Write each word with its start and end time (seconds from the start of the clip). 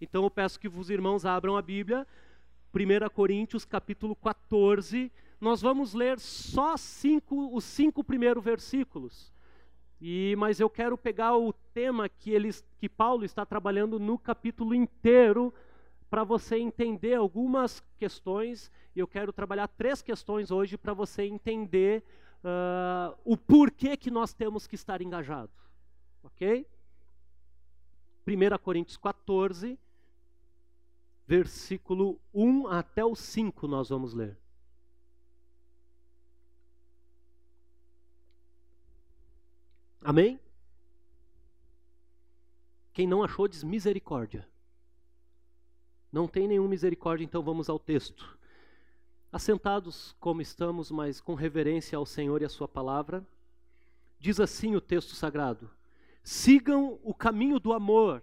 Então 0.00 0.24
eu 0.24 0.30
peço 0.30 0.60
que 0.60 0.68
os 0.68 0.90
irmãos 0.90 1.24
abram 1.24 1.56
a 1.56 1.62
Bíblia, 1.62 2.06
1 2.74 3.08
Coríntios 3.14 3.64
capítulo 3.64 4.14
14. 4.14 5.10
Nós 5.40 5.62
vamos 5.62 5.94
ler 5.94 6.18
só 6.18 6.76
cinco, 6.76 7.54
os 7.54 7.64
cinco 7.64 8.04
primeiros 8.04 8.44
versículos. 8.44 9.32
E, 10.00 10.34
mas 10.36 10.60
eu 10.60 10.68
quero 10.68 10.98
pegar 10.98 11.36
o 11.36 11.52
tema 11.52 12.08
que, 12.08 12.30
eles, 12.30 12.62
que 12.78 12.88
Paulo 12.88 13.24
está 13.24 13.46
trabalhando 13.46 13.98
no 13.98 14.18
capítulo 14.18 14.74
inteiro 14.74 15.54
para 16.10 16.22
você 16.22 16.58
entender 16.58 17.14
algumas 17.14 17.82
questões. 17.96 18.70
Eu 18.94 19.08
quero 19.08 19.32
trabalhar 19.32 19.68
três 19.68 20.02
questões 20.02 20.50
hoje 20.50 20.76
para 20.76 20.92
você 20.92 21.22
entender 21.22 22.04
uh, 22.44 23.16
o 23.24 23.36
porquê 23.36 23.96
que 23.96 24.10
nós 24.10 24.34
temos 24.34 24.66
que 24.66 24.74
estar 24.74 25.00
engajados. 25.00 25.56
Ok? 26.22 26.66
1 28.26 28.58
Coríntios 28.62 28.96
14, 28.96 29.78
versículo 31.26 32.20
1 32.32 32.68
até 32.68 33.04
o 33.04 33.14
5 33.14 33.66
nós 33.66 33.88
vamos 33.88 34.14
ler. 34.14 34.38
Amém? 40.00 40.38
Quem 42.92 43.08
não 43.08 43.24
achou, 43.24 43.48
diz 43.48 43.64
misericórdia. 43.64 44.48
Não 46.12 46.28
tem 46.28 46.46
nenhuma 46.46 46.68
misericórdia, 46.68 47.24
então 47.24 47.42
vamos 47.42 47.68
ao 47.68 47.78
texto. 47.78 48.38
Assentados 49.32 50.14
como 50.20 50.40
estamos, 50.40 50.90
mas 50.92 51.20
com 51.20 51.34
reverência 51.34 51.98
ao 51.98 52.06
Senhor 52.06 52.40
e 52.40 52.44
à 52.44 52.48
Sua 52.48 52.68
palavra, 52.68 53.26
diz 54.18 54.38
assim 54.38 54.76
o 54.76 54.80
texto 54.80 55.16
sagrado: 55.16 55.68
Sigam 56.22 57.00
o 57.02 57.12
caminho 57.12 57.58
do 57.58 57.72
amor 57.72 58.22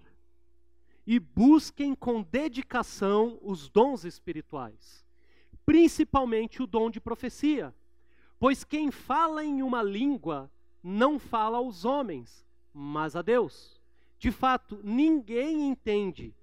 e 1.06 1.20
busquem 1.20 1.94
com 1.94 2.22
dedicação 2.22 3.38
os 3.42 3.70
dons 3.70 4.06
espirituais, 4.06 5.06
principalmente 5.66 6.62
o 6.62 6.68
dom 6.68 6.90
de 6.90 7.00
profecia, 7.00 7.74
pois 8.40 8.64
quem 8.64 8.92
fala 8.92 9.44
em 9.44 9.62
uma 9.62 9.84
língua 9.84 10.52
não 10.82 11.18
fala 11.18 11.58
aos 11.58 11.86
homens, 11.86 12.46
mas 12.74 13.16
a 13.16 13.22
Deus. 13.22 13.82
De 14.20 14.32
fato, 14.32 14.80
ninguém 14.84 15.68
entende. 15.68 16.34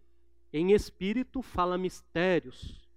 Em 0.53 0.73
espírito 0.73 1.41
fala 1.41 1.79
mistérios. 1.79 2.89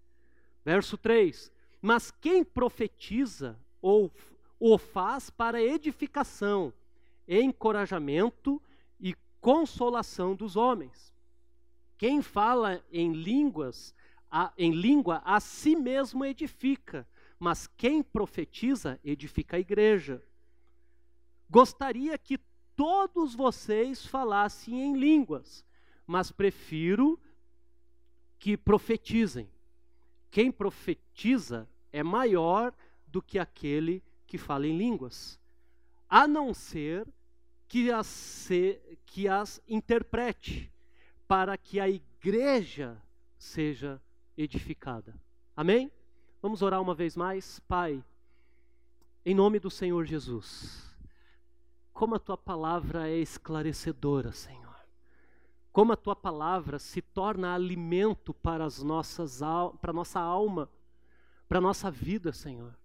Verso 0.65 0.97
3: 0.97 1.51
Mas 1.81 2.11
quem 2.11 2.43
profetiza 2.43 3.57
ou 3.81 4.11
o 4.59 4.77
faz 4.77 5.29
para 5.29 5.61
edificação, 5.61 6.73
encorajamento 7.27 8.61
e 8.99 9.15
consolação 9.39 10.35
dos 10.35 10.55
homens. 10.55 11.12
Quem 11.97 12.21
fala 12.21 12.83
em 12.91 13.13
línguas, 13.13 13.95
a, 14.29 14.51
em 14.57 14.71
língua, 14.71 15.21
a 15.23 15.39
si 15.39 15.75
mesmo 15.75 16.25
edifica, 16.25 17.07
mas 17.39 17.67
quem 17.67 18.01
profetiza 18.01 18.99
edifica 19.03 19.57
a 19.57 19.59
igreja. 19.59 20.23
Gostaria 21.49 22.17
que 22.17 22.39
todos 22.75 23.35
vocês 23.35 24.05
falassem 24.05 24.81
em 24.81 24.97
línguas, 24.97 25.63
mas 26.07 26.31
prefiro 26.31 27.19
que 28.39 28.57
profetizem. 28.57 29.47
Quem 30.31 30.51
profetiza 30.51 31.69
é 31.91 32.01
maior 32.01 32.73
do 33.05 33.21
que 33.21 33.37
aquele 33.37 34.03
que 34.25 34.37
fala 34.39 34.65
em 34.65 34.75
línguas, 34.75 35.39
a 36.09 36.27
não 36.27 36.55
ser 36.55 37.07
que 37.67 37.91
as, 37.91 38.07
se, 38.07 38.81
que 39.05 39.27
as 39.27 39.61
interprete, 39.67 40.72
para 41.33 41.57
que 41.57 41.79
a 41.79 41.89
igreja 41.89 42.95
seja 43.39 43.99
edificada. 44.37 45.19
Amém? 45.57 45.91
Vamos 46.39 46.61
orar 46.61 46.79
uma 46.79 46.93
vez 46.93 47.17
mais? 47.17 47.59
Pai, 47.61 48.05
em 49.25 49.33
nome 49.33 49.59
do 49.59 49.71
Senhor 49.71 50.05
Jesus 50.05 50.93
como 51.91 52.13
a 52.13 52.19
tua 52.19 52.37
palavra 52.37 53.09
é 53.09 53.17
esclarecedora, 53.17 54.31
Senhor. 54.31 54.75
Como 55.71 55.91
a 55.91 55.95
tua 55.95 56.15
palavra 56.15 56.77
se 56.77 57.01
torna 57.01 57.55
alimento 57.55 58.31
para 58.31 58.63
as 58.63 58.83
nossas 58.83 59.39
para 59.81 59.91
nossa 59.91 60.19
alma, 60.19 60.69
para 61.49 61.59
nossa 61.59 61.89
vida, 61.89 62.31
Senhor. 62.31 62.77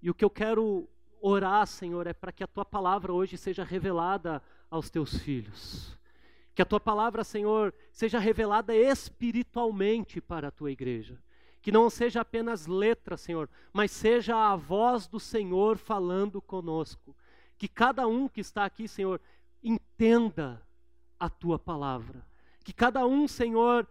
E 0.00 0.08
o 0.08 0.14
que 0.14 0.24
eu 0.24 0.30
quero 0.30 0.88
orar, 1.20 1.66
Senhor, 1.66 2.06
é 2.06 2.14
para 2.14 2.32
que 2.32 2.42
a 2.42 2.46
tua 2.46 2.64
palavra 2.64 3.12
hoje 3.12 3.36
seja 3.36 3.64
revelada 3.64 4.42
aos 4.70 4.88
teus 4.88 5.18
filhos. 5.18 5.99
Que 6.60 6.62
a 6.62 6.66
tua 6.66 6.78
palavra, 6.78 7.24
Senhor, 7.24 7.72
seja 7.90 8.18
revelada 8.18 8.76
espiritualmente 8.76 10.20
para 10.20 10.48
a 10.48 10.50
tua 10.50 10.70
igreja. 10.70 11.18
Que 11.62 11.72
não 11.72 11.88
seja 11.88 12.20
apenas 12.20 12.66
letra, 12.66 13.16
Senhor, 13.16 13.48
mas 13.72 13.90
seja 13.90 14.36
a 14.36 14.54
voz 14.56 15.06
do 15.06 15.18
Senhor 15.18 15.78
falando 15.78 16.38
conosco. 16.42 17.16
Que 17.56 17.66
cada 17.66 18.06
um 18.06 18.28
que 18.28 18.42
está 18.42 18.66
aqui, 18.66 18.86
Senhor, 18.86 19.22
entenda 19.64 20.60
a 21.18 21.30
tua 21.30 21.58
palavra. 21.58 22.26
Que 22.62 22.74
cada 22.74 23.06
um, 23.06 23.26
Senhor, 23.26 23.88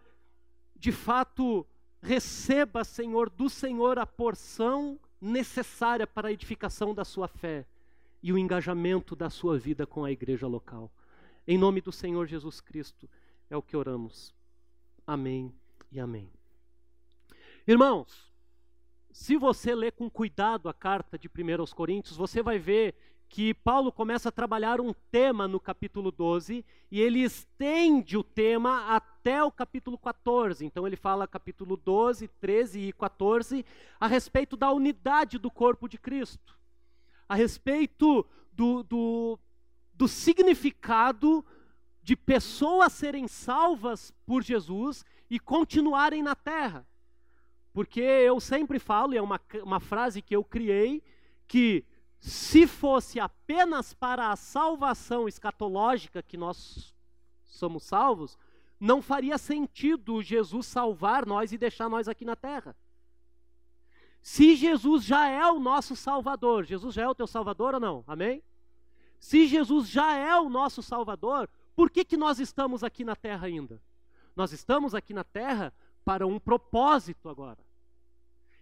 de 0.76 0.92
fato 0.92 1.66
receba, 2.00 2.84
Senhor, 2.84 3.28
do 3.30 3.50
Senhor 3.50 3.98
a 3.98 4.06
porção 4.06 4.96
necessária 5.20 6.06
para 6.06 6.28
a 6.28 6.32
edificação 6.32 6.94
da 6.94 7.04
sua 7.04 7.26
fé 7.26 7.66
e 8.22 8.32
o 8.32 8.38
engajamento 8.38 9.16
da 9.16 9.28
sua 9.28 9.58
vida 9.58 9.88
com 9.88 10.04
a 10.04 10.12
igreja 10.12 10.46
local. 10.46 10.88
Em 11.50 11.58
nome 11.58 11.80
do 11.80 11.90
Senhor 11.90 12.28
Jesus 12.28 12.60
Cristo 12.60 13.10
é 13.50 13.56
o 13.56 13.62
que 13.62 13.76
oramos. 13.76 14.32
Amém 15.04 15.52
e 15.90 15.98
amém. 15.98 16.30
Irmãos, 17.66 18.32
se 19.10 19.36
você 19.36 19.74
ler 19.74 19.90
com 19.90 20.08
cuidado 20.08 20.68
a 20.68 20.72
carta 20.72 21.18
de 21.18 21.28
1 21.28 21.58
aos 21.60 21.72
Coríntios, 21.72 22.16
você 22.16 22.40
vai 22.40 22.56
ver 22.56 22.94
que 23.28 23.52
Paulo 23.52 23.90
começa 23.90 24.28
a 24.28 24.32
trabalhar 24.32 24.80
um 24.80 24.94
tema 25.10 25.48
no 25.48 25.58
capítulo 25.58 26.12
12 26.12 26.64
e 26.88 27.00
ele 27.00 27.18
estende 27.18 28.16
o 28.16 28.22
tema 28.22 28.94
até 28.94 29.42
o 29.42 29.50
capítulo 29.50 29.98
14. 29.98 30.64
Então 30.64 30.86
ele 30.86 30.94
fala 30.94 31.26
capítulo 31.26 31.76
12, 31.76 32.28
13 32.28 32.78
e 32.78 32.92
14 32.92 33.66
a 33.98 34.06
respeito 34.06 34.56
da 34.56 34.70
unidade 34.70 35.36
do 35.36 35.50
corpo 35.50 35.88
de 35.88 35.98
Cristo, 35.98 36.56
a 37.28 37.34
respeito 37.34 38.24
do, 38.52 38.84
do, 38.84 39.36
do 40.00 40.08
significado 40.08 41.44
de 42.02 42.16
pessoas 42.16 42.90
serem 42.94 43.28
salvas 43.28 44.10
por 44.24 44.42
Jesus 44.42 45.04
e 45.28 45.38
continuarem 45.38 46.22
na 46.22 46.34
terra. 46.34 46.88
Porque 47.70 48.00
eu 48.00 48.40
sempre 48.40 48.78
falo, 48.78 49.12
e 49.12 49.18
é 49.18 49.22
uma, 49.22 49.38
uma 49.62 49.78
frase 49.78 50.22
que 50.22 50.34
eu 50.34 50.42
criei, 50.42 51.02
que 51.46 51.84
se 52.18 52.66
fosse 52.66 53.20
apenas 53.20 53.92
para 53.92 54.32
a 54.32 54.36
salvação 54.36 55.28
escatológica 55.28 56.22
que 56.22 56.38
nós 56.38 56.94
somos 57.44 57.82
salvos, 57.82 58.38
não 58.80 59.02
faria 59.02 59.36
sentido 59.36 60.22
Jesus 60.22 60.64
salvar 60.64 61.26
nós 61.26 61.52
e 61.52 61.58
deixar 61.58 61.90
nós 61.90 62.08
aqui 62.08 62.24
na 62.24 62.36
terra. 62.36 62.74
Se 64.22 64.56
Jesus 64.56 65.04
já 65.04 65.28
é 65.28 65.44
o 65.44 65.60
nosso 65.60 65.94
Salvador, 65.94 66.64
Jesus 66.64 66.94
já 66.94 67.02
é 67.02 67.08
o 67.08 67.14
teu 67.14 67.26
Salvador 67.26 67.74
ou 67.74 67.80
não? 67.80 68.02
Amém? 68.06 68.42
Se 69.20 69.46
Jesus 69.46 69.86
já 69.86 70.14
é 70.16 70.34
o 70.40 70.48
nosso 70.48 70.82
Salvador, 70.82 71.48
por 71.76 71.90
que, 71.90 72.04
que 72.04 72.16
nós 72.16 72.40
estamos 72.40 72.82
aqui 72.82 73.04
na 73.04 73.14
terra 73.14 73.46
ainda? 73.46 73.80
Nós 74.34 74.50
estamos 74.50 74.94
aqui 74.94 75.12
na 75.12 75.22
terra 75.22 75.72
para 76.02 76.26
um 76.26 76.40
propósito 76.40 77.28
agora. 77.28 77.58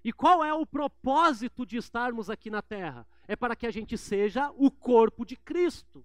E 0.04 0.12
qual 0.12 0.44
é 0.44 0.52
o 0.52 0.66
propósito 0.66 1.64
de 1.64 1.76
estarmos 1.76 2.28
aqui 2.28 2.50
na 2.50 2.60
terra? 2.60 3.06
É 3.28 3.36
para 3.36 3.54
que 3.54 3.66
a 3.66 3.70
gente 3.70 3.96
seja 3.96 4.50
o 4.56 4.68
corpo 4.70 5.24
de 5.24 5.36
Cristo, 5.36 6.04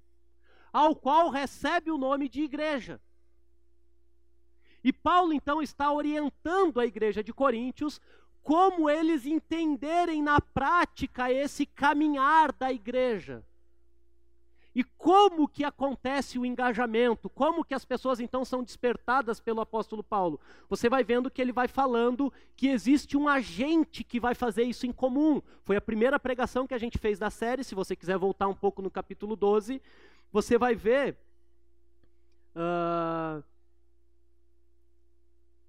ao 0.71 0.95
qual 0.95 1.29
recebe 1.29 1.89
o 1.89 1.97
nome 1.97 2.29
de 2.29 2.43
igreja. 2.43 3.01
E 4.83 4.93
Paulo 4.93 5.33
então 5.33 5.61
está 5.61 5.91
orientando 5.91 6.79
a 6.79 6.85
igreja 6.85 7.23
de 7.23 7.33
Coríntios 7.33 7.99
como 8.43 8.89
eles 8.89 9.25
entenderem 9.25 10.21
na 10.21 10.39
prática 10.39 11.31
esse 11.31 11.65
caminhar 11.65 12.51
da 12.51 12.71
igreja. 12.71 13.43
E 14.75 14.83
como 14.83 15.47
que 15.47 15.63
acontece 15.63 16.39
o 16.39 16.45
engajamento? 16.45 17.29
Como 17.29 17.63
que 17.63 17.75
as 17.75 17.85
pessoas 17.85 18.19
então 18.19 18.43
são 18.43 18.63
despertadas 18.63 19.39
pelo 19.39 19.61
apóstolo 19.61 20.03
Paulo? 20.03 20.39
Você 20.67 20.89
vai 20.89 21.03
vendo 21.03 21.29
que 21.29 21.41
ele 21.41 21.51
vai 21.51 21.67
falando 21.67 22.33
que 22.55 22.67
existe 22.69 23.15
um 23.15 23.27
agente 23.27 24.03
que 24.03 24.19
vai 24.19 24.33
fazer 24.33 24.63
isso 24.63 24.87
em 24.87 24.91
comum. 24.91 25.41
Foi 25.61 25.75
a 25.75 25.81
primeira 25.81 26.19
pregação 26.19 26.65
que 26.65 26.73
a 26.73 26.79
gente 26.79 26.97
fez 26.97 27.19
da 27.19 27.29
série. 27.29 27.63
Se 27.63 27.75
você 27.75 27.95
quiser 27.95 28.17
voltar 28.17 28.47
um 28.47 28.55
pouco 28.55 28.81
no 28.81 28.89
capítulo 28.89 29.35
12, 29.35 29.79
você 30.31 30.57
vai 30.57 30.73
ver. 30.73 31.17
Uh, 32.55 33.43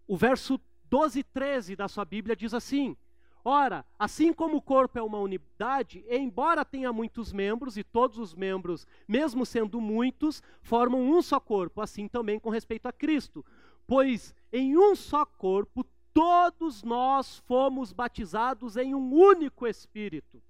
o 0.06 0.16
verso 0.16 0.58
12 0.84 1.20
e 1.20 1.24
13 1.24 1.76
da 1.76 1.88
sua 1.88 2.06
Bíblia 2.06 2.34
diz 2.34 2.54
assim: 2.54 2.96
Ora, 3.44 3.84
assim 3.98 4.32
como 4.32 4.56
o 4.56 4.62
corpo 4.62 4.98
é 4.98 5.02
uma 5.02 5.18
unidade, 5.18 6.02
embora 6.08 6.64
tenha 6.64 6.90
muitos 6.94 7.30
membros, 7.30 7.76
e 7.76 7.84
todos 7.84 8.16
os 8.16 8.34
membros, 8.34 8.86
mesmo 9.06 9.44
sendo 9.44 9.82
muitos, 9.82 10.42
formam 10.62 11.02
um 11.02 11.20
só 11.20 11.38
corpo, 11.38 11.82
assim 11.82 12.08
também 12.08 12.40
com 12.40 12.48
respeito 12.48 12.86
a 12.86 12.92
Cristo. 12.92 13.44
Pois 13.86 14.34
em 14.50 14.78
um 14.78 14.96
só 14.96 15.26
corpo 15.26 15.84
todos 16.14 16.82
nós 16.82 17.38
fomos 17.40 17.92
batizados 17.92 18.78
em 18.78 18.94
um 18.94 19.12
único 19.12 19.66
Espírito. 19.66 20.42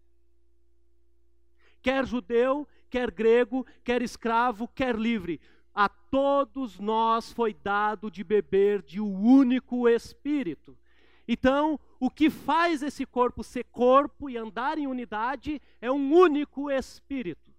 Quer 1.82 2.06
judeu, 2.06 2.68
quer 2.88 3.10
grego, 3.10 3.66
quer 3.82 4.02
escravo, 4.02 4.68
quer 4.68 4.94
livre, 4.94 5.40
a 5.74 5.88
todos 5.88 6.78
nós 6.78 7.32
foi 7.32 7.52
dado 7.52 8.08
de 8.08 8.22
beber 8.22 8.82
de 8.82 9.00
um 9.00 9.20
único 9.20 9.88
Espírito. 9.88 10.78
Então, 11.26 11.80
o 12.04 12.10
que 12.10 12.28
faz 12.28 12.82
esse 12.82 13.06
corpo 13.06 13.42
ser 13.42 13.64
corpo 13.64 14.28
e 14.28 14.36
andar 14.36 14.76
em 14.76 14.86
unidade 14.86 15.58
é 15.80 15.90
um 15.90 16.12
único 16.12 16.70
Espírito. 16.70 17.50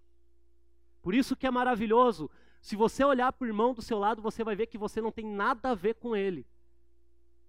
Por 1.01 1.15
isso 1.15 1.35
que 1.35 1.47
é 1.47 1.51
maravilhoso. 1.51 2.29
Se 2.61 2.75
você 2.75 3.03
olhar 3.03 3.33
para 3.33 3.43
o 3.43 3.47
irmão 3.47 3.73
do 3.73 3.81
seu 3.81 3.97
lado, 3.97 4.21
você 4.21 4.43
vai 4.43 4.55
ver 4.55 4.67
que 4.67 4.77
você 4.77 5.01
não 5.01 5.11
tem 5.11 5.25
nada 5.25 5.71
a 5.71 5.73
ver 5.73 5.95
com 5.95 6.15
ele. 6.15 6.45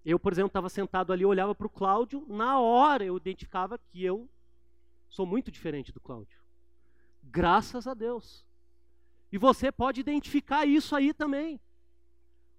Eu, 0.03 0.17
por 0.17 0.33
exemplo, 0.33 0.47
estava 0.47 0.69
sentado 0.69 1.13
ali, 1.13 1.23
olhava 1.23 1.53
para 1.53 1.67
o 1.67 1.69
Cláudio, 1.69 2.25
na 2.27 2.59
hora 2.59 3.05
eu 3.05 3.15
identificava 3.15 3.77
que 3.77 4.03
eu 4.03 4.27
sou 5.07 5.27
muito 5.27 5.51
diferente 5.51 5.91
do 5.91 5.99
Cláudio. 5.99 6.41
Graças 7.21 7.85
a 7.85 7.93
Deus. 7.93 8.43
E 9.31 9.37
você 9.37 9.71
pode 9.71 9.99
identificar 10.01 10.65
isso 10.65 10.95
aí 10.95 11.13
também. 11.13 11.61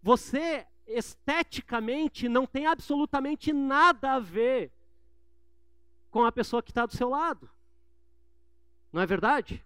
Você, 0.00 0.64
esteticamente, 0.88 2.28
não 2.28 2.46
tem 2.46 2.66
absolutamente 2.66 3.52
nada 3.52 4.12
a 4.12 4.18
ver 4.18 4.72
com 6.10 6.24
a 6.24 6.32
pessoa 6.32 6.62
que 6.62 6.70
está 6.70 6.86
do 6.86 6.96
seu 6.96 7.10
lado. 7.10 7.48
Não 8.92 9.02
é 9.02 9.06
verdade? 9.06 9.64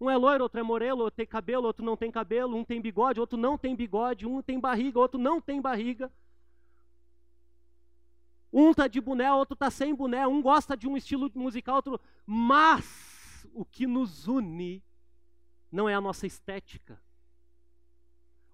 Um 0.00 0.08
é 0.08 0.16
loiro, 0.16 0.44
outro 0.44 0.60
é 0.60 0.62
morelo, 0.62 1.02
outro 1.02 1.16
tem 1.16 1.26
cabelo, 1.26 1.66
outro 1.66 1.84
não 1.84 1.96
tem 1.96 2.10
cabelo, 2.10 2.56
um 2.56 2.64
tem 2.64 2.80
bigode, 2.80 3.20
outro 3.20 3.36
não 3.36 3.58
tem 3.58 3.74
bigode, 3.74 4.26
um 4.26 4.40
tem 4.40 4.58
barriga, 4.58 4.98
outro 4.98 5.20
não 5.20 5.40
tem 5.40 5.60
barriga. 5.60 6.10
Um 8.52 8.70
está 8.70 8.86
de 8.86 9.00
boné, 9.00 9.30
outro 9.32 9.54
está 9.54 9.70
sem 9.70 9.94
boné, 9.94 10.26
um 10.26 10.40
gosta 10.40 10.76
de 10.76 10.88
um 10.88 10.96
estilo 10.96 11.30
musical, 11.34 11.76
outro. 11.76 12.00
Mas 12.24 13.46
o 13.52 13.64
que 13.64 13.86
nos 13.86 14.26
une 14.26 14.82
não 15.70 15.88
é 15.88 15.94
a 15.94 16.00
nossa 16.00 16.26
estética. 16.26 16.98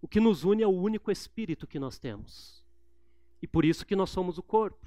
O 0.04 0.06
que 0.06 0.20
nos 0.20 0.44
une 0.44 0.62
é 0.62 0.66
o 0.66 0.70
único 0.70 1.10
espírito 1.10 1.66
que 1.66 1.78
nós 1.78 1.98
temos. 1.98 2.62
E 3.40 3.46
por 3.46 3.64
isso 3.64 3.86
que 3.86 3.96
nós 3.96 4.10
somos 4.10 4.36
o 4.36 4.42
corpo. 4.42 4.86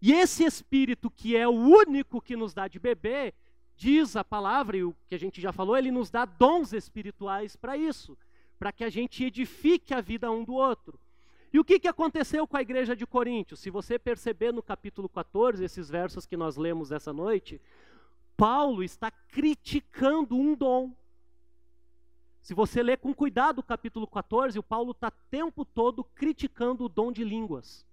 E 0.00 0.12
esse 0.12 0.44
espírito 0.44 1.10
que 1.10 1.36
é 1.36 1.48
o 1.48 1.50
único 1.50 2.20
que 2.20 2.36
nos 2.36 2.54
dá 2.54 2.68
de 2.68 2.78
beber, 2.78 3.34
diz 3.74 4.14
a 4.14 4.22
palavra, 4.22 4.76
e 4.76 4.84
o 4.84 4.94
que 5.08 5.16
a 5.16 5.18
gente 5.18 5.40
já 5.40 5.52
falou, 5.52 5.76
ele 5.76 5.90
nos 5.90 6.08
dá 6.08 6.24
dons 6.24 6.72
espirituais 6.72 7.56
para 7.56 7.76
isso, 7.76 8.16
para 8.60 8.70
que 8.70 8.84
a 8.84 8.88
gente 8.88 9.24
edifique 9.24 9.92
a 9.92 10.00
vida 10.00 10.30
um 10.30 10.44
do 10.44 10.54
outro. 10.54 11.00
E 11.52 11.58
o 11.58 11.64
que, 11.64 11.80
que 11.80 11.88
aconteceu 11.88 12.46
com 12.46 12.56
a 12.56 12.62
igreja 12.62 12.94
de 12.94 13.04
Coríntios? 13.04 13.58
Se 13.58 13.70
você 13.70 13.98
perceber 13.98 14.52
no 14.52 14.62
capítulo 14.62 15.08
14, 15.08 15.64
esses 15.64 15.90
versos 15.90 16.26
que 16.26 16.36
nós 16.36 16.56
lemos 16.56 16.92
essa 16.92 17.12
noite, 17.12 17.60
Paulo 18.36 18.84
está 18.84 19.10
criticando 19.10 20.36
um 20.36 20.54
dom. 20.54 20.94
Se 22.42 22.54
você 22.54 22.82
ler 22.82 22.98
com 22.98 23.14
cuidado 23.14 23.60
o 23.60 23.62
capítulo 23.62 24.06
14, 24.06 24.58
o 24.58 24.62
Paulo 24.62 24.90
está 24.90 25.10
tempo 25.10 25.64
todo 25.64 26.02
criticando 26.02 26.84
o 26.84 26.88
dom 26.88 27.12
de 27.12 27.22
línguas. 27.22 27.86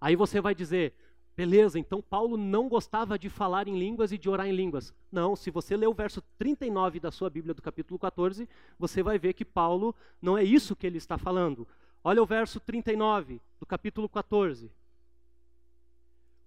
Aí 0.00 0.16
você 0.16 0.40
vai 0.40 0.52
dizer, 0.52 0.92
beleza, 1.36 1.78
então 1.78 2.02
Paulo 2.02 2.36
não 2.36 2.68
gostava 2.68 3.16
de 3.16 3.28
falar 3.28 3.68
em 3.68 3.78
línguas 3.78 4.10
e 4.10 4.18
de 4.18 4.28
orar 4.28 4.48
em 4.48 4.52
línguas. 4.52 4.92
Não, 5.12 5.36
se 5.36 5.48
você 5.48 5.76
ler 5.76 5.86
o 5.86 5.94
verso 5.94 6.20
39 6.38 6.98
da 6.98 7.12
sua 7.12 7.30
Bíblia 7.30 7.54
do 7.54 7.62
capítulo 7.62 7.98
14, 8.00 8.48
você 8.76 9.00
vai 9.00 9.16
ver 9.16 9.32
que 9.34 9.44
Paulo 9.44 9.94
não 10.20 10.36
é 10.36 10.42
isso 10.42 10.74
que 10.74 10.86
ele 10.86 10.98
está 10.98 11.16
falando. 11.16 11.68
Olha 12.02 12.20
o 12.20 12.26
verso 12.26 12.58
39 12.58 13.40
do 13.60 13.66
capítulo 13.66 14.08
14. 14.08 14.72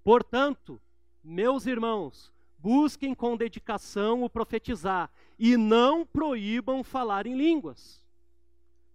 Portanto, 0.04 0.82
meus 1.24 1.66
irmãos, 1.66 2.34
busquem 2.58 3.14
com 3.14 3.38
dedicação 3.38 4.24
o 4.24 4.30
profetizar 4.30 5.10
e 5.46 5.58
não 5.58 6.06
proíbam 6.06 6.86
falar 6.86 7.28
em 7.28 7.36
línguas. 7.36 8.02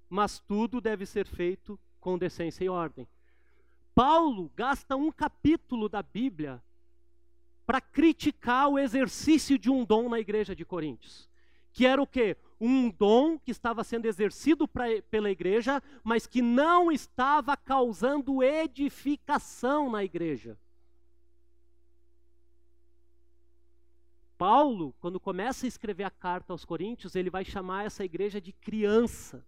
Mas 0.08 0.38
tudo 0.38 0.80
deve 0.80 1.04
ser 1.04 1.26
feito 1.26 1.78
com 2.00 2.16
decência 2.16 2.64
e 2.64 2.70
ordem. 2.70 3.06
Paulo 3.94 4.50
gasta 4.56 4.96
um 4.96 5.12
capítulo 5.12 5.90
da 5.90 6.02
Bíblia 6.02 6.62
para 7.66 7.82
criticar 7.82 8.66
o 8.70 8.78
exercício 8.78 9.58
de 9.58 9.68
um 9.68 9.84
dom 9.84 10.08
na 10.08 10.18
igreja 10.18 10.56
de 10.56 10.64
Coríntios. 10.64 11.28
Que 11.70 11.84
era 11.84 12.00
o 12.00 12.06
quê? 12.06 12.34
Um 12.58 12.88
dom 12.88 13.38
que 13.38 13.50
estava 13.50 13.84
sendo 13.84 14.06
exercido 14.06 14.66
pra, 14.66 14.86
pela 15.10 15.30
igreja, 15.30 15.82
mas 16.02 16.26
que 16.26 16.40
não 16.40 16.90
estava 16.90 17.58
causando 17.58 18.42
edificação 18.42 19.90
na 19.90 20.02
igreja. 20.02 20.58
Paulo, 24.38 24.94
quando 25.00 25.18
começa 25.18 25.66
a 25.66 25.68
escrever 25.68 26.04
a 26.04 26.10
carta 26.10 26.52
aos 26.52 26.64
Coríntios, 26.64 27.16
ele 27.16 27.28
vai 27.28 27.44
chamar 27.44 27.84
essa 27.84 28.04
igreja 28.04 28.40
de 28.40 28.52
criança. 28.52 29.44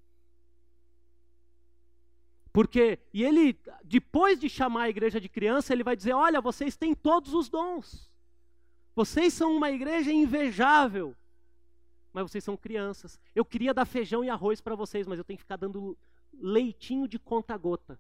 Porque, 2.53 2.99
e 3.15 3.23
ele, 3.23 3.57
depois 3.85 4.41
de 4.41 4.49
chamar 4.49 4.83
a 4.83 4.91
igreja 4.91 5.21
de 5.21 5.29
criança, 5.29 5.73
ele 5.73 5.85
vai 5.85 5.95
dizer: 5.95 6.13
Olha, 6.13 6.41
vocês 6.41 6.77
têm 6.77 6.93
todos 6.93 7.33
os 7.33 7.49
dons. 7.49 8.11
Vocês 8.95 9.33
são 9.33 9.57
uma 9.57 9.71
igreja 9.71 10.13
invejável. 10.13 11.17
Mas 12.13 12.29
vocês 12.29 12.43
são 12.43 12.57
crianças. 12.57 13.21
Eu 13.35 13.45
queria 13.45 13.73
dar 13.73 13.85
feijão 13.85 14.25
e 14.25 14.29
arroz 14.29 14.61
para 14.61 14.75
vocês, 14.75 15.07
mas 15.07 15.19
eu 15.19 15.25
tenho 15.25 15.37
que 15.37 15.45
ficar 15.45 15.57
dando 15.57 15.97
leitinho 16.35 17.07
de 17.07 17.19
conta-gota. 17.19 17.97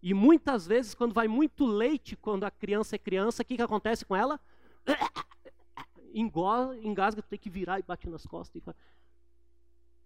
E 0.00 0.14
muitas 0.14 0.64
vezes, 0.64 0.94
quando 0.94 1.12
vai 1.12 1.26
muito 1.26 1.66
leite, 1.66 2.16
quando 2.16 2.44
a 2.44 2.50
criança 2.52 2.94
é 2.94 2.98
criança, 2.98 3.42
o 3.42 3.44
que, 3.44 3.56
que 3.56 3.62
acontece 3.62 4.04
com 4.04 4.14
ela? 4.14 4.38
engasga, 6.14 7.22
tu 7.22 7.28
tem 7.28 7.38
que 7.38 7.50
virar 7.50 7.78
e 7.78 7.82
bate 7.82 8.08
nas 8.08 8.26
costas. 8.26 8.62
E, 8.62 8.74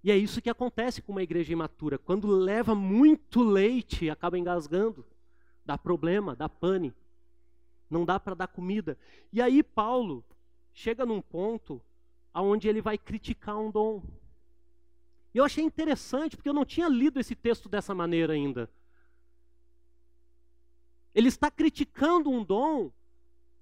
e 0.05 0.11
é 0.11 0.17
isso 0.17 0.43
que 0.43 0.51
acontece 0.51 1.01
com 1.01 1.13
uma 1.13 1.23
igreja 1.23 1.53
imatura. 1.53 1.99
Quando 1.99 2.27
leva 2.27 2.75
muito 2.75 3.43
leite, 3.43 4.11
acaba 4.11 4.39
engasgando. 4.39 5.05
Dá 5.65 5.79
problema, 5.79 6.35
dá 6.35 6.49
pane. 6.49 6.93
Não 7.89 8.05
dá 8.05 8.19
para 8.19 8.35
dar 8.35 8.49
comida. 8.49 8.99
E 9.33 9.41
aí 9.41 9.63
Paulo 9.63 10.25
chega 10.73 11.07
num 11.07 11.21
ponto 11.21 11.81
aonde 12.33 12.69
ele 12.69 12.81
vai 12.81 12.97
criticar 12.99 13.59
um 13.59 13.71
dom. 13.71 14.03
E 15.35 15.39
eu 15.39 15.45
achei 15.45 15.65
interessante, 15.65 16.37
porque 16.37 16.49
eu 16.49 16.55
não 16.55 16.65
tinha 16.65 16.89
lido 16.89 17.21
esse 17.21 17.35
texto 17.35 17.69
dessa 17.69 17.95
maneira 17.95 18.33
ainda. 18.33 18.69
Ele 21.15 21.29
está 21.29 21.51
criticando 21.51 22.31
um 22.31 22.43
dom 22.43 22.91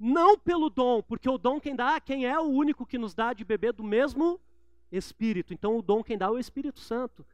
não 0.00 0.38
pelo 0.38 0.70
dom, 0.70 1.02
porque 1.02 1.28
o 1.28 1.36
dom 1.36 1.60
quem 1.60 1.76
dá, 1.76 2.00
quem 2.00 2.24
é 2.24 2.38
o 2.40 2.44
único 2.44 2.86
que 2.86 2.96
nos 2.96 3.14
dá 3.14 3.34
de 3.34 3.44
beber 3.44 3.74
do 3.74 3.84
mesmo 3.84 4.40
Espírito. 4.90 5.52
Então 5.52 5.76
o 5.76 5.82
dom 5.82 6.02
quem 6.02 6.16
dá 6.16 6.26
é 6.26 6.30
o 6.30 6.38
Espírito 6.38 6.80
Santo. 6.80 7.24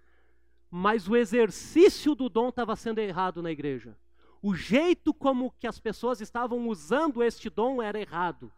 Mas 0.69 1.09
o 1.09 1.15
exercício 1.17 2.15
do 2.17 2.29
dom 2.29 2.49
estava 2.49 2.75
sendo 2.75 2.99
errado 2.99 3.41
na 3.41 3.53
igreja. 3.53 3.97
O 4.43 4.55
jeito 4.55 5.15
como 5.15 5.55
que 5.59 5.67
as 5.67 5.79
pessoas 5.79 6.21
estavam 6.21 6.69
usando 6.69 7.23
este 7.23 7.49
dom 7.49 7.81
era 7.81 8.01
errado. 8.01 8.53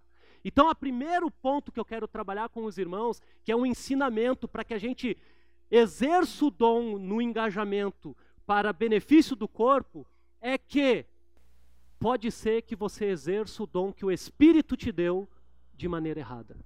Então, 0.45 0.71
o 0.71 0.75
primeiro 0.75 1.31
ponto 1.31 1.71
que 1.71 1.79
eu 1.79 1.85
quero 1.85 2.09
trabalhar 2.09 2.49
com 2.49 2.65
os 2.65 2.79
irmãos, 2.79 3.21
que 3.45 3.53
é 3.53 3.57
um 3.57 3.67
ensinamento 3.67 4.49
para 4.49 4.65
que 4.65 4.73
a 4.73 4.79
gente 4.79 5.17
exerça 5.71 6.47
o 6.47 6.51
dom 6.51 6.99
no 6.99 7.21
engajamento 7.21 8.17
para 8.47 8.73
benefício 8.73 9.37
do 9.37 9.47
corpo, 9.47 10.07
é 10.41 10.57
que 10.57 11.05
pode 11.99 12.31
ser 12.31 12.63
que 12.63 12.77
você 12.77 13.07
exerça 13.07 13.63
o 13.63 13.67
dom 13.67 13.93
que 13.93 14.05
o 14.05 14.11
Espírito 14.11 14.77
te 14.77 14.93
deu 14.93 15.29
de 15.75 15.89
maneira 15.89 16.21
errada. 16.21 16.57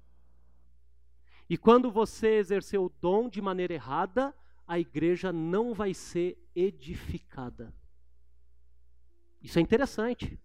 E 1.48 1.56
quando 1.56 1.90
você 1.90 2.36
exercer 2.36 2.80
o 2.80 2.92
dom 3.00 3.28
de 3.28 3.40
maneira 3.40 3.74
errada, 3.74 4.34
a 4.66 4.78
igreja 4.78 5.32
não 5.32 5.74
vai 5.74 5.92
ser 5.92 6.38
edificada. 6.54 7.74
Isso 9.42 9.58
é 9.58 9.62
interessante. 9.62 10.38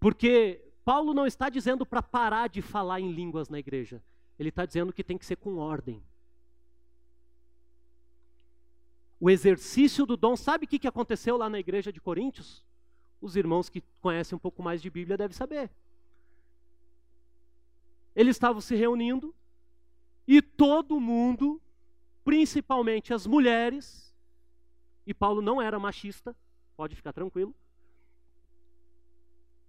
Porque 0.00 0.72
Paulo 0.84 1.12
não 1.12 1.26
está 1.26 1.48
dizendo 1.48 1.84
para 1.84 2.02
parar 2.02 2.48
de 2.48 2.62
falar 2.62 3.00
em 3.00 3.12
línguas 3.12 3.48
na 3.48 3.58
igreja. 3.58 4.02
Ele 4.38 4.48
está 4.48 4.64
dizendo 4.64 4.92
que 4.92 5.04
tem 5.04 5.18
que 5.18 5.26
ser 5.26 5.36
com 5.36 5.56
ordem 5.56 6.02
o 9.20 9.28
exercício 9.28 10.06
do 10.06 10.16
dom. 10.16 10.36
Sabe 10.36 10.64
o 10.64 10.68
que 10.68 10.86
aconteceu 10.86 11.36
lá 11.36 11.48
na 11.48 11.58
igreja 11.58 11.92
de 11.92 12.00
Coríntios? 12.00 12.64
Os 13.20 13.36
irmãos 13.36 13.68
que 13.68 13.82
conhecem 14.00 14.36
um 14.36 14.38
pouco 14.38 14.62
mais 14.62 14.80
de 14.80 14.90
Bíblia 14.90 15.16
devem 15.16 15.36
saber. 15.36 15.70
Eles 18.14 18.36
estavam 18.36 18.60
se 18.60 18.74
reunindo 18.74 19.34
e 20.26 20.42
todo 20.42 21.00
mundo, 21.00 21.60
principalmente 22.22 23.14
as 23.14 23.26
mulheres, 23.26 24.14
e 25.06 25.14
Paulo 25.14 25.40
não 25.40 25.60
era 25.62 25.78
machista, 25.78 26.36
pode 26.76 26.94
ficar 26.94 27.14
tranquilo, 27.14 27.54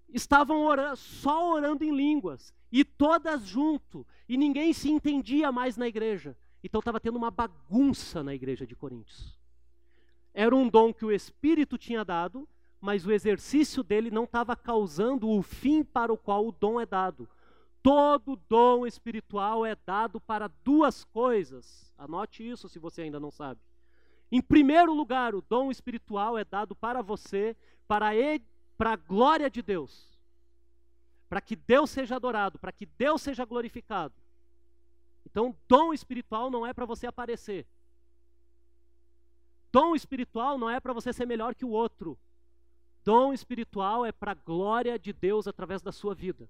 estavam 0.10 0.64
orando, 0.64 0.98
só 0.98 1.54
orando 1.54 1.86
em 1.86 1.96
línguas, 1.96 2.54
e 2.72 2.84
todas 2.84 3.46
junto, 3.48 4.06
e 4.28 4.36
ninguém 4.36 4.74
se 4.74 4.90
entendia 4.90 5.52
mais 5.52 5.78
na 5.78 5.88
igreja. 5.88 6.36
Então 6.62 6.80
estava 6.80 7.00
tendo 7.00 7.16
uma 7.16 7.32
bagunça 7.32 8.22
na 8.22 8.36
igreja 8.36 8.68
de 8.68 8.76
Coríntios. 8.76 9.39
Era 10.34 10.56
um 10.56 10.70
dom 10.70 10.94
que 10.94 11.06
o 11.06 11.12
Espírito 11.12 11.78
tinha 11.78 12.06
dado, 12.06 12.48
mas 12.80 13.06
o 13.06 13.12
exercício 13.12 13.84
dele 13.84 14.10
não 14.10 14.24
estava 14.24 14.56
causando 14.56 15.30
o 15.30 15.42
fim 15.42 15.84
para 15.84 16.14
o 16.14 16.18
qual 16.18 16.48
o 16.48 16.52
dom 16.52 16.80
é 16.80 16.86
dado. 16.86 17.28
Todo 17.82 18.36
dom 18.48 18.86
espiritual 18.86 19.66
é 19.66 19.76
dado 19.76 20.20
para 20.20 20.50
duas 20.64 21.04
coisas. 21.04 21.94
Anote 21.98 22.48
isso 22.48 22.68
se 22.68 22.78
você 22.78 23.04
ainda 23.04 23.20
não 23.20 23.32
sabe. 23.32 23.60
Em 24.32 24.42
primeiro 24.42 24.94
lugar, 24.94 25.34
o 25.34 25.42
dom 25.42 25.72
espiritual 25.72 26.38
é 26.38 26.46
dado 26.46 26.76
para 26.76 27.02
você, 27.02 27.56
para, 27.88 28.10
a 28.12 28.96
glória 28.96 29.50
de 29.50 29.62
Deus. 29.62 30.20
Para 31.28 31.42
que 31.42 31.56
Deus 31.56 31.90
seja 31.90 32.16
adorado, 32.16 32.60
para 32.60 32.72
que 32.72 32.86
Deus 32.86 33.22
seja 33.22 33.46
glorificado. 33.46 34.14
Então, 35.26 35.56
dom 35.68 35.94
espiritual 35.94 36.50
não 36.50 36.66
é 36.66 36.74
para 36.74 36.86
você 36.86 37.08
aparecer. 37.08 37.66
Dom 39.72 39.96
espiritual 39.96 40.58
não 40.58 40.70
é 40.70 40.80
para 40.80 40.94
você 40.94 41.14
ser 41.14 41.26
melhor 41.26 41.54
que 41.54 41.66
o 41.66 41.70
outro. 41.70 42.18
Dom 43.04 43.34
espiritual 43.34 44.06
é 44.06 44.12
para 44.12 44.32
a 44.32 44.36
glória 44.36 44.98
de 44.98 45.14
Deus 45.14 45.48
através 45.48 45.82
da 45.82 45.92
sua 45.92 46.14
vida. 46.14 46.50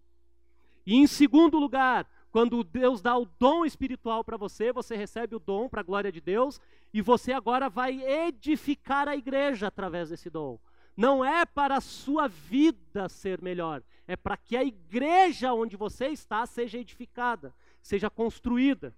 E 0.85 0.95
em 0.95 1.05
segundo 1.05 1.59
lugar, 1.59 2.09
quando 2.31 2.63
Deus 2.63 3.01
dá 3.01 3.17
o 3.17 3.25
dom 3.39 3.65
espiritual 3.65 4.23
para 4.23 4.37
você, 4.37 4.71
você 4.71 4.95
recebe 4.95 5.35
o 5.35 5.39
dom 5.39 5.67
para 5.67 5.81
a 5.81 5.83
glória 5.83 6.11
de 6.11 6.21
Deus 6.21 6.59
e 6.93 7.01
você 7.01 7.31
agora 7.31 7.69
vai 7.69 8.01
edificar 8.01 9.07
a 9.07 9.15
igreja 9.15 9.67
através 9.67 10.09
desse 10.09 10.29
dom. 10.29 10.59
Não 10.95 11.23
é 11.23 11.45
para 11.45 11.77
a 11.77 11.81
sua 11.81 12.27
vida 12.27 13.07
ser 13.07 13.41
melhor, 13.41 13.81
é 14.07 14.15
para 14.15 14.35
que 14.35 14.57
a 14.57 14.63
igreja 14.63 15.53
onde 15.53 15.77
você 15.77 16.07
está 16.07 16.45
seja 16.45 16.77
edificada, 16.77 17.53
seja 17.81 18.09
construída. 18.09 18.93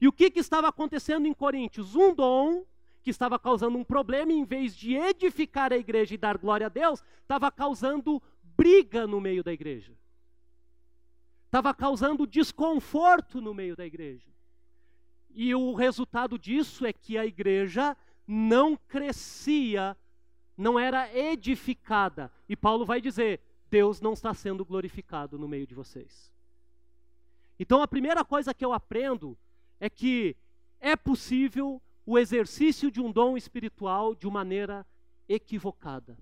E 0.00 0.08
o 0.08 0.12
que, 0.12 0.30
que 0.30 0.40
estava 0.40 0.68
acontecendo 0.68 1.26
em 1.26 1.34
Coríntios? 1.34 1.94
Um 1.94 2.14
dom 2.14 2.64
que 3.02 3.10
estava 3.10 3.38
causando 3.38 3.76
um 3.76 3.84
problema, 3.84 4.32
em 4.32 4.44
vez 4.44 4.76
de 4.76 4.94
edificar 4.94 5.72
a 5.72 5.76
igreja 5.76 6.14
e 6.14 6.18
dar 6.18 6.38
glória 6.38 6.66
a 6.66 6.70
Deus, 6.70 7.02
estava 7.20 7.50
causando 7.50 8.22
briga 8.56 9.06
no 9.06 9.20
meio 9.20 9.42
da 9.42 9.52
igreja. 9.52 9.92
Estava 11.46 11.74
causando 11.74 12.26
desconforto 12.26 13.40
no 13.40 13.52
meio 13.52 13.76
da 13.76 13.84
igreja. 13.84 14.30
E 15.34 15.54
o 15.54 15.74
resultado 15.74 16.38
disso 16.38 16.86
é 16.86 16.92
que 16.92 17.18
a 17.18 17.26
igreja 17.26 17.96
não 18.26 18.76
crescia, 18.76 19.96
não 20.56 20.78
era 20.78 21.12
edificada. 21.14 22.32
E 22.48 22.56
Paulo 22.56 22.84
vai 22.84 23.00
dizer: 23.00 23.40
Deus 23.68 24.00
não 24.00 24.12
está 24.12 24.32
sendo 24.32 24.64
glorificado 24.64 25.38
no 25.38 25.48
meio 25.48 25.66
de 25.66 25.74
vocês. 25.74 26.32
Então 27.58 27.82
a 27.82 27.88
primeira 27.88 28.24
coisa 28.24 28.54
que 28.54 28.64
eu 28.64 28.72
aprendo 28.72 29.36
é 29.80 29.90
que 29.90 30.36
é 30.80 30.96
possível 30.96 31.82
o 32.04 32.18
exercício 32.18 32.90
de 32.90 33.00
um 33.00 33.10
dom 33.12 33.36
espiritual 33.36 34.14
de 34.14 34.26
maneira 34.28 34.86
equivocada. 35.28 36.18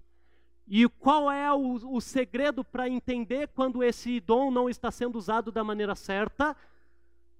E 0.66 0.88
qual 0.88 1.30
é 1.30 1.52
o, 1.52 1.96
o 1.96 2.00
segredo 2.00 2.62
para 2.62 2.88
entender 2.88 3.48
quando 3.48 3.82
esse 3.82 4.20
dom 4.20 4.50
não 4.50 4.68
está 4.68 4.90
sendo 4.90 5.16
usado 5.16 5.50
da 5.50 5.64
maneira 5.64 5.94
certa? 5.94 6.56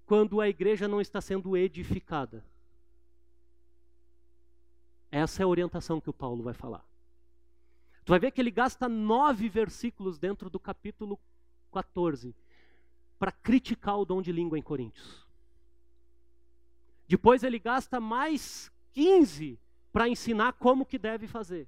Quando 0.05 0.41
a 0.41 0.49
igreja 0.49 0.87
não 0.87 0.99
está 0.99 1.21
sendo 1.21 1.55
edificada. 1.55 2.43
Essa 5.09 5.41
é 5.41 5.45
a 5.45 5.47
orientação 5.47 6.01
que 6.01 6.09
o 6.09 6.13
Paulo 6.13 6.43
vai 6.43 6.53
falar. 6.53 6.85
Tu 8.03 8.09
vai 8.09 8.19
ver 8.19 8.31
que 8.31 8.41
ele 8.41 8.51
gasta 8.51 8.89
nove 8.89 9.47
versículos 9.47 10.17
dentro 10.17 10.49
do 10.49 10.59
capítulo 10.59 11.19
14 11.71 12.35
para 13.19 13.31
criticar 13.31 13.99
o 13.99 14.05
dom 14.05 14.21
de 14.21 14.31
língua 14.31 14.57
em 14.57 14.61
Coríntios. 14.61 15.25
Depois 17.11 17.43
ele 17.43 17.59
gasta 17.59 17.99
mais 17.99 18.71
15 18.93 19.59
para 19.91 20.07
ensinar 20.07 20.53
como 20.53 20.85
que 20.85 20.97
deve 20.97 21.27
fazer. 21.27 21.67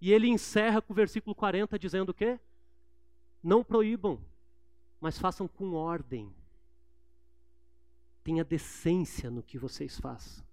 E 0.00 0.12
ele 0.12 0.26
encerra 0.26 0.82
com 0.82 0.92
o 0.92 0.96
versículo 0.96 1.32
40 1.32 1.78
dizendo 1.78 2.08
o 2.08 2.14
quê? 2.14 2.40
Não 3.40 3.62
proíbam, 3.62 4.20
mas 5.00 5.16
façam 5.16 5.46
com 5.46 5.74
ordem. 5.74 6.34
Tenha 8.24 8.42
decência 8.42 9.30
no 9.30 9.44
que 9.44 9.56
vocês 9.56 10.00
façam. 10.00 10.44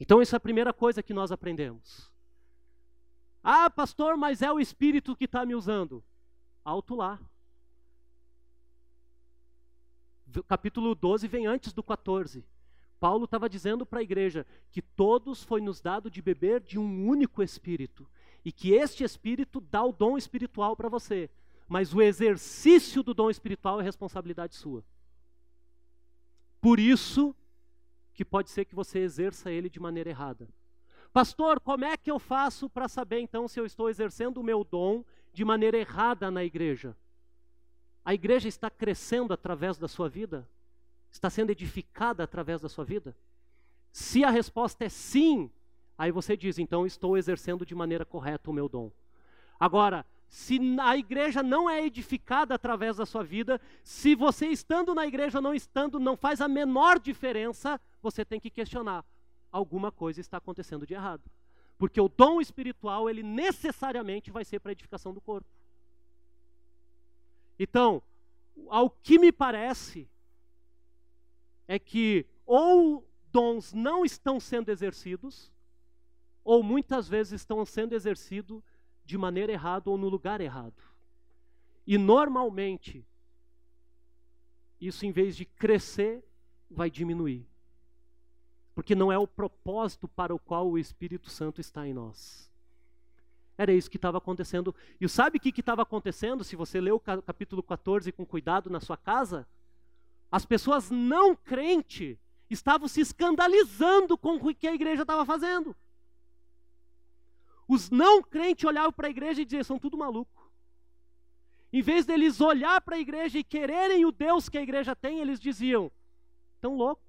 Então, 0.00 0.22
isso 0.22 0.34
é 0.34 0.38
a 0.38 0.40
primeira 0.40 0.72
coisa 0.72 1.02
que 1.02 1.12
nós 1.12 1.30
aprendemos. 1.30 2.10
Ah, 3.42 3.68
pastor, 3.68 4.16
mas 4.16 4.40
é 4.40 4.50
o 4.50 4.58
Espírito 4.58 5.14
que 5.14 5.26
está 5.26 5.44
me 5.44 5.54
usando. 5.54 6.02
Alto 6.64 6.94
lá 6.94 7.20
capítulo 10.42 10.94
12 10.94 11.28
vem 11.28 11.46
antes 11.46 11.72
do 11.72 11.82
14. 11.82 12.44
Paulo 12.98 13.24
estava 13.24 13.48
dizendo 13.48 13.84
para 13.84 14.00
a 14.00 14.02
igreja 14.02 14.46
que 14.70 14.80
todos 14.80 15.42
foi 15.42 15.60
nos 15.60 15.80
dado 15.80 16.10
de 16.10 16.22
beber 16.22 16.60
de 16.60 16.78
um 16.78 17.06
único 17.06 17.42
espírito 17.42 18.08
e 18.44 18.50
que 18.50 18.72
este 18.72 19.04
espírito 19.04 19.60
dá 19.60 19.84
o 19.84 19.92
dom 19.92 20.16
espiritual 20.16 20.76
para 20.76 20.88
você, 20.88 21.30
mas 21.68 21.94
o 21.94 22.02
exercício 22.02 23.02
do 23.02 23.14
dom 23.14 23.30
espiritual 23.30 23.80
é 23.80 23.84
responsabilidade 23.84 24.54
sua. 24.54 24.84
Por 26.60 26.80
isso 26.80 27.34
que 28.14 28.24
pode 28.24 28.50
ser 28.50 28.64
que 28.64 28.74
você 28.74 29.00
exerça 29.00 29.50
ele 29.50 29.68
de 29.68 29.80
maneira 29.80 30.10
errada. 30.10 30.48
Pastor, 31.12 31.60
como 31.60 31.84
é 31.84 31.96
que 31.96 32.10
eu 32.10 32.18
faço 32.18 32.68
para 32.68 32.88
saber 32.88 33.20
então 33.20 33.46
se 33.46 33.60
eu 33.60 33.66
estou 33.66 33.88
exercendo 33.88 34.38
o 34.38 34.42
meu 34.42 34.64
dom 34.64 35.04
de 35.32 35.44
maneira 35.44 35.76
errada 35.76 36.30
na 36.30 36.42
igreja? 36.42 36.96
A 38.04 38.12
igreja 38.12 38.48
está 38.48 38.68
crescendo 38.68 39.32
através 39.32 39.78
da 39.78 39.88
sua 39.88 40.08
vida? 40.08 40.46
Está 41.10 41.30
sendo 41.30 41.50
edificada 41.50 42.22
através 42.22 42.60
da 42.60 42.68
sua 42.68 42.84
vida? 42.84 43.16
Se 43.92 44.24
a 44.24 44.30
resposta 44.30 44.84
é 44.84 44.88
sim, 44.88 45.50
aí 45.96 46.10
você 46.10 46.36
diz, 46.36 46.58
então 46.58 46.84
estou 46.84 47.16
exercendo 47.16 47.64
de 47.64 47.74
maneira 47.74 48.04
correta 48.04 48.50
o 48.50 48.52
meu 48.52 48.68
dom. 48.68 48.90
Agora, 49.58 50.04
se 50.28 50.58
a 50.80 50.96
igreja 50.96 51.42
não 51.42 51.70
é 51.70 51.86
edificada 51.86 52.56
através 52.56 52.96
da 52.96 53.06
sua 53.06 53.22
vida, 53.22 53.60
se 53.84 54.16
você 54.16 54.48
estando 54.48 54.94
na 54.94 55.06
igreja 55.06 55.38
ou 55.38 55.42
não 55.42 55.54
estando 55.54 56.00
não 56.00 56.16
faz 56.16 56.40
a 56.40 56.48
menor 56.48 56.98
diferença, 56.98 57.80
você 58.02 58.24
tem 58.24 58.40
que 58.40 58.50
questionar. 58.50 59.04
Alguma 59.52 59.92
coisa 59.92 60.20
está 60.20 60.38
acontecendo 60.38 60.84
de 60.84 60.94
errado. 60.94 61.22
Porque 61.78 62.00
o 62.00 62.08
dom 62.08 62.40
espiritual, 62.40 63.08
ele 63.08 63.22
necessariamente 63.22 64.30
vai 64.32 64.44
ser 64.44 64.58
para 64.58 64.72
edificação 64.72 65.14
do 65.14 65.20
corpo. 65.20 65.48
Então, 67.58 68.02
ao 68.68 68.90
que 68.90 69.18
me 69.18 69.32
parece, 69.32 70.08
é 71.66 71.78
que 71.78 72.26
ou 72.46 73.08
dons 73.32 73.72
não 73.72 74.04
estão 74.04 74.38
sendo 74.38 74.68
exercidos, 74.70 75.52
ou 76.44 76.62
muitas 76.62 77.08
vezes 77.08 77.40
estão 77.40 77.64
sendo 77.64 77.94
exercidos 77.94 78.62
de 79.04 79.16
maneira 79.16 79.52
errada 79.52 79.90
ou 79.90 79.96
no 79.96 80.08
lugar 80.08 80.40
errado. 80.40 80.82
E 81.86 81.98
normalmente, 81.98 83.06
isso 84.80 85.04
em 85.06 85.12
vez 85.12 85.36
de 85.36 85.44
crescer, 85.44 86.24
vai 86.70 86.90
diminuir. 86.90 87.46
Porque 88.74 88.94
não 88.94 89.10
é 89.12 89.18
o 89.18 89.26
propósito 89.26 90.08
para 90.08 90.34
o 90.34 90.38
qual 90.38 90.68
o 90.68 90.78
Espírito 90.78 91.30
Santo 91.30 91.60
está 91.60 91.86
em 91.86 91.94
nós. 91.94 92.50
Era 93.56 93.72
isso 93.72 93.90
que 93.90 93.96
estava 93.96 94.18
acontecendo. 94.18 94.74
E 95.00 95.08
sabe 95.08 95.38
o 95.38 95.40
que 95.40 95.60
estava 95.60 95.82
acontecendo? 95.82 96.42
Se 96.42 96.56
você 96.56 96.80
ler 96.80 96.92
o 96.92 97.00
capítulo 97.00 97.62
14 97.62 98.10
com 98.12 98.26
cuidado 98.26 98.68
na 98.68 98.80
sua 98.80 98.96
casa, 98.96 99.46
as 100.30 100.44
pessoas 100.44 100.90
não 100.90 101.36
crentes 101.36 102.18
estavam 102.50 102.88
se 102.88 103.00
escandalizando 103.00 104.18
com 104.18 104.36
o 104.36 104.54
que 104.54 104.66
a 104.66 104.74
igreja 104.74 105.02
estava 105.02 105.24
fazendo. 105.24 105.74
Os 107.68 107.90
não 107.90 108.22
crentes 108.22 108.64
olhavam 108.64 108.92
para 108.92 109.06
a 109.06 109.10
igreja 109.10 109.40
e 109.40 109.44
diziam: 109.44 109.64
são 109.64 109.78
tudo 109.78 109.96
maluco. 109.96 110.50
Em 111.72 111.80
vez 111.80 112.04
deles 112.04 112.40
olhar 112.40 112.80
para 112.80 112.96
a 112.96 113.00
igreja 113.00 113.38
e 113.38 113.44
quererem 113.44 114.04
o 114.04 114.12
Deus 114.12 114.48
que 114.48 114.58
a 114.58 114.62
igreja 114.62 114.94
tem, 114.94 115.20
eles 115.20 115.40
diziam: 115.40 115.90
tão 116.60 116.76
louco. 116.76 117.02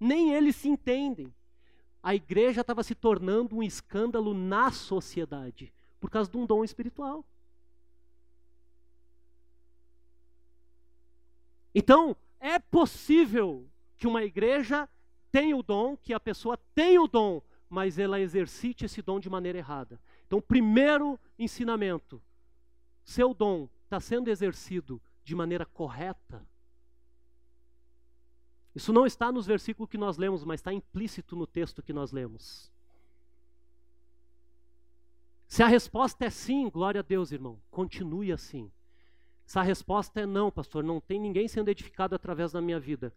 Nem 0.00 0.32
eles 0.32 0.54
se 0.54 0.68
entendem 0.68 1.34
a 2.02 2.14
igreja 2.14 2.60
estava 2.60 2.82
se 2.82 2.94
tornando 2.94 3.56
um 3.56 3.62
escândalo 3.62 4.32
na 4.34 4.70
sociedade 4.70 5.72
por 6.00 6.10
causa 6.10 6.30
de 6.30 6.36
um 6.36 6.46
dom 6.46 6.64
espiritual. 6.64 7.24
Então, 11.74 12.16
é 12.40 12.58
possível 12.58 13.68
que 13.96 14.06
uma 14.06 14.24
igreja 14.24 14.88
tenha 15.30 15.56
o 15.56 15.62
dom, 15.62 15.96
que 15.96 16.12
a 16.12 16.20
pessoa 16.20 16.56
tenha 16.74 17.02
o 17.02 17.08
dom, 17.08 17.42
mas 17.68 17.98
ela 17.98 18.20
exercite 18.20 18.84
esse 18.84 19.02
dom 19.02 19.20
de 19.20 19.28
maneira 19.28 19.58
errada. 19.58 20.00
Então, 20.26 20.40
primeiro 20.40 21.18
ensinamento: 21.38 22.22
seu 23.04 23.34
dom 23.34 23.68
está 23.84 24.00
sendo 24.00 24.28
exercido 24.28 25.00
de 25.22 25.34
maneira 25.34 25.66
correta, 25.66 26.46
isso 28.78 28.92
não 28.92 29.04
está 29.04 29.32
nos 29.32 29.44
versículos 29.44 29.90
que 29.90 29.98
nós 29.98 30.16
lemos, 30.16 30.44
mas 30.44 30.60
está 30.60 30.72
implícito 30.72 31.34
no 31.34 31.48
texto 31.48 31.82
que 31.82 31.92
nós 31.92 32.12
lemos. 32.12 32.70
Se 35.48 35.64
a 35.64 35.66
resposta 35.66 36.24
é 36.24 36.30
sim, 36.30 36.70
glória 36.70 37.00
a 37.00 37.02
Deus, 37.02 37.32
irmão, 37.32 37.60
continue 37.72 38.30
assim. 38.30 38.70
Se 39.44 39.58
a 39.58 39.62
resposta 39.62 40.20
é 40.20 40.26
não, 40.26 40.48
pastor, 40.48 40.84
não 40.84 41.00
tem 41.00 41.18
ninguém 41.18 41.48
sendo 41.48 41.70
edificado 41.70 42.14
através 42.14 42.52
da 42.52 42.60
minha 42.60 42.78
vida, 42.78 43.12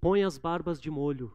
põe 0.00 0.24
as 0.24 0.36
barbas 0.36 0.80
de 0.80 0.90
molho, 0.90 1.32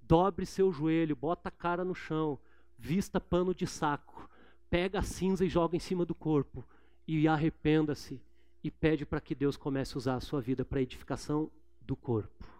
dobre 0.00 0.46
seu 0.46 0.72
joelho, 0.72 1.14
bota 1.14 1.50
a 1.50 1.52
cara 1.52 1.84
no 1.84 1.94
chão, 1.94 2.38
vista 2.78 3.20
pano 3.20 3.54
de 3.54 3.66
saco, 3.66 4.30
pega 4.70 5.00
a 5.00 5.02
cinza 5.02 5.44
e 5.44 5.48
joga 5.50 5.76
em 5.76 5.80
cima 5.80 6.06
do 6.06 6.14
corpo. 6.14 6.64
E 7.06 7.28
arrependa-se. 7.28 8.18
E 8.64 8.70
pede 8.70 9.04
para 9.04 9.20
que 9.20 9.34
Deus 9.34 9.58
comece 9.58 9.94
a 9.94 9.98
usar 9.98 10.14
a 10.14 10.20
sua 10.20 10.40
vida 10.40 10.64
para 10.64 10.78
a 10.78 10.82
edificação 10.82 11.50
do 11.82 11.94
corpo. 11.94 12.57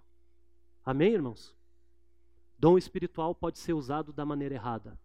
Amém, 0.89 1.13
irmãos? 1.13 1.55
Dom 2.59 2.79
espiritual 2.79 3.35
pode 3.35 3.59
ser 3.59 3.75
usado 3.75 4.11
da 4.11 4.25
maneira 4.25 4.55
errada. 4.55 4.99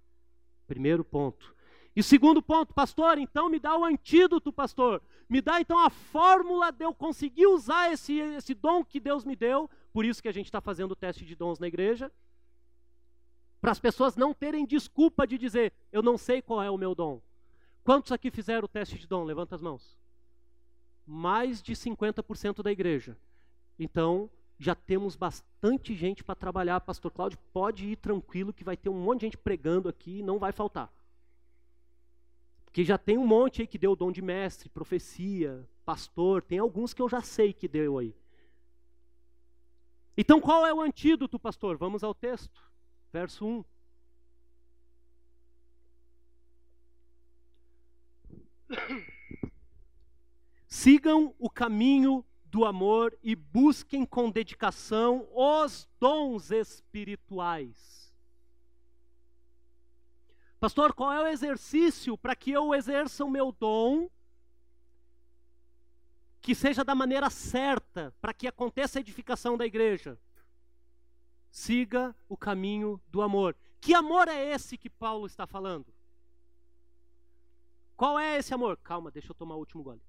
Primeiro 0.66 1.04
ponto. 1.04 1.54
E 1.94 2.02
segundo 2.02 2.42
ponto, 2.42 2.74
pastor, 2.74 3.18
então 3.18 3.50
me 3.50 3.60
dá 3.60 3.78
o 3.78 3.84
antídoto, 3.84 4.54
pastor. 4.54 5.02
Me 5.28 5.42
dá 5.42 5.60
então 5.60 5.78
a 5.78 5.90
fórmula 5.90 6.72
de 6.72 6.86
eu 6.86 6.94
conseguir 6.94 7.48
usar 7.48 7.92
esse, 7.92 8.18
esse 8.18 8.54
dom 8.54 8.82
que 8.86 8.98
Deus 8.98 9.26
me 9.26 9.36
deu. 9.36 9.70
Por 9.92 10.06
isso 10.06 10.22
que 10.22 10.30
a 10.30 10.32
gente 10.32 10.46
está 10.46 10.62
fazendo 10.62 10.94
o 10.94 10.96
teste 10.96 11.26
de 11.26 11.36
dons 11.36 11.60
na 11.60 11.68
igreja. 11.68 12.10
Para 13.60 13.74
as 13.74 13.80
pessoas 13.82 14.16
não 14.16 14.34
terem 14.34 14.66
desculpa 14.66 15.28
de 15.28 15.38
dizer, 15.38 15.74
eu 15.92 16.02
não 16.02 16.18
sei 16.18 16.42
qual 16.42 16.64
é 16.64 16.72
o 16.72 16.78
meu 16.78 16.96
dom. 16.96 17.22
Quantos 17.84 18.14
aqui 18.14 18.32
fizeram 18.32 18.64
o 18.64 18.70
teste 18.70 18.98
de 18.98 19.06
dom? 19.06 19.26
Levanta 19.26 19.54
as 19.54 19.62
mãos. 19.62 19.98
Mais 21.06 21.62
de 21.62 21.74
50% 21.74 22.64
da 22.64 22.72
igreja. 22.72 23.18
Então, 23.78 24.32
já 24.64 24.74
temos 24.74 25.16
bastante 25.16 25.94
gente 25.94 26.24
para 26.24 26.36
trabalhar. 26.36 26.80
Pastor 26.80 27.12
Cláudio, 27.12 27.38
pode 27.52 27.86
ir 27.90 27.98
tranquilo 27.98 28.54
que 28.54 28.64
vai 28.64 28.78
ter 28.78 28.90
um 28.90 29.00
monte 29.00 29.20
de 29.20 29.26
gente 29.28 29.38
pregando 29.38 29.90
aqui 29.90 30.20
e 30.20 30.24
não 30.24 30.40
vai 30.40 30.52
faltar. 30.52 30.92
Porque 32.64 32.84
já 32.84 32.98
tem 32.98 33.18
um 33.18 33.28
monte 33.28 33.62
aí 33.62 33.68
que 33.68 33.78
deu 33.78 33.92
o 33.92 33.96
dom 33.96 34.12
de 34.12 34.22
mestre, 34.22 34.70
profecia, 34.70 35.68
pastor, 35.86 36.42
tem 36.42 36.58
alguns 36.60 36.94
que 36.94 37.02
eu 37.02 37.10
já 37.10 37.22
sei 37.22 37.54
que 37.54 37.68
deu 37.68 37.98
aí. 37.98 38.16
Então 40.18 40.40
qual 40.40 40.66
é 40.66 40.74
o 40.74 40.82
antídoto, 40.82 41.38
pastor? 41.38 41.78
Vamos 41.78 42.04
ao 42.04 42.16
texto, 42.16 42.64
verso 43.12 43.46
1. 43.46 43.66
Sigam 50.68 51.36
o 51.38 51.50
caminho 51.50 52.26
do 52.54 52.64
amor 52.64 53.18
e 53.24 53.36
busquem 53.36 54.06
com 54.06 54.30
dedicação 54.30 55.28
os 55.34 55.90
dons 56.00 56.52
espirituais 56.52 58.04
Pastor, 60.64 60.94
qual 60.94 61.12
é 61.12 61.22
o 61.22 61.28
exercício 61.28 62.18
para 62.18 62.34
que 62.34 62.50
eu 62.50 62.74
exerça 62.74 63.26
o 63.26 63.30
meu 63.30 63.52
dom 63.52 64.10
que 66.42 66.56
seja 66.56 66.86
da 66.86 66.96
maneira 66.96 67.30
certa, 67.30 68.16
para 68.22 68.34
que 68.34 68.48
aconteça 68.48 68.98
a 68.98 69.02
edificação 69.02 69.58
da 69.58 69.66
igreja? 69.66 70.18
Siga 71.52 72.16
o 72.30 72.38
caminho 72.38 72.98
do 73.10 73.22
amor. 73.22 73.58
Que 73.82 73.94
amor 73.94 74.30
é 74.30 74.54
esse 74.54 74.78
que 74.78 74.90
Paulo 74.90 75.28
está 75.28 75.46
falando? 75.46 75.94
Qual 77.98 78.18
é 78.18 78.38
esse 78.38 78.54
amor? 78.54 78.78
Calma, 78.78 79.12
deixa 79.12 79.32
eu 79.32 79.36
tomar 79.36 79.56
o 79.56 79.60
último 79.60 79.84
gole. 79.84 80.02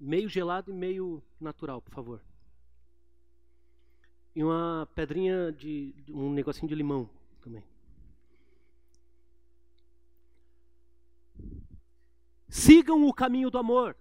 Meio 0.00 0.28
gelado 0.28 0.72
e 0.72 0.74
meio 0.74 1.22
natural, 1.38 1.80
por 1.82 1.94
favor 1.94 2.20
e 4.34 4.44
uma 4.44 4.88
pedrinha 4.94 5.52
de 5.52 5.94
um 6.08 6.32
negocinho 6.32 6.68
de 6.68 6.74
limão 6.74 7.08
também. 7.40 7.64
Sigam 12.48 13.06
o 13.06 13.12
caminho 13.12 13.50
do 13.50 13.58
amor. 13.58 13.96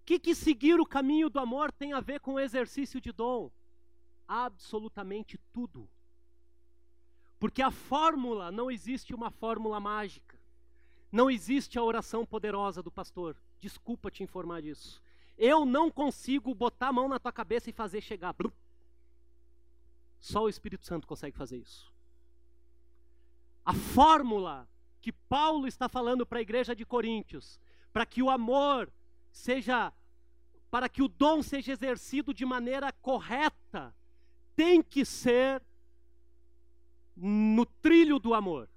O 0.00 0.04
que, 0.04 0.18
que 0.18 0.34
seguir 0.34 0.80
o 0.80 0.86
caminho 0.86 1.30
do 1.30 1.38
amor 1.38 1.70
tem 1.70 1.92
a 1.92 2.00
ver 2.00 2.20
com 2.20 2.34
o 2.34 2.40
exercício 2.40 3.00
de 3.00 3.12
dom? 3.12 3.50
Absolutamente 4.26 5.38
tudo. 5.52 5.88
Porque 7.38 7.62
a 7.62 7.70
fórmula, 7.70 8.50
não 8.50 8.70
existe 8.70 9.14
uma 9.14 9.30
fórmula 9.30 9.78
mágica. 9.78 10.29
Não 11.10 11.30
existe 11.30 11.78
a 11.78 11.82
oração 11.82 12.24
poderosa 12.24 12.82
do 12.82 12.90
pastor. 12.90 13.36
Desculpa 13.58 14.10
te 14.10 14.22
informar 14.22 14.62
disso. 14.62 15.02
Eu 15.36 15.64
não 15.64 15.90
consigo 15.90 16.54
botar 16.54 16.88
a 16.88 16.92
mão 16.92 17.08
na 17.08 17.18
tua 17.18 17.32
cabeça 17.32 17.70
e 17.70 17.72
fazer 17.72 18.00
chegar. 18.00 18.34
Só 20.18 20.44
o 20.44 20.48
Espírito 20.48 20.86
Santo 20.86 21.06
consegue 21.06 21.36
fazer 21.36 21.58
isso. 21.58 21.92
A 23.64 23.72
fórmula 23.72 24.68
que 25.00 25.12
Paulo 25.12 25.66
está 25.66 25.88
falando 25.88 26.26
para 26.26 26.38
a 26.38 26.42
igreja 26.42 26.76
de 26.76 26.84
Coríntios, 26.84 27.58
para 27.92 28.04
que 28.04 28.22
o 28.22 28.30
amor 28.30 28.92
seja, 29.32 29.92
para 30.70 30.88
que 30.88 31.02
o 31.02 31.08
dom 31.08 31.42
seja 31.42 31.72
exercido 31.72 32.34
de 32.34 32.44
maneira 32.44 32.92
correta, 32.92 33.94
tem 34.54 34.82
que 34.82 35.04
ser 35.04 35.62
no 37.16 37.64
trilho 37.64 38.18
do 38.18 38.34
amor. 38.34 38.68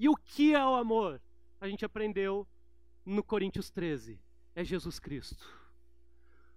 E 0.00 0.08
o 0.08 0.16
que 0.16 0.54
é 0.54 0.64
o 0.64 0.76
amor? 0.76 1.20
A 1.60 1.68
gente 1.68 1.84
aprendeu 1.84 2.48
no 3.04 3.22
Coríntios 3.22 3.68
13 3.70 4.18
é 4.54 4.64
Jesus 4.64 4.98
Cristo. 4.98 5.46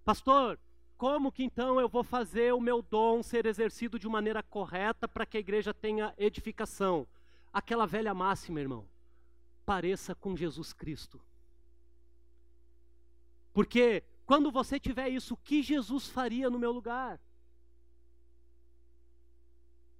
Pastor, 0.02 0.58
como 0.96 1.30
que 1.30 1.44
então 1.44 1.78
eu 1.78 1.86
vou 1.86 2.02
fazer 2.02 2.54
o 2.54 2.60
meu 2.60 2.80
dom 2.80 3.22
ser 3.22 3.44
exercido 3.44 3.98
de 3.98 4.08
maneira 4.08 4.42
correta 4.42 5.06
para 5.06 5.26
que 5.26 5.36
a 5.36 5.40
igreja 5.40 5.74
tenha 5.74 6.14
edificação? 6.16 7.06
Aquela 7.52 7.86
velha 7.86 8.14
máxima, 8.14 8.62
irmão. 8.62 8.88
Pareça 9.66 10.14
com 10.14 10.34
Jesus 10.34 10.72
Cristo. 10.72 11.20
Porque 13.52 14.02
quando 14.24 14.50
você 14.50 14.80
tiver 14.80 15.10
isso, 15.10 15.34
o 15.34 15.36
que 15.36 15.62
Jesus 15.62 16.08
faria 16.08 16.48
no 16.48 16.58
meu 16.58 16.72
lugar? 16.72 17.20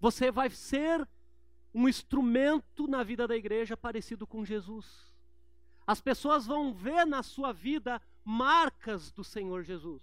Você 0.00 0.30
vai 0.30 0.48
ser 0.48 1.06
um 1.74 1.88
instrumento 1.88 2.86
na 2.86 3.02
vida 3.02 3.26
da 3.26 3.36
igreja 3.36 3.76
parecido 3.76 4.26
com 4.26 4.44
Jesus. 4.44 5.12
As 5.86 6.00
pessoas 6.00 6.46
vão 6.46 6.72
ver 6.72 7.04
na 7.04 7.22
sua 7.22 7.52
vida 7.52 8.00
marcas 8.24 9.10
do 9.10 9.24
Senhor 9.24 9.64
Jesus. 9.64 10.02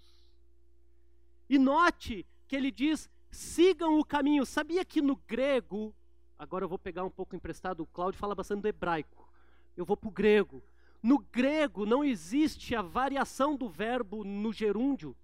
E 1.49 1.57
note 1.57 2.25
que 2.47 2.55
ele 2.55 2.69
diz: 2.69 3.09
sigam 3.31 3.97
o 3.97 4.05
caminho. 4.05 4.45
Sabia 4.45 4.83
que 4.83 5.01
no 5.01 5.15
grego, 5.15 5.95
agora 6.37 6.65
eu 6.65 6.69
vou 6.69 6.77
pegar 6.77 7.03
um 7.03 7.09
pouco 7.09 7.35
emprestado, 7.35 7.81
o 7.81 7.87
Cláudio 7.87 8.19
fala 8.19 8.35
bastante 8.35 8.61
do 8.61 8.67
hebraico. 8.67 9.29
Eu 9.75 9.85
vou 9.85 9.95
para 9.95 10.09
o 10.09 10.11
grego. 10.11 10.61
No 11.01 11.17
grego 11.17 11.85
não 11.85 12.03
existe 12.03 12.75
a 12.75 12.81
variação 12.81 13.55
do 13.55 13.67
verbo 13.67 14.23
no 14.23 14.53
gerúndio, 14.53 15.15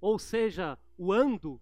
ou 0.00 0.18
seja, 0.18 0.78
o 0.98 1.12
ando. 1.12 1.60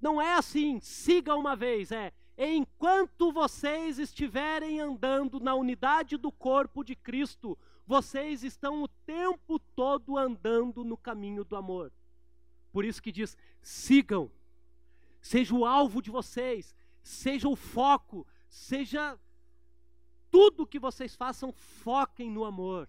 Não 0.00 0.20
é 0.20 0.34
assim, 0.34 0.80
siga 0.80 1.34
uma 1.34 1.56
vez, 1.56 1.90
é. 1.90 2.12
Enquanto 2.36 3.32
vocês 3.32 3.98
estiverem 3.98 4.80
andando 4.80 5.40
na 5.40 5.54
unidade 5.54 6.16
do 6.16 6.30
corpo 6.30 6.84
de 6.84 6.94
Cristo, 6.94 7.58
vocês 7.84 8.44
estão 8.44 8.82
o 8.82 8.88
tempo 8.88 9.58
todo 9.58 10.16
andando 10.16 10.84
no 10.84 10.96
caminho 10.96 11.42
do 11.42 11.56
amor. 11.56 11.92
Por 12.70 12.84
isso 12.84 13.02
que 13.02 13.10
diz: 13.10 13.36
sigam, 13.60 14.30
seja 15.20 15.54
o 15.54 15.64
alvo 15.64 16.00
de 16.00 16.10
vocês, 16.10 16.74
seja 17.02 17.48
o 17.48 17.56
foco, 17.56 18.26
seja 18.48 19.18
tudo 20.30 20.66
que 20.66 20.78
vocês 20.78 21.16
façam, 21.16 21.52
foquem 21.52 22.30
no 22.30 22.44
amor. 22.44 22.88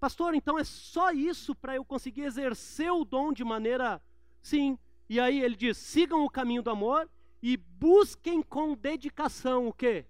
Pastor, 0.00 0.34
então 0.34 0.58
é 0.58 0.64
só 0.64 1.12
isso 1.12 1.54
para 1.54 1.76
eu 1.76 1.84
conseguir 1.84 2.22
exercer 2.22 2.90
o 2.90 3.04
dom 3.04 3.32
de 3.32 3.44
maneira, 3.44 4.02
sim, 4.40 4.78
e 5.08 5.18
aí 5.18 5.42
ele 5.42 5.56
diz: 5.56 5.76
sigam 5.76 6.24
o 6.24 6.30
caminho 6.30 6.62
do 6.62 6.70
amor 6.70 7.10
e 7.42 7.56
busquem 7.56 8.42
com 8.42 8.74
dedicação 8.74 9.66
o 9.68 9.72
quê? 9.72 10.06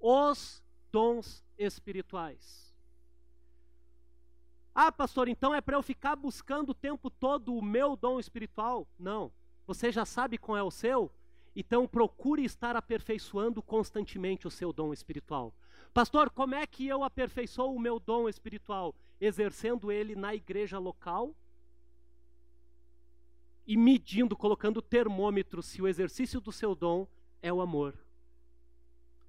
Os 0.00 0.62
dons 0.90 1.44
espirituais. 1.58 2.74
Ah, 4.74 4.90
pastor, 4.90 5.28
então 5.28 5.54
é 5.54 5.60
para 5.60 5.76
eu 5.76 5.82
ficar 5.82 6.16
buscando 6.16 6.70
o 6.70 6.74
tempo 6.74 7.10
todo 7.10 7.54
o 7.54 7.62
meu 7.62 7.94
dom 7.94 8.18
espiritual? 8.18 8.88
Não. 8.98 9.30
Você 9.66 9.92
já 9.92 10.06
sabe 10.06 10.38
qual 10.38 10.56
é 10.56 10.62
o 10.62 10.70
seu? 10.70 11.12
Então 11.54 11.86
procure 11.86 12.42
estar 12.42 12.74
aperfeiçoando 12.74 13.62
constantemente 13.62 14.46
o 14.46 14.50
seu 14.50 14.72
dom 14.72 14.92
espiritual. 14.92 15.54
Pastor, 15.92 16.30
como 16.30 16.54
é 16.54 16.66
que 16.66 16.88
eu 16.88 17.04
aperfeiçoo 17.04 17.74
o 17.74 17.78
meu 17.78 18.00
dom 18.00 18.30
espiritual? 18.30 18.94
Exercendo 19.20 19.92
ele 19.92 20.16
na 20.16 20.34
igreja 20.34 20.78
local 20.78 21.36
e 23.66 23.76
medindo, 23.76 24.36
colocando 24.36 24.82
termômetro 24.82 25.62
se 25.62 25.80
o 25.80 25.88
exercício 25.88 26.40
do 26.40 26.52
seu 26.52 26.74
dom 26.74 27.06
é 27.40 27.52
o 27.52 27.60
amor. 27.60 27.94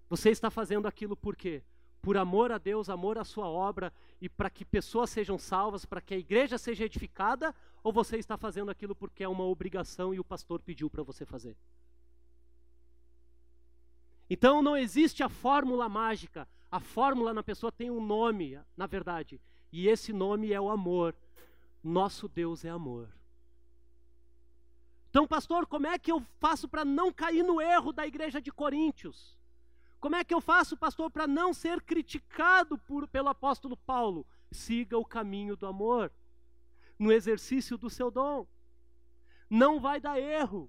Você 0.10 0.30
está 0.30 0.50
fazendo 0.50 0.88
aquilo 0.88 1.16
por 1.16 1.36
quê? 1.36 1.64
Por 2.02 2.18
amor 2.18 2.52
a 2.52 2.58
Deus, 2.58 2.90
amor 2.90 3.18
à 3.18 3.24
sua 3.24 3.48
obra 3.48 3.94
e 4.20 4.28
para 4.28 4.50
que 4.50 4.66
pessoas 4.66 5.10
sejam 5.10 5.38
salvas, 5.38 5.86
para 5.86 6.02
que 6.02 6.14
a 6.14 6.18
igreja 6.18 6.58
seja 6.58 6.86
edificada, 6.86 7.56
ou 7.82 7.92
você 7.92 8.18
está 8.18 8.38
fazendo 8.38 8.70
aquilo 8.70 8.96
porque 8.96 9.24
é 9.24 9.28
uma 9.28 9.46
obrigação 9.46 10.14
e 10.14 10.20
o 10.20 10.24
pastor 10.24 10.62
pediu 10.62 10.90
para 10.90 11.04
você 11.04 11.26
fazer? 11.26 11.56
Então 14.30 14.62
não 14.62 14.76
existe 14.76 15.24
a 15.24 15.30
fórmula 15.30 15.88
mágica. 15.88 16.48
A 16.72 16.80
fórmula 16.80 17.34
na 17.34 17.44
pessoa 17.44 17.72
tem 17.72 17.92
um 17.92 18.04
nome, 18.04 18.60
na 18.76 18.88
verdade, 18.88 19.40
e 19.72 19.88
esse 19.88 20.12
nome 20.12 20.52
é 20.52 20.60
o 20.60 20.70
amor. 20.70 21.16
Nosso 21.84 22.28
Deus 22.28 22.66
é 22.66 22.70
amor. 22.70 23.10
Então, 25.14 25.28
pastor, 25.28 25.68
como 25.68 25.86
é 25.86 26.00
que 26.00 26.12
eu 26.12 26.26
faço 26.40 26.68
para 26.68 26.84
não 26.84 27.14
cair 27.14 27.44
no 27.44 27.62
erro 27.62 27.94
da 27.94 28.04
igreja 28.04 28.42
de 28.42 28.52
Coríntios? 28.52 29.38
Como 30.00 30.16
é 30.16 30.24
que 30.24 30.34
eu 30.34 30.42
faço, 30.42 30.76
pastor, 30.76 31.12
para 31.12 31.28
não 31.28 31.54
ser 31.54 31.84
criticado 31.84 32.80
por, 32.80 33.08
pelo 33.08 33.30
apóstolo 33.30 33.78
Paulo? 33.78 34.26
Siga 34.52 34.98
o 34.98 35.06
caminho 35.06 35.56
do 35.56 35.68
amor, 35.68 36.12
no 36.98 37.12
exercício 37.12 37.78
do 37.78 37.92
seu 37.92 38.10
dom. 38.10 38.48
Não 39.48 39.80
vai 39.80 40.02
dar 40.02 40.20
erro. 40.20 40.68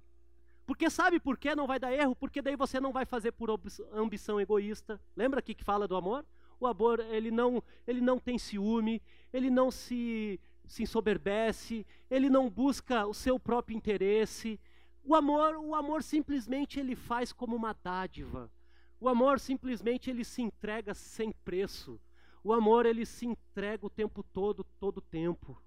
Porque 0.66 0.90
sabe 0.90 1.18
por 1.18 1.38
que 1.38 1.54
não 1.54 1.66
vai 1.66 1.78
dar 1.78 1.94
erro? 1.94 2.14
Porque 2.14 2.42
daí 2.42 2.54
você 2.54 2.78
não 2.78 2.92
vai 2.92 3.07
fazer 3.07 3.33
por 3.33 3.48
ambição 3.94 4.38
egoísta. 4.38 5.00
Lembra 5.16 5.38
aqui 5.38 5.54
que 5.54 5.64
fala 5.64 5.88
do 5.88 5.96
amor? 5.96 6.22
O 6.61 6.66
amor, 6.66 7.00
ele 7.00 7.30
não, 7.30 7.64
ele 7.87 8.02
não 8.02 8.18
tem 8.18 8.37
ciúme, 8.37 9.00
ele 9.33 9.48
não 9.48 9.70
se, 9.70 10.38
se 10.66 10.83
ensoberbece, 10.83 11.87
ele 12.11 12.31
não 12.31 12.48
busca 12.48 13.07
o 13.07 13.14
seu 13.14 13.38
próprio 13.38 13.77
interesse. 13.77 14.59
O 15.03 15.14
amor, 15.14 15.57
o 15.57 15.74
amor 15.74 16.03
simplesmente 16.03 16.81
ele 16.81 16.96
faz 16.96 17.33
como 17.33 17.55
uma 17.55 17.74
dádiva. 17.74 18.50
O 18.98 19.09
amor 19.09 19.38
simplesmente 19.38 20.09
ele 20.09 20.24
se 20.24 20.42
entrega 20.42 20.94
sem 20.94 21.33
preço. 21.44 22.00
O 22.42 22.53
amor 22.53 22.87
ele 22.87 23.05
se 23.05 23.27
entrega 23.27 23.87
o 23.87 23.90
tempo 23.90 24.22
todo, 24.22 24.64
todo 24.79 25.00
tempo. 25.00 25.61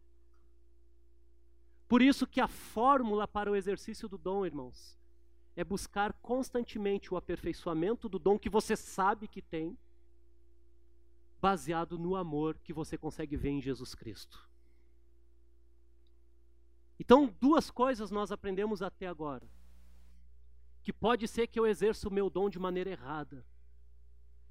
Por 1.87 2.01
isso 2.01 2.27
que 2.27 2.41
a 2.41 2.47
fórmula 2.47 3.27
para 3.27 3.51
o 3.51 3.55
exercício 3.55 4.09
do 4.09 4.17
dom, 4.17 4.45
irmãos, 4.45 4.97
é 5.55 5.63
buscar 5.63 6.13
constantemente 6.13 7.13
o 7.13 7.17
aperfeiçoamento 7.17 8.09
do 8.09 8.19
dom 8.19 8.37
que 8.37 8.49
você 8.49 8.75
sabe 8.75 9.27
que 9.27 9.41
tem, 9.41 9.77
baseado 11.41 11.97
no 11.97 12.15
amor 12.15 12.59
que 12.63 12.73
você 12.73 12.97
consegue 12.97 13.37
ver 13.37 13.49
em 13.49 13.61
Jesus 13.61 13.95
Cristo. 13.95 14.46
Então, 16.99 17.33
duas 17.39 17.69
coisas 17.69 18.11
nós 18.11 18.31
aprendemos 18.31 18.81
até 18.81 19.07
agora. 19.07 19.47
Que 20.81 20.91
pode 20.91 21.27
ser 21.27 21.47
que 21.47 21.59
eu 21.59 21.67
exerça 21.67 22.07
o 22.07 22.11
meu 22.11 22.29
dom 22.29 22.49
de 22.49 22.59
maneira 22.59 22.89
errada. 22.89 23.45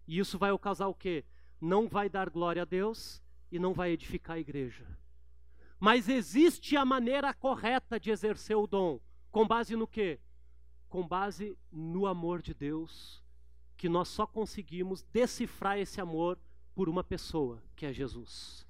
E 0.07 0.19
isso 0.19 0.39
vai 0.39 0.57
causar 0.59 0.87
o 0.87 0.95
quê? 0.95 1.25
Não 1.61 1.89
vai 1.89 2.09
dar 2.09 2.31
glória 2.31 2.63
a 2.63 2.65
Deus 2.65 3.23
e 3.51 3.59
não 3.59 3.73
vai 3.73 3.91
edificar 3.91 4.37
a 4.37 4.41
igreja. 4.41 4.87
Mas 5.79 6.09
existe 6.09 6.77
a 6.77 6.85
maneira 6.85 7.35
correta 7.35 7.99
de 7.99 8.11
exercer 8.11 8.57
o 8.57 8.67
dom. 8.67 9.01
Com 9.31 9.47
base 9.47 9.77
no 9.77 9.87
quê? 9.87 10.21
Com 10.89 11.07
base 11.07 11.59
no 11.71 12.07
amor 12.07 12.41
de 12.41 12.55
Deus, 12.55 13.23
que 13.77 13.89
nós 13.89 14.09
só 14.09 14.27
conseguimos 14.27 15.03
decifrar 15.03 15.79
esse 15.79 16.01
amor 16.01 16.39
por 16.75 16.89
uma 16.89 17.03
pessoa, 17.03 17.63
que 17.75 17.85
é 17.85 17.93
Jesus. 17.93 18.67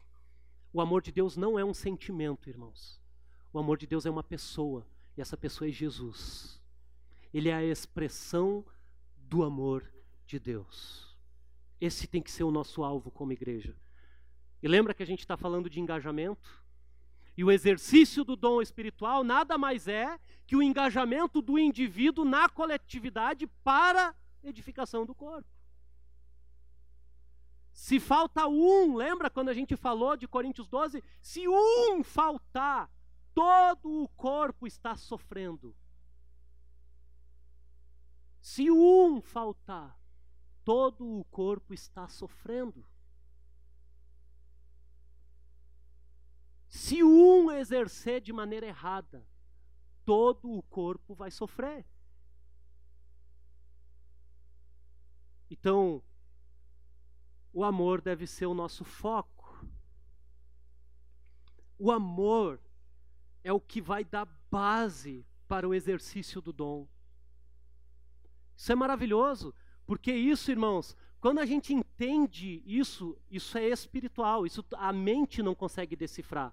O 0.73 0.81
amor 0.81 1.03
de 1.03 1.13
Deus 1.13 1.37
não 1.37 1.59
é 1.59 1.65
um 1.65 1.75
sentimento, 1.75 2.49
irmãos. 2.49 3.01
O 3.57 3.59
amor 3.59 3.79
de 3.79 3.87
Deus 3.87 4.05
é 4.05 4.11
uma 4.11 4.23
pessoa, 4.23 4.87
e 5.17 5.21
essa 5.23 5.35
pessoa 5.35 5.67
é 5.67 5.73
Jesus. 5.73 6.61
Ele 7.33 7.49
é 7.49 7.55
a 7.55 7.65
expressão 7.65 8.63
do 9.17 9.43
amor 9.43 9.91
de 10.27 10.39
Deus. 10.39 11.17
Esse 11.81 12.07
tem 12.07 12.21
que 12.21 12.31
ser 12.31 12.45
o 12.45 12.51
nosso 12.51 12.85
alvo 12.85 13.11
como 13.11 13.33
igreja. 13.33 13.75
E 14.63 14.69
lembra 14.69 14.93
que 14.93 15.03
a 15.03 15.07
gente 15.07 15.21
está 15.21 15.39
falando 15.39 15.71
de 15.71 15.81
engajamento? 15.81 16.63
E 17.35 17.43
o 17.43 17.51
exercício 17.51 18.25
do 18.25 18.37
dom 18.37 18.61
espiritual 18.61 19.25
nada 19.25 19.57
mais 19.57 19.89
é 19.89 20.21
que 20.47 20.55
o 20.55 20.63
engajamento 20.63 21.41
do 21.41 21.59
indivíduo 21.59 22.27
na 22.27 22.51
coletividade 22.51 23.47
para 23.65 24.15
edificação 24.45 25.07
do 25.07 25.15
corpo. 25.15 25.49
Se 27.73 27.99
falta 27.99 28.47
um, 28.47 28.97
lembra 28.97 29.31
quando 29.31 29.49
a 29.49 29.55
gente 29.55 29.77
falou 29.77 30.15
de 30.15 30.29
Coríntios 30.29 30.69
12? 30.69 31.03
Se 31.23 31.49
um 31.49 32.05
faltar, 32.05 32.91
todo 33.37 34.03
o 34.03 34.09
corpo 34.09 34.67
está 34.67 34.97
sofrendo. 34.97 35.77
Se 38.41 38.71
um 38.71 39.21
faltar, 39.21 40.01
todo 40.65 41.21
o 41.21 41.25
corpo 41.27 41.75
está 41.75 42.09
sofrendo. 42.09 42.83
Se 46.67 47.05
um 47.05 47.53
exercer 47.53 48.23
de 48.23 48.33
maneira 48.33 48.69
errada, 48.69 49.29
todo 50.03 50.51
o 50.51 50.63
corpo 50.63 51.15
vai 51.15 51.31
sofrer. 51.31 51.85
Então, 55.51 56.03
o 57.53 57.63
amor 57.63 58.01
deve 58.01 58.27
ser 58.27 58.47
o 58.47 58.55
nosso 58.55 58.83
foco. 58.83 59.63
O 61.79 61.93
amor 61.93 62.66
é 63.47 63.53
o 63.53 63.61
que 63.61 63.81
vai 63.81 64.05
dar 64.05 64.27
base 64.51 65.25
para 65.47 65.69
o 65.69 65.73
exercício 65.73 66.41
do 66.41 66.53
dom. 66.53 66.85
Isso 68.57 68.73
é 68.73 68.75
maravilhoso, 68.75 69.55
porque 69.87 70.13
isso, 70.13 70.51
irmãos, 70.51 70.97
quando 71.21 71.39
a 71.39 71.47
gente 71.47 71.73
entende 71.73 72.61
isso, 72.67 73.17
isso 73.31 73.57
é 73.57 73.69
espiritual, 73.69 74.45
isso 74.45 74.65
a 74.73 74.93
mente 74.93 75.45
não 75.45 75.55
consegue 75.55 75.95
decifrar. 75.95 76.53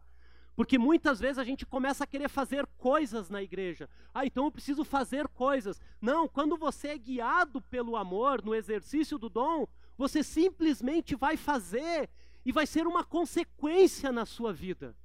Porque 0.56 0.78
muitas 0.78 1.20
vezes 1.20 1.40
a 1.40 1.44
gente 1.44 1.66
começa 1.66 2.04
a 2.04 2.08
querer 2.08 2.30
fazer 2.30 2.68
coisas 2.78 3.28
na 3.28 3.42
igreja. 3.42 3.90
Ah, 4.14 4.24
então 4.24 4.46
eu 4.46 4.52
preciso 4.52 4.86
fazer 4.86 5.28
coisas. 5.30 5.82
Não, 6.00 6.28
quando 6.28 6.56
você 6.56 6.90
é 6.90 6.98
guiado 6.98 7.60
pelo 7.60 7.96
amor 7.96 8.44
no 8.46 8.54
exercício 8.54 9.18
do 9.18 9.30
dom, 9.30 9.68
você 9.98 10.22
simplesmente 10.22 11.16
vai 11.16 11.38
fazer 11.38 12.08
e 12.46 12.52
vai 12.52 12.68
ser 12.68 12.86
uma 12.86 13.04
consequência 13.04 14.12
na 14.12 14.28
sua 14.28 14.54
vida. 14.54 14.96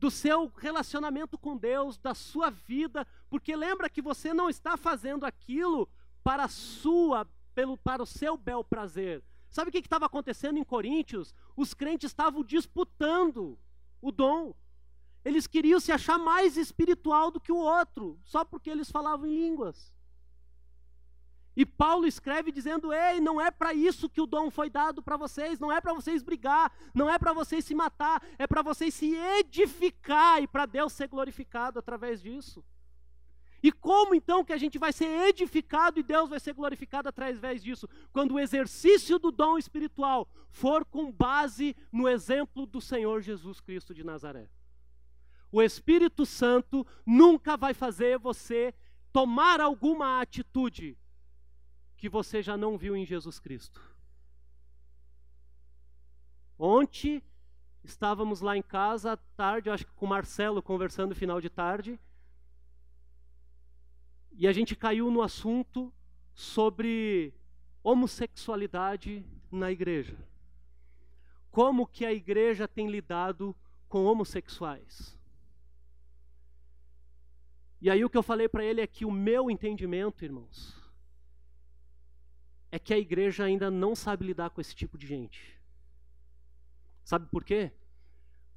Do 0.00 0.10
seu 0.10 0.50
relacionamento 0.56 1.38
com 1.38 1.56
Deus, 1.56 1.96
da 1.96 2.14
sua 2.14 2.50
vida, 2.50 3.06
porque 3.28 3.54
lembra 3.54 3.88
que 3.88 4.02
você 4.02 4.34
não 4.34 4.50
está 4.50 4.76
fazendo 4.76 5.24
aquilo 5.24 5.88
para 6.24 6.48
sua, 6.48 7.28
pelo, 7.54 7.76
para 7.76 8.02
o 8.02 8.06
seu 8.06 8.36
bel 8.36 8.64
prazer. 8.64 9.22
Sabe 9.50 9.68
o 9.68 9.72
que 9.72 9.78
estava 9.78 10.06
acontecendo 10.06 10.58
em 10.58 10.64
Coríntios? 10.64 11.34
Os 11.56 11.74
crentes 11.74 12.10
estavam 12.10 12.42
disputando 12.42 13.58
o 14.00 14.10
dom. 14.10 14.54
Eles 15.24 15.46
queriam 15.46 15.78
se 15.78 15.92
achar 15.92 16.18
mais 16.18 16.56
espiritual 16.56 17.30
do 17.30 17.40
que 17.40 17.52
o 17.52 17.58
outro, 17.58 18.18
só 18.24 18.44
porque 18.44 18.70
eles 18.70 18.90
falavam 18.90 19.26
em 19.26 19.36
línguas. 19.36 19.92
E 21.56 21.66
Paulo 21.66 22.06
escreve 22.06 22.52
dizendo: 22.52 22.92
Ei, 22.92 23.20
não 23.20 23.40
é 23.40 23.50
para 23.50 23.74
isso 23.74 24.08
que 24.08 24.20
o 24.20 24.26
dom 24.26 24.50
foi 24.50 24.70
dado 24.70 25.02
para 25.02 25.16
vocês, 25.16 25.58
não 25.58 25.72
é 25.72 25.80
para 25.80 25.92
vocês 25.92 26.22
brigar, 26.22 26.72
não 26.94 27.10
é 27.10 27.18
para 27.18 27.32
vocês 27.32 27.64
se 27.64 27.74
matar, 27.74 28.22
é 28.38 28.46
para 28.46 28.62
vocês 28.62 28.94
se 28.94 29.14
edificar 29.14 30.42
e 30.42 30.46
para 30.46 30.66
Deus 30.66 30.92
ser 30.92 31.08
glorificado 31.08 31.78
através 31.78 32.22
disso. 32.22 32.64
E 33.62 33.70
como 33.70 34.14
então 34.14 34.44
que 34.44 34.54
a 34.54 34.58
gente 34.58 34.78
vai 34.78 34.92
ser 34.92 35.28
edificado 35.28 36.00
e 36.00 36.02
Deus 36.02 36.30
vai 36.30 36.40
ser 36.40 36.54
glorificado 36.54 37.08
através 37.08 37.62
disso? 37.62 37.88
Quando 38.10 38.34
o 38.34 38.40
exercício 38.40 39.18
do 39.18 39.30
dom 39.30 39.58
espiritual 39.58 40.26
for 40.50 40.84
com 40.84 41.12
base 41.12 41.76
no 41.92 42.08
exemplo 42.08 42.64
do 42.64 42.80
Senhor 42.80 43.20
Jesus 43.20 43.60
Cristo 43.60 43.92
de 43.92 44.02
Nazaré. 44.02 44.48
O 45.52 45.60
Espírito 45.60 46.24
Santo 46.24 46.86
nunca 47.04 47.56
vai 47.56 47.74
fazer 47.74 48.18
você 48.18 48.72
tomar 49.12 49.60
alguma 49.60 50.20
atitude 50.20 50.96
que 52.00 52.08
você 52.08 52.42
já 52.42 52.56
não 52.56 52.78
viu 52.78 52.96
em 52.96 53.04
Jesus 53.04 53.38
Cristo. 53.38 53.78
Ontem 56.58 57.22
estávamos 57.84 58.40
lá 58.40 58.56
em 58.56 58.62
casa 58.62 59.12
à 59.12 59.16
tarde, 59.18 59.68
acho 59.68 59.84
que 59.84 59.92
com 59.92 60.06
o 60.06 60.08
Marcelo 60.08 60.62
conversando 60.62 61.14
final 61.14 61.42
de 61.42 61.50
tarde, 61.50 62.00
e 64.32 64.48
a 64.48 64.52
gente 64.52 64.74
caiu 64.74 65.10
no 65.10 65.20
assunto 65.20 65.92
sobre 66.32 67.34
homossexualidade 67.82 69.22
na 69.50 69.70
igreja. 69.70 70.16
Como 71.50 71.86
que 71.86 72.06
a 72.06 72.12
igreja 72.14 72.66
tem 72.66 72.88
lidado 72.88 73.54
com 73.90 74.06
homossexuais? 74.06 75.18
E 77.78 77.90
aí 77.90 78.02
o 78.02 78.08
que 78.08 78.16
eu 78.16 78.22
falei 78.22 78.48
para 78.48 78.64
ele 78.64 78.80
é 78.80 78.86
que 78.86 79.04
o 79.04 79.10
meu 79.10 79.50
entendimento, 79.50 80.24
irmãos, 80.24 80.79
é 82.72 82.78
que 82.78 82.94
a 82.94 82.98
igreja 82.98 83.44
ainda 83.44 83.70
não 83.70 83.94
sabe 83.94 84.26
lidar 84.26 84.50
com 84.50 84.60
esse 84.60 84.74
tipo 84.74 84.96
de 84.96 85.06
gente. 85.06 85.58
Sabe 87.04 87.26
por 87.26 87.44
quê? 87.44 87.72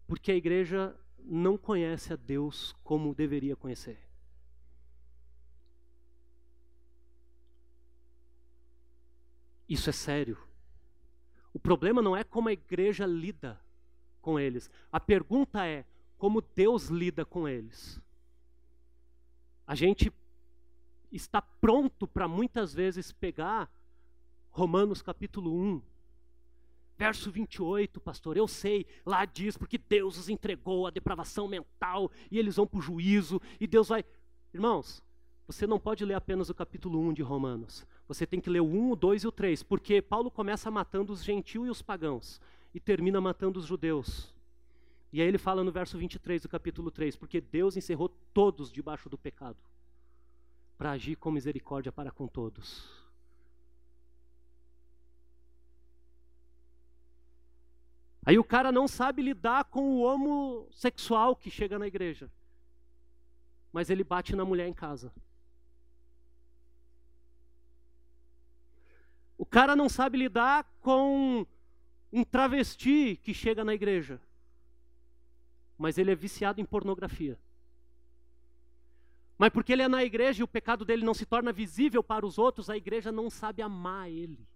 Porque 0.06 0.32
a 0.32 0.36
igreja 0.36 0.96
não 1.20 1.58
conhece 1.58 2.14
a 2.14 2.16
Deus 2.16 2.76
como 2.84 3.16
deveria 3.16 3.56
conhecer. 3.56 3.98
Isso 9.68 9.90
é 9.90 9.94
sério. 9.94 10.38
O 11.54 11.60
problema 11.60 12.02
não 12.02 12.16
é 12.16 12.24
como 12.24 12.50
a 12.50 12.54
igreja 12.54 13.06
lida 13.06 13.60
com 14.22 14.40
eles. 14.40 14.70
A 14.92 15.00
pergunta 15.00 15.66
é 15.66 15.86
como 16.18 16.42
Deus 16.42 16.90
lida 16.90 17.26
com 17.26 17.48
eles. 17.48 18.00
A 19.66 19.76
gente 19.76 20.12
está 21.12 21.42
pronto 21.42 22.08
para 22.08 22.28
muitas 22.28 22.74
vezes 22.74 23.12
pegar 23.12 23.72
Romanos 24.54 25.02
capítulo 25.02 25.52
1 25.54 25.82
Verso 26.96 27.32
28, 27.32 28.00
pastor, 28.00 28.38
eu 28.38 28.48
sei, 28.48 28.86
lá 29.06 29.26
diz, 29.26 29.58
porque 29.58 29.78
Deus 29.78 30.18
os 30.18 30.30
entregou 30.30 30.86
à 30.86 30.92
depravação 30.92 31.48
mental 31.48 32.12
e 32.30 32.38
eles 32.38 32.56
vão 32.56 32.68
para 32.68 32.78
o 32.78 32.82
juízo 32.82 33.42
e 33.60 33.66
Deus 33.66 33.90
vai. 33.90 34.06
Irmãos, 34.54 35.04
você 35.48 35.66
não 35.66 35.80
pode 35.80 36.06
ler 36.06 36.14
apenas 36.14 36.50
o 36.50 36.54
capítulo 36.54 37.00
1 37.00 37.14
de 37.14 37.22
Romanos. 37.24 37.86
Você 38.08 38.28
tem 38.28 38.40
que 38.40 38.50
ler 38.50 38.62
o 38.62 38.66
1, 38.66 38.92
o 38.92 38.96
2 38.96 39.24
e 39.24 39.28
o 39.28 39.32
3, 39.32 39.64
porque 39.64 40.02
Paulo 40.02 40.30
começa 40.30 40.70
matando 40.70 41.12
os 41.12 41.24
gentios 41.24 41.68
e 41.68 41.70
os 41.72 41.82
pagãos 41.82 42.40
e 42.74 42.80
termina 42.80 43.20
matando 43.20 43.60
os 43.60 43.66
judeus. 43.66 44.34
E 45.12 45.20
aí 45.20 45.28
ele 45.28 45.40
fala 45.40 45.64
no 45.64 45.72
verso 45.72 45.98
23 45.98 46.44
do 46.44 46.48
capítulo 46.48 46.92
3, 46.92 47.16
porque 47.16 47.42
Deus 47.42 47.76
encerrou 47.76 48.08
todos 48.34 48.72
debaixo 48.72 49.10
do 49.10 49.18
pecado, 49.18 49.58
para 50.78 50.92
agir 50.92 51.16
com 51.16 51.32
misericórdia 51.32 51.92
para 51.92 52.12
com 52.12 52.28
todos. 52.28 53.03
Aí 58.26 58.40
o 58.40 58.44
cara 58.44 58.72
não 58.72 58.88
sabe 58.88 59.22
lidar 59.22 59.66
com 59.66 59.82
o 59.82 60.02
homossexual 60.04 61.36
que 61.36 61.50
chega 61.50 61.78
na 61.78 61.88
igreja. 61.88 62.32
Mas 63.72 63.90
ele 63.90 64.04
bate 64.04 64.36
na 64.36 64.46
mulher 64.46 64.68
em 64.68 64.74
casa. 64.74 65.14
O 69.38 69.46
cara 69.46 69.76
não 69.76 69.90
sabe 69.90 70.18
lidar 70.18 70.64
com 70.80 71.46
um 72.12 72.24
travesti 72.24 73.20
que 73.22 73.34
chega 73.34 73.64
na 73.64 73.74
igreja. 73.74 74.22
Mas 75.78 75.98
ele 75.98 76.12
é 76.12 76.16
viciado 76.16 76.62
em 76.62 76.66
pornografia. 76.66 77.38
Mas 79.38 79.50
porque 79.50 79.74
ele 79.74 79.82
é 79.82 79.88
na 79.88 80.04
igreja 80.04 80.40
e 80.40 80.44
o 80.44 80.48
pecado 80.48 80.86
dele 80.86 81.04
não 81.04 81.14
se 81.14 81.26
torna 81.26 81.52
visível 81.52 82.02
para 82.02 82.26
os 82.26 82.38
outros, 82.38 82.70
a 82.70 82.78
igreja 82.78 83.12
não 83.12 83.30
sabe 83.30 83.62
amar 83.62 84.10
ele. 84.10 84.48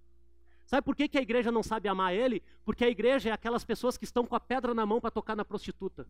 Sabe 0.68 0.84
por 0.84 0.98
que, 0.98 1.08
que 1.08 1.18
a 1.18 1.22
igreja 1.22 1.50
não 1.50 1.64
sabe 1.64 1.88
amar 1.88 2.14
ele? 2.14 2.44
Porque 2.66 2.84
a 2.84 2.90
igreja 2.90 3.30
é 3.30 3.32
aquelas 3.32 3.64
pessoas 3.64 3.98
que 3.98 4.04
estão 4.04 4.26
com 4.26 4.36
a 4.36 4.40
pedra 4.40 4.74
na 4.74 4.86
mão 4.86 5.00
para 5.00 5.10
tocar 5.10 5.34
na 5.34 5.46
prostituta. 5.46 6.06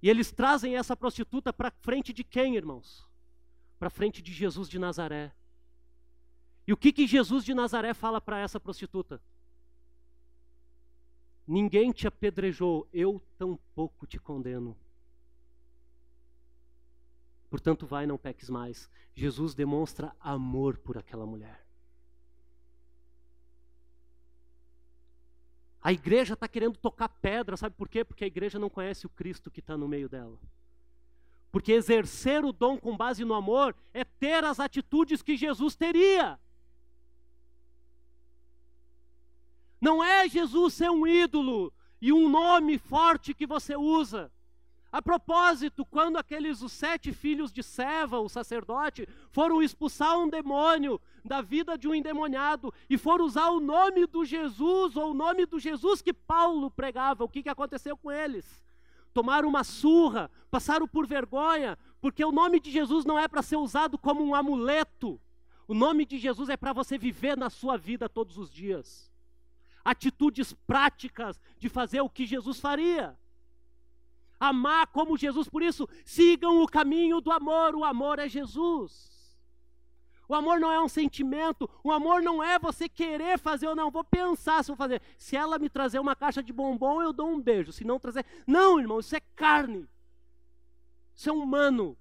E 0.00 0.08
eles 0.08 0.30
trazem 0.30 0.76
essa 0.76 0.96
prostituta 0.96 1.52
para 1.52 1.72
frente 1.82 2.12
de 2.12 2.22
quem, 2.22 2.54
irmãos? 2.54 3.04
Para 3.76 3.90
frente 3.90 4.22
de 4.22 4.32
Jesus 4.32 4.68
de 4.68 4.78
Nazaré. 4.78 5.34
E 6.64 6.72
o 6.72 6.76
que, 6.76 6.92
que 6.92 7.08
Jesus 7.08 7.44
de 7.44 7.52
Nazaré 7.52 7.92
fala 7.92 8.20
para 8.20 8.38
essa 8.38 8.60
prostituta? 8.60 9.20
Ninguém 11.44 11.90
te 11.90 12.06
apedrejou, 12.06 12.88
eu 12.92 13.20
tampouco 13.36 14.06
te 14.06 14.20
condeno. 14.20 14.76
Portanto, 17.50 17.84
vai, 17.84 18.06
não 18.06 18.16
peques 18.16 18.48
mais. 18.48 18.88
Jesus 19.12 19.54
demonstra 19.54 20.14
amor 20.20 20.78
por 20.78 20.96
aquela 20.96 21.26
mulher. 21.26 21.63
A 25.84 25.92
igreja 25.92 26.32
está 26.32 26.48
querendo 26.48 26.78
tocar 26.78 27.10
pedra, 27.10 27.58
sabe 27.58 27.76
por 27.76 27.90
quê? 27.90 28.02
Porque 28.02 28.24
a 28.24 28.26
igreja 28.26 28.58
não 28.58 28.70
conhece 28.70 29.04
o 29.04 29.10
Cristo 29.10 29.50
que 29.50 29.60
está 29.60 29.76
no 29.76 29.86
meio 29.86 30.08
dela. 30.08 30.38
Porque 31.52 31.72
exercer 31.72 32.42
o 32.42 32.52
dom 32.52 32.78
com 32.78 32.96
base 32.96 33.22
no 33.22 33.34
amor 33.34 33.76
é 33.92 34.02
ter 34.02 34.42
as 34.42 34.58
atitudes 34.58 35.20
que 35.20 35.36
Jesus 35.36 35.76
teria. 35.76 36.40
Não 39.78 40.02
é 40.02 40.26
Jesus 40.26 40.72
ser 40.72 40.90
um 40.90 41.06
ídolo 41.06 41.70
e 42.00 42.10
um 42.14 42.30
nome 42.30 42.78
forte 42.78 43.34
que 43.34 43.46
você 43.46 43.76
usa. 43.76 44.32
A 44.94 45.02
propósito, 45.02 45.84
quando 45.84 46.18
aqueles 46.18 46.62
os 46.62 46.70
sete 46.70 47.12
filhos 47.12 47.52
de 47.52 47.64
Seva, 47.64 48.20
o 48.20 48.28
sacerdote, 48.28 49.08
foram 49.32 49.60
expulsar 49.60 50.16
um 50.16 50.28
demônio 50.28 51.00
da 51.24 51.40
vida 51.40 51.76
de 51.76 51.88
um 51.88 51.94
endemoniado 51.96 52.72
e 52.88 52.96
foram 52.96 53.24
usar 53.24 53.48
o 53.48 53.58
nome 53.58 54.06
do 54.06 54.24
Jesus 54.24 54.94
ou 54.94 55.10
o 55.10 55.14
nome 55.14 55.46
do 55.46 55.58
Jesus 55.58 56.00
que 56.00 56.12
Paulo 56.12 56.70
pregava, 56.70 57.24
o 57.24 57.28
que, 57.28 57.42
que 57.42 57.48
aconteceu 57.48 57.96
com 57.96 58.12
eles? 58.12 58.64
Tomaram 59.12 59.48
uma 59.48 59.64
surra, 59.64 60.30
passaram 60.48 60.86
por 60.86 61.08
vergonha, 61.08 61.76
porque 62.00 62.24
o 62.24 62.30
nome 62.30 62.60
de 62.60 62.70
Jesus 62.70 63.04
não 63.04 63.18
é 63.18 63.26
para 63.26 63.42
ser 63.42 63.56
usado 63.56 63.98
como 63.98 64.22
um 64.22 64.32
amuleto. 64.32 65.20
O 65.66 65.74
nome 65.74 66.06
de 66.06 66.18
Jesus 66.18 66.48
é 66.48 66.56
para 66.56 66.72
você 66.72 66.96
viver 66.96 67.36
na 67.36 67.50
sua 67.50 67.76
vida 67.76 68.08
todos 68.08 68.38
os 68.38 68.48
dias. 68.48 69.10
Atitudes 69.84 70.52
práticas 70.52 71.40
de 71.58 71.68
fazer 71.68 72.00
o 72.00 72.08
que 72.08 72.24
Jesus 72.24 72.60
faria 72.60 73.18
amar 74.38 74.86
como 74.88 75.16
Jesus. 75.16 75.48
Por 75.48 75.62
isso, 75.62 75.88
sigam 76.04 76.62
o 76.62 76.66
caminho 76.66 77.20
do 77.20 77.30
amor. 77.30 77.74
O 77.74 77.84
amor 77.84 78.18
é 78.18 78.28
Jesus. 78.28 79.14
O 80.26 80.34
amor 80.34 80.58
não 80.58 80.72
é 80.72 80.80
um 80.80 80.88
sentimento, 80.88 81.68
o 81.82 81.92
amor 81.92 82.22
não 82.22 82.42
é 82.42 82.58
você 82.58 82.88
querer 82.88 83.38
fazer 83.38 83.68
ou 83.68 83.76
não, 83.76 83.90
vou 83.90 84.02
pensar 84.02 84.62
se 84.62 84.68
vou 84.68 84.76
fazer. 84.76 85.02
Se 85.18 85.36
ela 85.36 85.58
me 85.58 85.68
trazer 85.68 85.98
uma 85.98 86.16
caixa 86.16 86.42
de 86.42 86.52
bombom, 86.52 87.02
eu 87.02 87.12
dou 87.12 87.28
um 87.28 87.40
beijo. 87.40 87.72
Se 87.72 87.84
não 87.84 88.00
trazer. 88.00 88.24
Não, 88.46 88.80
irmão, 88.80 89.00
isso 89.00 89.14
é 89.14 89.20
carne. 89.36 89.86
Isso 91.14 91.28
é 91.28 91.32
humano. 91.32 91.96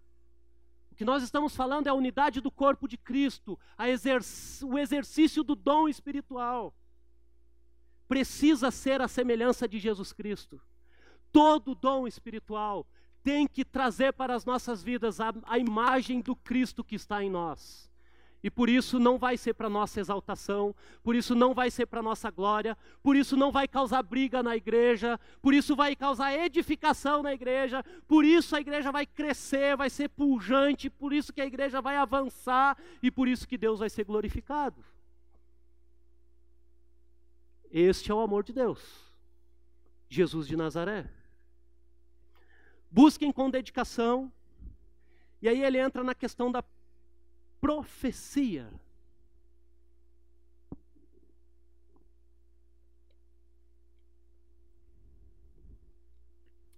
O 0.91 0.95
que 0.95 1.03
nós 1.03 1.21
estamos 1.21 1.55
falando 1.55 1.87
é 1.87 1.89
a 1.89 1.93
unidade 1.93 2.39
do 2.39 2.49
corpo 2.49 2.87
de 2.87 2.97
Cristo, 2.97 3.59
o 4.63 4.77
exercício 4.77 5.43
do 5.43 5.55
dom 5.55 5.89
espiritual. 5.89 6.73
Precisa 8.07 8.71
ser 8.71 9.01
a 9.01 9.07
semelhança 9.07 9.67
de 9.67 9.79
Jesus 9.79 10.13
Cristo 10.13 10.61
todo 11.33 11.75
dom 11.75 12.07
espiritual 12.07 12.87
tem 13.23 13.47
que 13.47 13.65
trazer 13.65 14.13
para 14.13 14.35
as 14.35 14.45
nossas 14.45 14.83
vidas 14.83 15.19
a, 15.19 15.33
a 15.45 15.57
imagem 15.57 16.21
do 16.21 16.35
Cristo 16.35 16.83
que 16.83 16.95
está 16.95 17.23
em 17.23 17.29
nós. 17.29 17.91
E 18.43 18.51
por 18.51 18.69
isso 18.69 18.99
não 18.99 19.17
vai 19.17 19.37
ser 19.37 19.53
para 19.53 19.69
nossa 19.69 20.01
exaltação, 20.01 20.75
por 21.01 21.15
isso 21.15 21.33
não 21.33 21.53
vai 21.53 21.71
ser 21.71 21.85
para 21.85 22.01
nossa 22.01 22.29
glória, 22.29 22.77
por 23.01 23.15
isso 23.15 23.37
não 23.37 23.53
vai 23.53 23.69
causar 23.69 24.03
briga 24.03 24.43
na 24.43 24.53
igreja, 24.57 25.17
por 25.41 25.53
isso 25.53 25.77
vai 25.77 25.95
causar 25.95 26.33
edificação 26.33 27.23
na 27.23 27.33
igreja, 27.33 27.81
por 28.05 28.25
isso 28.25 28.53
a 28.53 28.59
igreja 28.59 28.91
vai 28.91 29.05
crescer, 29.05 29.77
vai 29.77 29.89
ser 29.89 30.09
pujante, 30.09 30.89
por 30.89 31.13
isso 31.13 31.31
que 31.31 31.39
a 31.39 31.45
igreja 31.45 31.81
vai 31.81 31.95
avançar 31.95 32.77
e 33.01 33.09
por 33.09 33.29
isso 33.29 33.47
que 33.47 33.57
Deus 33.57 33.79
vai 33.79 33.89
ser 33.89 34.03
glorificado. 34.03 34.83
Este 37.71 38.11
é 38.11 38.13
o 38.13 38.19
amor 38.19 38.43
de 38.43 38.51
Deus. 38.51 39.09
Jesus 40.09 40.45
de 40.45 40.57
Nazaré 40.57 41.09
busquem 42.93 43.31
com 43.31 43.49
dedicação. 43.49 44.31
E 45.41 45.49
aí 45.49 45.63
ele 45.63 45.79
entra 45.79 46.03
na 46.03 46.13
questão 46.13 46.51
da 46.51 46.63
profecia. 47.59 48.71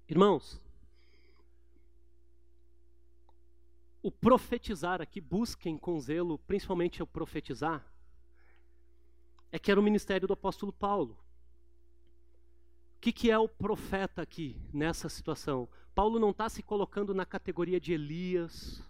Irmãos, 0.07 0.61
o 4.01 4.09
profetizar 4.11 5.01
aqui, 5.01 5.19
busquem 5.19 5.77
com 5.77 5.99
zelo, 5.99 6.37
principalmente 6.39 7.03
o 7.03 7.07
profetizar, 7.07 7.85
é 9.51 9.59
que 9.59 9.69
era 9.69 9.79
o 9.79 9.83
ministério 9.83 10.27
do 10.27 10.33
apóstolo 10.33 10.71
Paulo. 10.71 11.24
Que, 13.05 13.11
que 13.11 13.29
é 13.29 13.37
o 13.37 13.47
profeta 13.47 14.23
aqui, 14.23 14.59
nessa 14.73 15.07
situação? 15.09 15.69
Paulo 15.93 16.17
não 16.17 16.31
está 16.31 16.49
se 16.49 16.63
colocando 16.63 17.13
na 17.13 17.23
categoria 17.23 17.79
de 17.79 17.93
Elias, 17.93 18.83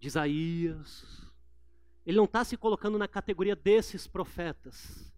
de 0.00 0.08
Isaías. 0.08 1.30
Ele 2.06 2.16
não 2.16 2.24
está 2.24 2.42
se 2.44 2.56
colocando 2.56 2.96
na 2.96 3.06
categoria 3.06 3.54
desses 3.54 4.06
profetas. 4.06 5.12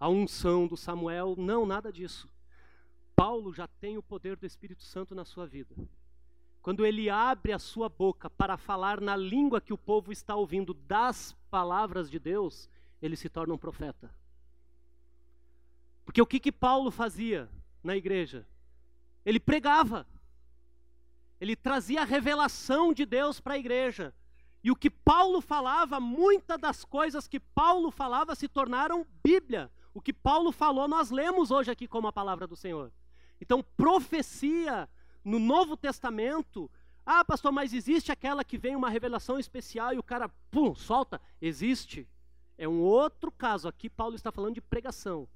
A 0.00 0.08
unção 0.08 0.66
do 0.66 0.74
Samuel, 0.74 1.34
não, 1.36 1.66
nada 1.66 1.92
disso. 1.92 2.30
Paulo 3.14 3.52
já 3.52 3.68
tem 3.68 3.98
o 3.98 4.02
poder 4.02 4.34
do 4.34 4.46
Espírito 4.46 4.84
Santo 4.84 5.14
na 5.14 5.26
sua 5.26 5.46
vida. 5.46 5.76
Quando 6.62 6.86
ele 6.86 7.10
abre 7.10 7.52
a 7.52 7.58
sua 7.58 7.90
boca 7.90 8.30
para 8.30 8.56
falar 8.56 9.02
na 9.02 9.16
língua 9.16 9.60
que 9.60 9.74
o 9.74 9.76
povo 9.76 10.10
está 10.10 10.34
ouvindo 10.34 10.72
das 10.72 11.36
palavras 11.50 12.10
de 12.10 12.18
Deus, 12.18 12.70
ele 13.02 13.16
se 13.16 13.28
torna 13.28 13.52
um 13.52 13.58
profeta. 13.58 14.10
Porque 16.04 16.20
o 16.20 16.26
que, 16.26 16.38
que 16.38 16.52
Paulo 16.52 16.90
fazia 16.90 17.48
na 17.82 17.96
igreja? 17.96 18.46
Ele 19.24 19.40
pregava. 19.40 20.06
Ele 21.40 21.56
trazia 21.56 22.02
a 22.02 22.04
revelação 22.04 22.92
de 22.92 23.04
Deus 23.04 23.40
para 23.40 23.54
a 23.54 23.58
igreja. 23.58 24.14
E 24.62 24.70
o 24.70 24.76
que 24.76 24.88
Paulo 24.88 25.40
falava, 25.40 26.00
muitas 26.00 26.58
das 26.58 26.84
coisas 26.84 27.28
que 27.28 27.38
Paulo 27.38 27.90
falava 27.90 28.34
se 28.34 28.48
tornaram 28.48 29.06
Bíblia. 29.22 29.70
O 29.92 30.00
que 30.00 30.12
Paulo 30.12 30.50
falou, 30.50 30.88
nós 30.88 31.10
lemos 31.10 31.50
hoje 31.50 31.70
aqui 31.70 31.86
como 31.86 32.08
a 32.08 32.12
palavra 32.12 32.46
do 32.46 32.56
Senhor. 32.56 32.90
Então, 33.40 33.62
profecia 33.76 34.88
no 35.22 35.38
Novo 35.38 35.76
Testamento. 35.76 36.70
Ah, 37.04 37.24
pastor, 37.24 37.52
mas 37.52 37.74
existe 37.74 38.10
aquela 38.10 38.42
que 38.42 38.56
vem 38.56 38.74
uma 38.74 38.88
revelação 38.88 39.38
especial 39.38 39.92
e 39.92 39.98
o 39.98 40.02
cara, 40.02 40.30
pum, 40.50 40.74
solta? 40.74 41.20
Existe. 41.40 42.08
É 42.56 42.66
um 42.66 42.80
outro 42.80 43.30
caso. 43.30 43.68
Aqui, 43.68 43.90
Paulo 43.90 44.14
está 44.14 44.32
falando 44.32 44.54
de 44.54 44.60
pregação. 44.62 45.28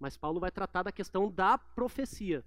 Mas 0.00 0.16
Paulo 0.16 0.40
vai 0.40 0.50
tratar 0.50 0.82
da 0.82 0.90
questão 0.90 1.30
da 1.30 1.58
profecia. 1.58 2.42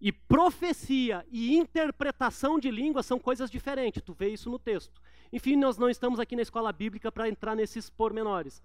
E 0.00 0.10
profecia 0.10 1.26
e 1.30 1.54
interpretação 1.56 2.58
de 2.58 2.70
língua 2.70 3.02
são 3.02 3.18
coisas 3.18 3.50
diferentes. 3.50 4.02
Tu 4.02 4.14
vê 4.14 4.30
isso 4.30 4.48
no 4.48 4.58
texto. 4.58 5.02
Enfim, 5.30 5.54
nós 5.54 5.76
não 5.76 5.90
estamos 5.90 6.18
aqui 6.18 6.34
na 6.34 6.42
escola 6.42 6.72
bíblica 6.72 7.12
para 7.12 7.28
entrar 7.28 7.54
nesses 7.54 7.90
pormenores. 7.90 8.62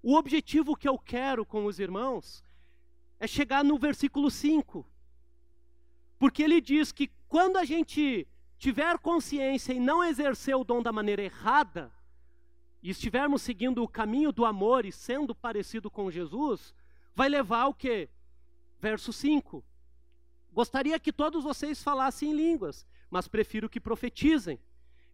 O 0.00 0.14
objetivo 0.14 0.76
que 0.76 0.88
eu 0.88 0.96
quero 0.96 1.44
com 1.44 1.66
os 1.66 1.80
irmãos 1.80 2.44
é 3.18 3.26
chegar 3.26 3.64
no 3.64 3.76
versículo 3.76 4.30
5. 4.30 4.86
Porque 6.18 6.44
ele 6.44 6.60
diz 6.60 6.92
que 6.92 7.10
quando 7.28 7.56
a 7.56 7.64
gente 7.64 8.28
tiver 8.56 8.98
consciência 8.98 9.72
e 9.72 9.80
não 9.80 10.04
exercer 10.04 10.54
o 10.54 10.62
dom 10.62 10.80
da 10.80 10.92
maneira 10.92 11.22
errada, 11.22 11.92
e 12.84 12.90
estivermos 12.90 13.40
seguindo 13.40 13.82
o 13.82 13.88
caminho 13.88 14.30
do 14.30 14.44
amor 14.44 14.84
e 14.84 14.92
sendo 14.92 15.34
parecido 15.34 15.90
com 15.90 16.10
Jesus, 16.10 16.74
vai 17.14 17.28
levar 17.28 17.62
ao 17.62 17.74
que? 17.74 18.08
Verso 18.80 19.12
5. 19.12 19.64
Gostaria 20.52 20.98
que 21.00 21.12
todos 21.12 21.42
vocês 21.42 21.82
falassem 21.82 22.32
línguas, 22.32 22.86
mas 23.10 23.28
prefiro 23.28 23.68
que 23.68 23.80
profetizem. 23.80 24.58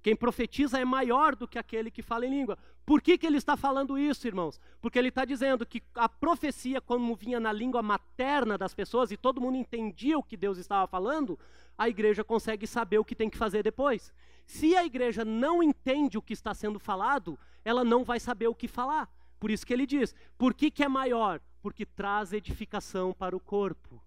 Quem 0.03 0.17
profetiza 0.17 0.79
é 0.79 0.85
maior 0.85 1.37
do 1.37 1.47
que 1.47 1.59
aquele 1.59 1.91
que 1.91 2.03
fala 2.03 2.27
em 2.27 2.31
língua. 2.31 2.59
Por 2.87 3.03
que, 3.03 3.19
que 3.19 3.27
ele 3.27 3.37
está 3.37 3.57
falando 3.57 3.99
isso, 3.99 4.27
irmãos? 4.27 4.59
Porque 4.81 4.99
ele 4.99 5.09
está 5.09 5.25
dizendo 5.25 5.67
que 5.67 5.83
a 5.95 6.09
profecia, 6.09 6.81
como 6.81 7.15
vinha 7.15 7.39
na 7.39 7.53
língua 7.53 7.83
materna 7.83 8.57
das 8.57 8.73
pessoas 8.73 9.11
e 9.11 9.17
todo 9.17 9.41
mundo 9.41 9.57
entendia 9.57 10.19
o 10.19 10.23
que 10.23 10.39
Deus 10.39 10.57
estava 10.57 10.87
falando, 10.87 11.39
a 11.77 11.89
igreja 11.89 12.25
consegue 12.25 12.67
saber 12.67 12.99
o 12.99 13.05
que 13.05 13.15
tem 13.15 13.29
que 13.29 13.37
fazer 13.37 13.63
depois. 13.63 14.13
Se 14.47 14.75
a 14.75 14.85
igreja 14.85 15.25
não 15.25 15.63
entende 15.63 16.17
o 16.17 16.23
que 16.23 16.33
está 16.33 16.55
sendo 16.55 16.79
falado, 16.79 17.39
ela 17.65 17.85
não 17.85 18.03
vai 18.03 18.19
saber 18.19 18.49
o 18.49 18.55
que 18.55 18.67
falar. 18.67 19.09
Por 19.39 19.51
isso 19.51 19.67
que 19.67 19.73
ele 19.73 19.87
diz: 19.87 20.15
por 20.37 20.55
que, 20.55 20.71
que 20.71 20.83
é 20.83 20.89
maior? 20.89 21.41
Porque 21.63 21.85
traz 21.85 22.33
edificação 22.33 23.13
para 23.13 23.37
o 23.37 23.41
corpo. 23.41 24.03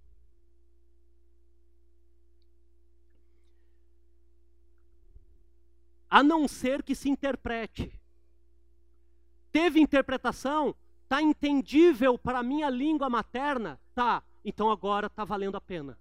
a 6.14 6.22
não 6.22 6.48
ser 6.48 6.84
que 6.84 6.94
se 6.94 7.10
interprete. 7.10 7.92
Teve 9.52 9.80
interpretação? 9.80 10.76
Está 11.02 11.20
entendível 11.20 12.20
para 12.20 12.38
a 12.38 12.44
minha 12.44 12.70
língua 12.70 13.10
materna? 13.10 13.82
Tá, 13.96 14.22
então 14.46 14.70
agora 14.70 15.08
está 15.08 15.26
valendo 15.26 15.58
a 15.58 15.62
pena. 15.62 15.98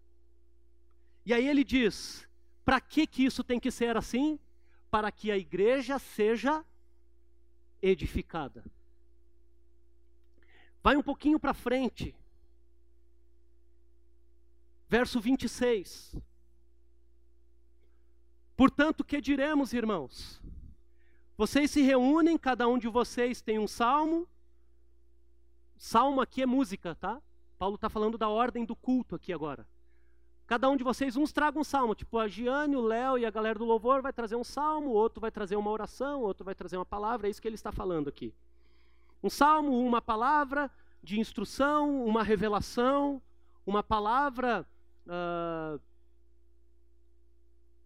E 1.25 1.33
aí 1.33 1.49
ele 1.49 1.65
diz: 1.65 2.29
para 2.63 2.79
que, 2.79 3.07
que 3.07 3.25
isso 3.25 3.43
tem 3.43 3.59
que 3.59 3.71
ser 3.71 3.97
assim? 3.97 4.39
Para 4.91 5.11
que 5.11 5.31
a 5.31 5.39
igreja 5.39 5.99
seja 5.99 6.63
edificada. 7.81 8.67
Vai 10.83 10.97
um 10.97 11.03
pouquinho 11.03 11.39
para 11.39 11.55
frente. 11.55 12.15
Verso 14.89 15.21
26. 15.21 16.17
Portanto, 18.57 19.05
que 19.05 19.21
diremos, 19.21 19.73
irmãos? 19.73 20.43
Vocês 21.37 21.71
se 21.71 21.83
reúnem, 21.83 22.37
cada 22.37 22.69
um 22.69 22.79
de 22.79 22.89
vocês 22.89 23.41
tem 23.41 23.59
um 23.59 23.67
salmo. 23.67 24.29
Salmo 25.77 26.21
aqui 26.21 26.43
é 26.43 26.47
música, 26.47 26.95
tá? 26.95 27.21
Paulo 27.59 27.77
está 27.77 27.89
falando 27.89 28.19
da 28.19 28.29
ordem 28.29 28.65
do 28.65 28.77
culto 28.77 29.15
aqui 29.15 29.33
agora. 29.33 29.67
Cada 30.47 30.69
um 30.69 30.77
de 30.77 30.85
vocês, 30.85 31.17
uns 31.17 31.33
traga 31.33 31.59
um 31.59 31.65
salmo, 31.65 31.95
tipo 31.95 32.19
a 32.19 32.29
Giane, 32.29 32.77
o 32.77 32.83
Léo 32.83 33.17
e 33.17 33.25
a 33.25 33.31
galera 33.31 33.59
do 33.59 33.65
louvor 33.65 34.03
vai 34.03 34.13
trazer 34.13 34.37
um 34.37 34.45
salmo, 34.45 34.91
outro 34.91 35.21
vai 35.21 35.31
trazer 35.31 35.57
uma 35.57 35.71
oração, 35.71 36.21
outro 36.21 36.45
vai 36.45 36.55
trazer 36.55 36.77
uma 36.77 36.85
palavra, 36.85 37.27
é 37.27 37.31
isso 37.31 37.41
que 37.41 37.49
ele 37.49 37.55
está 37.55 37.73
falando 37.73 38.09
aqui. 38.09 38.35
Um 39.23 39.31
salmo, 39.31 39.79
uma 39.81 40.03
palavra 40.03 40.71
de 41.03 41.19
instrução, 41.21 42.05
uma 42.05 42.23
revelação, 42.23 43.21
uma 43.65 43.83
palavra 43.83 44.67
uh, 45.07 45.81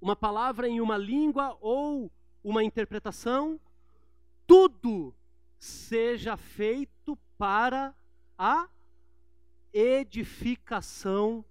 uma 0.01 0.15
palavra 0.15 0.69
em 0.69 0.81
uma 0.81 0.97
língua 0.97 1.57
ou 1.61 2.11
uma 2.45 2.63
interpretação, 2.63 3.61
tudo 4.47 5.15
seja 5.59 6.37
feito 6.37 7.19
para 7.37 7.95
a 8.39 8.69
edificação 9.73 11.45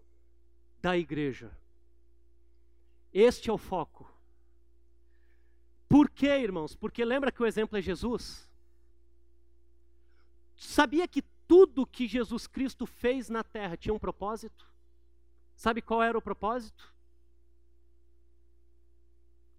da 0.82 0.98
igreja. 0.98 1.52
Este 3.14 3.50
é 3.50 3.54
o 3.54 3.58
foco. 3.58 4.10
Por 5.90 6.10
quê, 6.10 6.28
irmãos? 6.28 6.76
Porque 6.76 7.04
lembra 7.04 7.32
que 7.32 7.42
o 7.42 7.46
exemplo 7.46 7.78
é 7.78 7.82
Jesus? 7.82 8.50
Sabia 10.56 11.08
que 11.08 11.22
tudo 11.48 11.86
que 11.86 12.08
Jesus 12.08 12.48
Cristo 12.48 12.86
fez 12.86 13.30
na 13.30 13.44
terra 13.44 13.78
tinha 13.78 13.94
um 13.94 14.00
propósito? 14.00 14.66
Sabe 15.56 15.82
qual 15.82 16.02
era 16.02 16.18
o 16.18 16.22
propósito? 16.22 16.96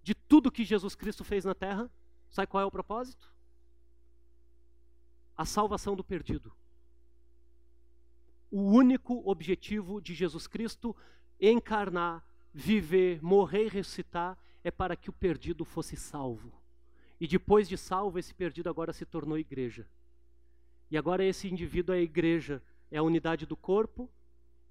de 0.07 0.15
tudo 0.15 0.53
que 0.53 0.63
Jesus 0.63 0.95
Cristo 0.95 1.25
fez 1.25 1.45
na 1.45 1.53
terra, 1.53 1.91
sabe 2.31 2.47
qual 2.47 2.63
é 2.63 2.65
o 2.65 2.71
propósito? 2.71 3.29
A 5.37 5.45
salvação 5.45 5.97
do 5.97 6.05
perdido. 6.05 6.53
O 8.49 8.63
único 8.71 9.29
objetivo 9.29 10.01
de 10.01 10.15
Jesus 10.15 10.47
Cristo 10.47 10.95
encarnar, 11.41 12.25
viver, 12.55 13.21
morrer 13.21 13.65
e 13.65 13.69
ressuscitar 13.69 14.39
é 14.63 14.71
para 14.71 14.95
que 14.95 15.11
o 15.11 15.13
perdido 15.13 15.65
fosse 15.65 15.97
salvo. 15.97 16.53
E 17.19 17.27
depois 17.27 17.69
de 17.69 17.77
salvo, 17.77 18.17
esse 18.17 18.33
perdido 18.33 18.71
agora 18.71 18.93
se 18.93 19.05
tornou 19.05 19.37
igreja. 19.37 19.89
E 20.91 20.97
agora 20.97 21.25
esse 21.25 21.49
indivíduo 21.49 21.95
é 21.95 21.99
a 21.99 22.03
igreja, 22.03 22.63
é 22.91 22.99
a 22.99 23.03
unidade 23.03 23.47
do 23.47 23.57
corpo, 23.57 24.11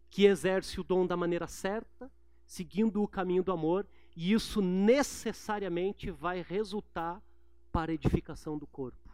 que 0.10 0.25
exerce 0.25 0.80
o 0.80 0.84
dom 0.84 1.06
da 1.06 1.17
maneira 1.17 1.47
certa, 1.47 2.12
seguindo 2.45 3.01
o 3.01 3.08
caminho 3.08 3.43
do 3.43 3.51
amor 3.51 3.86
e 4.15 4.32
isso 4.32 4.62
necessariamente 4.62 6.10
vai 6.10 6.41
resultar 6.41 7.21
para 7.71 7.91
a 7.91 7.95
edificação 7.95 8.58
do 8.58 8.65
corpo. 8.65 9.13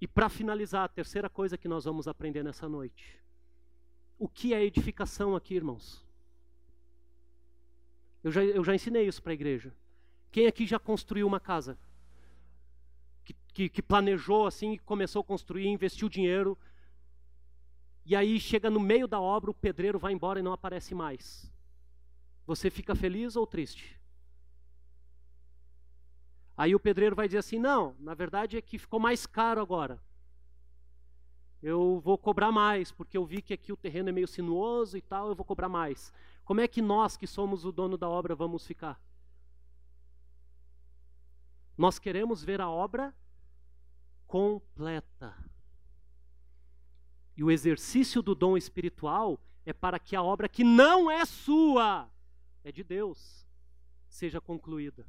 E 0.00 0.08
para 0.08 0.28
finalizar, 0.28 0.84
a 0.84 0.88
terceira 0.88 1.28
coisa 1.28 1.58
que 1.58 1.68
nós 1.68 1.84
vamos 1.84 2.08
aprender 2.08 2.42
nessa 2.42 2.68
noite. 2.68 3.20
O 4.18 4.28
que 4.28 4.54
é 4.54 4.64
edificação 4.64 5.36
aqui, 5.36 5.54
irmãos? 5.54 6.04
Eu 8.24 8.30
já, 8.32 8.42
eu 8.42 8.64
já 8.64 8.74
ensinei 8.74 9.06
isso 9.06 9.22
para 9.22 9.32
a 9.32 9.34
igreja. 9.34 9.74
Quem 10.30 10.46
aqui 10.46 10.66
já 10.66 10.78
construiu 10.78 11.26
uma 11.26 11.40
casa? 11.40 11.78
Que, 13.56 13.70
que, 13.70 13.80
planejou 13.80 14.46
assim, 14.46 14.76
começou 14.84 15.20
a 15.22 15.24
construir, 15.24 15.66
investiu 15.66 16.10
dinheiro, 16.10 16.58
e 18.04 18.14
aí 18.14 18.38
chega 18.38 18.68
no 18.68 18.78
meio 18.78 19.08
da 19.08 19.18
obra, 19.18 19.50
o 19.50 19.54
pedreiro 19.54 19.98
vai 19.98 20.12
embora 20.12 20.40
e 20.40 20.42
não 20.42 20.52
aparece 20.52 20.94
mais. 20.94 21.50
Você 22.46 22.68
fica 22.68 22.94
feliz 22.94 23.34
ou 23.34 23.46
triste? 23.46 23.98
Aí 26.54 26.74
o 26.74 26.78
pedreiro 26.78 27.16
vai 27.16 27.28
dizer 27.28 27.38
assim: 27.38 27.58
não, 27.58 27.96
na 27.98 28.12
verdade 28.12 28.58
é 28.58 28.60
que 28.60 28.78
ficou 28.78 29.00
mais 29.00 29.24
caro 29.24 29.62
agora. 29.62 30.02
Eu 31.62 31.98
vou 32.04 32.18
cobrar 32.18 32.52
mais, 32.52 32.92
porque 32.92 33.16
eu 33.16 33.24
vi 33.24 33.40
que 33.40 33.54
aqui 33.54 33.72
o 33.72 33.76
terreno 33.78 34.10
é 34.10 34.12
meio 34.12 34.28
sinuoso 34.28 34.98
e 34.98 35.00
tal, 35.00 35.30
eu 35.30 35.34
vou 35.34 35.46
cobrar 35.46 35.70
mais. 35.70 36.12
Como 36.44 36.60
é 36.60 36.68
que 36.68 36.82
nós, 36.82 37.16
que 37.16 37.26
somos 37.26 37.64
o 37.64 37.72
dono 37.72 37.96
da 37.96 38.06
obra, 38.06 38.34
vamos 38.34 38.66
ficar? 38.66 39.00
Nós 41.74 41.98
queremos 41.98 42.44
ver 42.44 42.60
a 42.60 42.68
obra 42.68 43.14
completa. 44.26 45.34
E 47.36 47.44
o 47.44 47.50
exercício 47.50 48.22
do 48.22 48.34
dom 48.34 48.56
espiritual 48.56 49.40
é 49.64 49.72
para 49.72 49.98
que 49.98 50.16
a 50.16 50.22
obra 50.22 50.48
que 50.48 50.64
não 50.64 51.10
é 51.10 51.24
sua 51.24 52.10
é 52.64 52.72
de 52.72 52.82
Deus, 52.82 53.46
seja 54.08 54.40
concluída. 54.40 55.06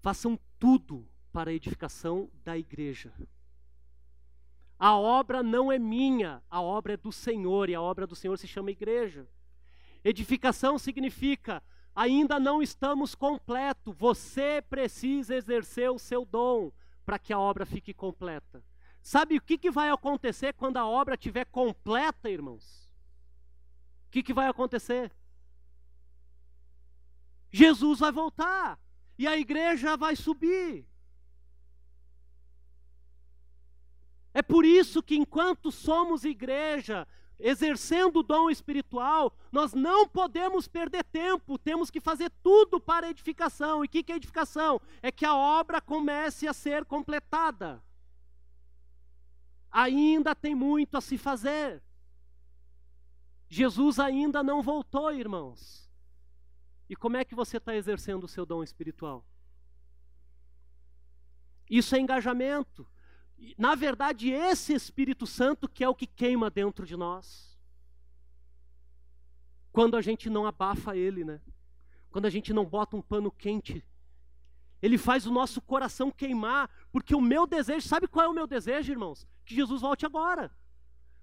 Façam 0.00 0.38
tudo 0.58 1.08
para 1.32 1.50
a 1.50 1.54
edificação 1.54 2.30
da 2.44 2.58
igreja. 2.58 3.12
A 4.78 4.96
obra 4.96 5.42
não 5.42 5.70
é 5.70 5.78
minha, 5.78 6.42
a 6.50 6.60
obra 6.60 6.94
é 6.94 6.96
do 6.96 7.12
Senhor, 7.12 7.70
e 7.70 7.74
a 7.74 7.80
obra 7.80 8.06
do 8.06 8.16
Senhor 8.16 8.36
se 8.36 8.48
chama 8.48 8.72
igreja. 8.72 9.28
Edificação 10.04 10.76
significa 10.78 11.62
ainda 11.94 12.38
não 12.38 12.62
estamos 12.62 13.14
completo, 13.14 13.92
você 13.92 14.62
precisa 14.62 15.34
exercer 15.34 15.90
o 15.90 15.98
seu 15.98 16.24
dom 16.24 16.70
para 17.04 17.18
que 17.18 17.32
a 17.32 17.38
obra 17.38 17.66
fique 17.66 17.92
completa. 17.92 18.62
Sabe 19.02 19.36
o 19.36 19.42
que, 19.42 19.58
que 19.58 19.70
vai 19.70 19.90
acontecer 19.90 20.54
quando 20.54 20.76
a 20.76 20.86
obra 20.86 21.14
estiver 21.14 21.44
completa, 21.46 22.30
irmãos? 22.30 22.82
que, 24.12 24.22
que 24.22 24.34
vai 24.34 24.46
acontecer? 24.46 25.10
Jesus 27.50 27.98
vai 27.98 28.12
voltar 28.12 28.78
e 29.18 29.26
a 29.26 29.38
igreja 29.38 29.96
vai 29.96 30.14
subir. 30.14 30.86
É 34.34 34.42
por 34.42 34.64
isso 34.66 35.02
que, 35.02 35.16
enquanto 35.16 35.72
somos 35.72 36.24
igreja, 36.24 37.08
exercendo 37.42 38.20
o 38.20 38.22
dom 38.22 38.48
espiritual, 38.48 39.36
nós 39.50 39.74
não 39.74 40.08
podemos 40.08 40.68
perder 40.68 41.02
tempo, 41.04 41.58
temos 41.58 41.90
que 41.90 42.00
fazer 42.00 42.30
tudo 42.42 42.80
para 42.80 43.10
edificação. 43.10 43.84
E 43.84 43.86
o 43.86 43.90
que, 43.90 44.02
que 44.02 44.12
é 44.12 44.16
edificação? 44.16 44.80
É 45.02 45.10
que 45.10 45.26
a 45.26 45.34
obra 45.34 45.80
comece 45.80 46.46
a 46.46 46.52
ser 46.52 46.84
completada. 46.84 47.82
Ainda 49.70 50.34
tem 50.34 50.54
muito 50.54 50.96
a 50.96 51.00
se 51.00 51.18
fazer. 51.18 51.82
Jesus 53.48 53.98
ainda 53.98 54.42
não 54.42 54.62
voltou, 54.62 55.12
irmãos. 55.12 55.90
E 56.88 56.94
como 56.94 57.16
é 57.16 57.24
que 57.24 57.34
você 57.34 57.56
está 57.56 57.74
exercendo 57.74 58.24
o 58.24 58.28
seu 58.28 58.46
dom 58.46 58.62
espiritual? 58.62 59.26
Isso 61.68 61.96
é 61.96 61.98
engajamento. 61.98 62.86
Na 63.58 63.74
verdade, 63.74 64.30
esse 64.30 64.72
Espírito 64.72 65.26
Santo 65.26 65.68
que 65.68 65.84
é 65.84 65.88
o 65.88 65.94
que 65.94 66.06
queima 66.06 66.50
dentro 66.50 66.86
de 66.86 66.96
nós. 66.96 67.58
Quando 69.72 69.96
a 69.96 70.02
gente 70.02 70.28
não 70.28 70.46
abafa 70.46 70.96
ele, 70.96 71.24
né? 71.24 71.40
Quando 72.10 72.26
a 72.26 72.30
gente 72.30 72.52
não 72.52 72.64
bota 72.64 72.96
um 72.96 73.02
pano 73.02 73.30
quente. 73.30 73.84
Ele 74.82 74.98
faz 74.98 75.26
o 75.26 75.32
nosso 75.32 75.62
coração 75.62 76.10
queimar, 76.10 76.68
porque 76.90 77.14
o 77.14 77.20
meu 77.20 77.46
desejo, 77.46 77.86
sabe 77.86 78.08
qual 78.08 78.26
é 78.26 78.28
o 78.28 78.34
meu 78.34 78.46
desejo, 78.46 78.92
irmãos? 78.92 79.26
Que 79.44 79.54
Jesus 79.54 79.80
volte 79.80 80.04
agora. 80.04 80.50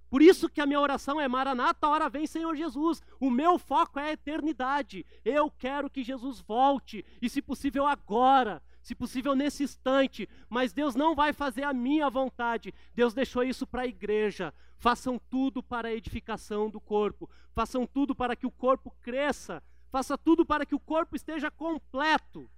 Por 0.09 0.21
isso 0.21 0.49
que 0.49 0.59
a 0.59 0.65
minha 0.65 0.79
oração 0.79 1.21
é 1.21 1.27
Maranata, 1.27 1.85
a 1.85 1.89
hora 1.89 2.09
vem 2.09 2.25
Senhor 2.25 2.55
Jesus. 2.55 3.01
O 3.19 3.29
meu 3.29 3.59
foco 3.59 3.99
é 3.99 4.09
a 4.09 4.11
eternidade. 4.13 5.05
Eu 5.23 5.51
quero 5.51 5.89
que 5.89 6.03
Jesus 6.03 6.39
volte, 6.39 7.05
e 7.21 7.29
se 7.29 7.41
possível 7.41 7.85
agora, 7.85 8.63
se 8.89 8.95
possível 8.95 9.35
nesse 9.35 9.61
instante, 9.63 10.27
mas 10.49 10.73
Deus 10.73 10.95
não 10.95 11.13
vai 11.13 11.31
fazer 11.31 11.61
a 11.61 11.71
minha 11.71 12.09
vontade. 12.09 12.73
Deus 12.95 13.13
deixou 13.13 13.43
isso 13.43 13.67
para 13.67 13.83
a 13.83 13.87
igreja. 13.87 14.51
Façam 14.79 15.21
tudo 15.29 15.61
para 15.61 15.89
a 15.89 15.93
edificação 15.93 16.71
do 16.71 16.81
corpo. 16.81 17.29
Façam 17.53 17.85
tudo 17.85 18.15
para 18.15 18.35
que 18.35 18.47
o 18.47 18.51
corpo 18.51 18.89
cresça. 18.99 19.61
Faça 19.91 20.17
tudo 20.17 20.43
para 20.43 20.65
que 20.65 20.73
o 20.73 20.79
corpo 20.79 21.15
esteja 21.15 21.51
completo. 21.51 22.49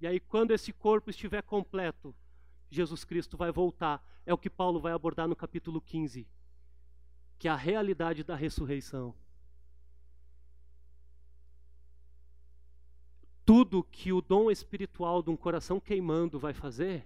E 0.00 0.06
aí 0.08 0.18
quando 0.18 0.50
esse 0.50 0.72
corpo 0.72 1.10
estiver 1.10 1.42
completo, 1.42 2.12
Jesus 2.68 3.04
Cristo 3.04 3.36
vai 3.36 3.52
voltar. 3.52 4.04
É 4.26 4.34
o 4.34 4.38
que 4.38 4.50
Paulo 4.50 4.80
vai 4.80 4.92
abordar 4.92 5.28
no 5.28 5.36
capítulo 5.36 5.80
15, 5.80 6.26
que 7.38 7.46
é 7.46 7.52
a 7.52 7.56
realidade 7.56 8.24
da 8.24 8.34
ressurreição. 8.34 9.14
Tudo 13.44 13.82
que 13.82 14.12
o 14.12 14.20
dom 14.20 14.50
espiritual 14.50 15.22
de 15.22 15.30
um 15.30 15.36
coração 15.36 15.80
queimando 15.80 16.38
vai 16.38 16.54
fazer, 16.54 17.04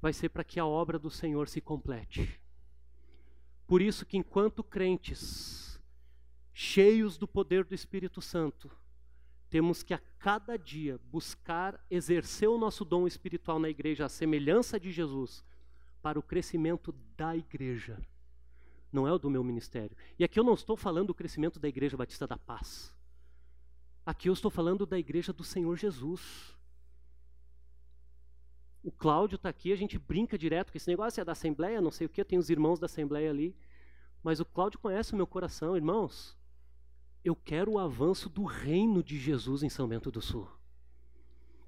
vai 0.00 0.12
ser 0.12 0.28
para 0.28 0.44
que 0.44 0.60
a 0.60 0.66
obra 0.66 0.98
do 0.98 1.10
Senhor 1.10 1.48
se 1.48 1.60
complete. 1.60 2.38
Por 3.66 3.80
isso 3.80 4.04
que 4.04 4.18
enquanto 4.18 4.62
crentes, 4.62 5.80
cheios 6.52 7.16
do 7.16 7.26
poder 7.26 7.64
do 7.64 7.74
Espírito 7.74 8.20
Santo, 8.20 8.70
temos 9.48 9.82
que 9.82 9.94
a 9.94 9.98
cada 10.18 10.58
dia 10.58 11.00
buscar 11.10 11.82
exercer 11.90 12.48
o 12.48 12.58
nosso 12.58 12.84
dom 12.84 13.06
espiritual 13.06 13.58
na 13.58 13.70
igreja, 13.70 14.04
a 14.04 14.08
semelhança 14.08 14.78
de 14.78 14.92
Jesus, 14.92 15.44
para 16.02 16.18
o 16.18 16.22
crescimento 16.22 16.94
da 17.16 17.34
igreja. 17.34 17.98
Não 18.92 19.08
é 19.08 19.12
o 19.12 19.18
do 19.18 19.30
meu 19.30 19.42
ministério. 19.42 19.96
E 20.18 20.22
aqui 20.22 20.38
eu 20.38 20.44
não 20.44 20.54
estou 20.54 20.76
falando 20.76 21.08
do 21.08 21.14
crescimento 21.14 21.58
da 21.58 21.66
Igreja 21.66 21.96
Batista 21.96 22.28
da 22.28 22.38
Paz. 22.38 22.93
Aqui 24.06 24.28
eu 24.28 24.34
estou 24.34 24.50
falando 24.50 24.84
da 24.84 24.98
igreja 24.98 25.32
do 25.32 25.42
Senhor 25.42 25.76
Jesus. 25.76 26.54
O 28.82 28.92
Cláudio 28.92 29.36
está 29.36 29.48
aqui, 29.48 29.72
a 29.72 29.76
gente 29.76 29.98
brinca 29.98 30.36
direto 30.36 30.70
com 30.70 30.76
esse 30.76 30.88
negócio 30.88 31.18
é 31.18 31.24
da 31.24 31.32
Assembleia, 31.32 31.80
não 31.80 31.90
sei 31.90 32.06
o 32.06 32.10
que, 32.10 32.20
eu 32.20 32.24
tenho 32.24 32.40
os 32.40 32.50
irmãos 32.50 32.78
da 32.78 32.84
Assembleia 32.84 33.30
ali. 33.30 33.56
Mas 34.22 34.40
o 34.40 34.44
Cláudio 34.44 34.78
conhece 34.78 35.14
o 35.14 35.16
meu 35.16 35.26
coração, 35.26 35.74
irmãos. 35.74 36.36
Eu 37.24 37.34
quero 37.34 37.72
o 37.72 37.78
avanço 37.78 38.28
do 38.28 38.44
reino 38.44 39.02
de 39.02 39.18
Jesus 39.18 39.62
em 39.62 39.70
São 39.70 39.88
Bento 39.88 40.10
do 40.10 40.20
Sul. 40.20 40.46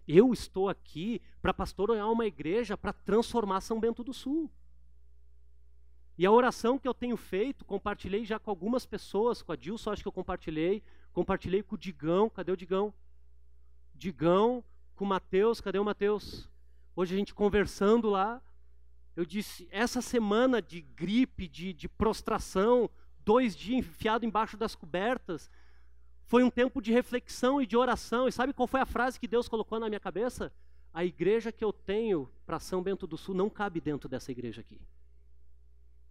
Eu 0.06 0.30
estou 0.32 0.68
aqui 0.68 1.22
para 1.40 1.54
pastorear 1.54 2.10
uma 2.12 2.26
igreja 2.26 2.76
para 2.76 2.92
transformar 2.92 3.62
São 3.62 3.80
Bento 3.80 4.04
do 4.04 4.12
Sul. 4.12 4.50
E 6.18 6.26
a 6.26 6.30
oração 6.30 6.78
que 6.78 6.86
eu 6.86 6.94
tenho 6.94 7.16
feito, 7.16 7.64
compartilhei 7.64 8.26
já 8.26 8.38
com 8.38 8.50
algumas 8.50 8.84
pessoas, 8.84 9.42
com 9.42 9.52
a 9.52 9.56
Dilson, 9.56 9.90
acho 9.90 10.02
que 10.02 10.08
eu 10.08 10.12
compartilhei, 10.12 10.82
compartilhei 11.16 11.62
com 11.62 11.76
o 11.76 11.78
Digão, 11.78 12.28
cadê 12.28 12.52
o 12.52 12.56
Digão? 12.56 12.92
Digão, 13.94 14.62
com 14.94 15.06
o 15.06 15.08
Mateus, 15.08 15.62
cadê 15.62 15.78
o 15.78 15.84
Mateus? 15.84 16.46
Hoje 16.94 17.14
a 17.14 17.16
gente 17.16 17.32
conversando 17.32 18.10
lá, 18.10 18.42
eu 19.16 19.24
disse, 19.24 19.66
essa 19.70 20.02
semana 20.02 20.60
de 20.60 20.82
gripe, 20.82 21.48
de, 21.48 21.72
de 21.72 21.88
prostração, 21.88 22.90
dois 23.24 23.56
dias 23.56 23.78
enfiado 23.78 24.26
embaixo 24.26 24.58
das 24.58 24.74
cobertas. 24.74 25.50
Foi 26.26 26.44
um 26.44 26.50
tempo 26.50 26.82
de 26.82 26.92
reflexão 26.92 27.62
e 27.62 27.66
de 27.66 27.78
oração. 27.78 28.28
E 28.28 28.32
sabe 28.32 28.52
qual 28.52 28.68
foi 28.68 28.80
a 28.80 28.86
frase 28.86 29.18
que 29.18 29.26
Deus 29.26 29.48
colocou 29.48 29.80
na 29.80 29.88
minha 29.88 29.98
cabeça? 29.98 30.52
A 30.92 31.02
igreja 31.02 31.50
que 31.50 31.64
eu 31.64 31.72
tenho 31.72 32.30
para 32.44 32.60
São 32.60 32.82
Bento 32.82 33.06
do 33.06 33.16
Sul 33.16 33.34
não 33.34 33.48
cabe 33.48 33.80
dentro 33.80 34.06
dessa 34.06 34.30
igreja 34.30 34.60
aqui. 34.60 34.78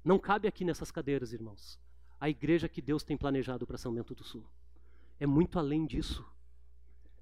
Não 0.04 0.18
cabe 0.18 0.48
aqui 0.48 0.66
nessas 0.66 0.90
cadeiras, 0.90 1.32
irmãos. 1.32 1.80
A 2.20 2.28
igreja 2.28 2.68
que 2.68 2.82
Deus 2.82 3.04
tem 3.04 3.16
planejado 3.16 3.68
para 3.68 3.78
São 3.78 3.94
Bento 3.94 4.16
do 4.16 4.24
Sul. 4.24 4.44
É 5.20 5.26
muito 5.26 5.60
além 5.60 5.86
disso. 5.86 6.26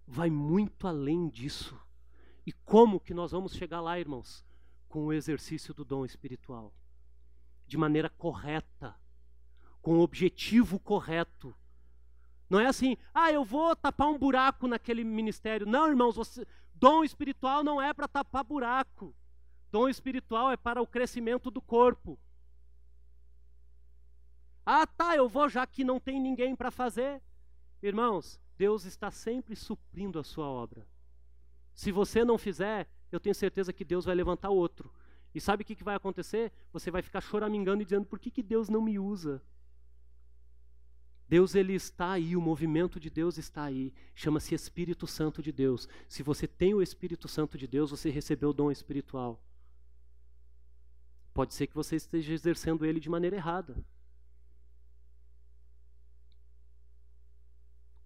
Vai 0.08 0.30
muito 0.30 0.88
além 0.88 1.30
disso. 1.30 1.80
E 2.46 2.52
como 2.52 3.00
que 3.00 3.14
nós 3.14 3.32
vamos 3.32 3.54
chegar 3.54 3.82
lá, 3.82 4.00
irmãos? 4.00 4.46
Com 4.90 5.06
o 5.06 5.14
exercício 5.14 5.74
do 5.74 5.86
dom 5.86 6.06
espiritual. 6.06 6.74
De 7.66 7.78
maneira 7.78 8.10
correta 8.10 8.96
com 9.84 9.98
o 9.98 10.02
objetivo 10.02 10.80
correto. 10.80 11.54
Não 12.50 12.60
é 12.60 12.66
assim, 12.66 12.98
ah, 13.14 13.32
eu 13.32 13.44
vou 13.44 13.76
tapar 13.76 14.08
um 14.08 14.18
buraco 14.18 14.66
naquele 14.66 15.04
ministério. 15.04 15.68
Não, 15.68 15.88
irmãos, 15.90 16.16
você, 16.16 16.48
dom 16.74 17.04
espiritual 17.04 17.64
não 17.64 17.82
é 17.82 17.94
para 17.94 18.08
tapar 18.08 18.46
buraco. 18.46 19.14
Dom 19.70 19.90
espiritual 19.90 20.52
é 20.52 20.58
para 20.58 20.82
o 20.82 20.88
crescimento 20.88 21.52
do 21.52 21.62
corpo. 21.62 22.18
Ah, 24.66 24.88
tá, 24.88 25.16
eu 25.18 25.28
vou 25.28 25.50
já 25.50 25.68
que 25.68 25.84
não 25.84 26.00
tem 26.00 26.20
ninguém 26.20 26.56
para 26.56 26.72
fazer. 26.72 27.22
Irmãos, 27.88 28.40
Deus 28.58 28.86
está 28.86 29.12
sempre 29.12 29.56
suprindo 29.56 30.18
a 30.18 30.24
sua 30.24 30.48
obra. 30.48 30.88
Se 31.76 31.92
você 31.92 32.24
não 32.24 32.38
fizer, 32.38 32.88
eu 33.12 33.20
tenho 33.20 33.36
certeza 33.36 33.74
que 33.74 33.84
Deus 33.84 34.06
vai 34.06 34.16
levantar 34.16 34.50
outro. 34.50 34.90
E 35.36 35.42
sabe 35.42 35.64
o 35.64 35.66
que, 35.66 35.84
vai 35.84 35.96
acontecer? 35.96 36.52
Você 36.72 36.90
vai 36.90 37.02
ficar 37.02 37.20
choramingando 37.20 37.82
e 37.82 37.86
dizendo: 37.86 38.06
por 38.06 38.20
que, 38.20 38.32
que 38.32 38.42
Deus 38.42 38.70
não 38.70 38.82
me 38.82 38.98
usa? 38.98 39.44
Deus 41.28 41.56
ele 41.56 41.74
está 41.74 42.12
aí, 42.12 42.38
o 42.38 42.42
movimento 42.42 43.00
de 43.00 43.10
Deus 43.10 43.38
está 43.38 43.64
aí. 43.64 43.94
Chama-se 44.14 44.56
Espírito 44.56 45.06
Santo 45.06 45.42
de 45.42 45.52
Deus. 45.52 45.90
Se 46.08 46.24
você 46.24 46.48
tem 46.48 46.74
o 46.74 46.82
Espírito 46.82 47.28
Santo 47.28 47.58
de 47.58 47.68
Deus, 47.68 47.92
você 47.92 48.10
recebeu 48.10 48.52
o 48.52 48.54
dom 48.54 48.72
espiritual. 48.72 49.44
Pode 51.34 51.54
ser 51.54 51.68
que 51.68 51.76
você 51.76 51.96
esteja 51.96 52.32
exercendo 52.32 52.86
ele 52.86 53.00
de 53.00 53.10
maneira 53.10 53.36
errada. 53.36 53.84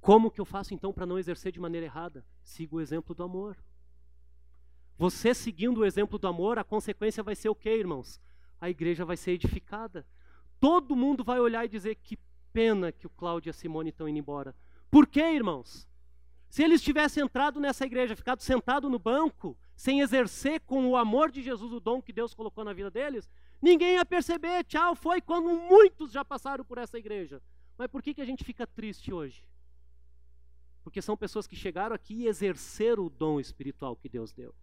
Como 0.07 0.31
que 0.31 0.39
eu 0.39 0.45
faço 0.45 0.73
então 0.73 0.93
para 0.93 1.05
não 1.05 1.19
exercer 1.19 1.51
de 1.51 1.59
maneira 1.59 1.85
errada? 1.85 2.23
Siga 2.41 2.77
o 2.77 2.79
exemplo 2.79 3.13
do 3.13 3.23
amor. 3.23 3.57
Você 4.97 5.33
seguindo 5.33 5.79
o 5.79 5.85
exemplo 5.85 6.17
do 6.17 6.29
amor, 6.29 6.57
a 6.57 6.63
consequência 6.63 7.21
vai 7.21 7.35
ser 7.35 7.49
o 7.49 7.55
quê, 7.55 7.71
irmãos? 7.71 8.21
A 8.57 8.69
igreja 8.69 9.03
vai 9.03 9.17
ser 9.17 9.31
edificada. 9.31 10.07
Todo 10.61 10.95
mundo 10.95 11.25
vai 11.25 11.41
olhar 11.41 11.65
e 11.65 11.67
dizer 11.67 11.95
que 11.95 12.17
pena 12.53 12.89
que 12.89 13.05
o 13.05 13.09
Cláudio 13.09 13.49
e 13.49 13.51
a 13.51 13.53
Simone 13.53 13.89
estão 13.89 14.07
indo 14.07 14.17
embora. 14.17 14.55
Por 14.89 15.07
quê, 15.07 15.19
irmãos? 15.19 15.85
Se 16.47 16.63
eles 16.63 16.81
tivessem 16.81 17.21
entrado 17.21 17.59
nessa 17.59 17.85
igreja, 17.85 18.15
ficado 18.15 18.41
sentado 18.41 18.89
no 18.89 18.97
banco, 18.97 19.57
sem 19.75 19.99
exercer 19.99 20.61
com 20.61 20.87
o 20.87 20.95
amor 20.95 21.29
de 21.29 21.43
Jesus 21.43 21.73
o 21.73 21.81
dom 21.81 22.01
que 22.01 22.13
Deus 22.13 22.33
colocou 22.33 22.63
na 22.63 22.71
vida 22.71 22.89
deles, 22.89 23.29
ninguém 23.61 23.95
ia 23.95 24.05
perceber. 24.05 24.63
Tchau, 24.63 24.95
foi 24.95 25.19
quando 25.19 25.49
muitos 25.49 26.13
já 26.13 26.23
passaram 26.23 26.63
por 26.63 26.77
essa 26.77 26.97
igreja. 26.97 27.41
Mas 27.77 27.89
por 27.89 28.01
que, 28.01 28.13
que 28.13 28.21
a 28.21 28.25
gente 28.25 28.45
fica 28.45 28.65
triste 28.65 29.11
hoje? 29.11 29.43
Porque 30.87 31.01
são 31.01 31.17
pessoas 31.17 31.45
que 31.45 31.53
chegaram 31.53 31.93
aqui 31.93 32.13
e 32.13 32.27
exerceram 32.27 33.07
o 33.07 33.09
dom 33.09 33.41
espiritual 33.41 33.93
que 33.93 34.07
Deus 34.07 34.31
deu. 34.31 34.55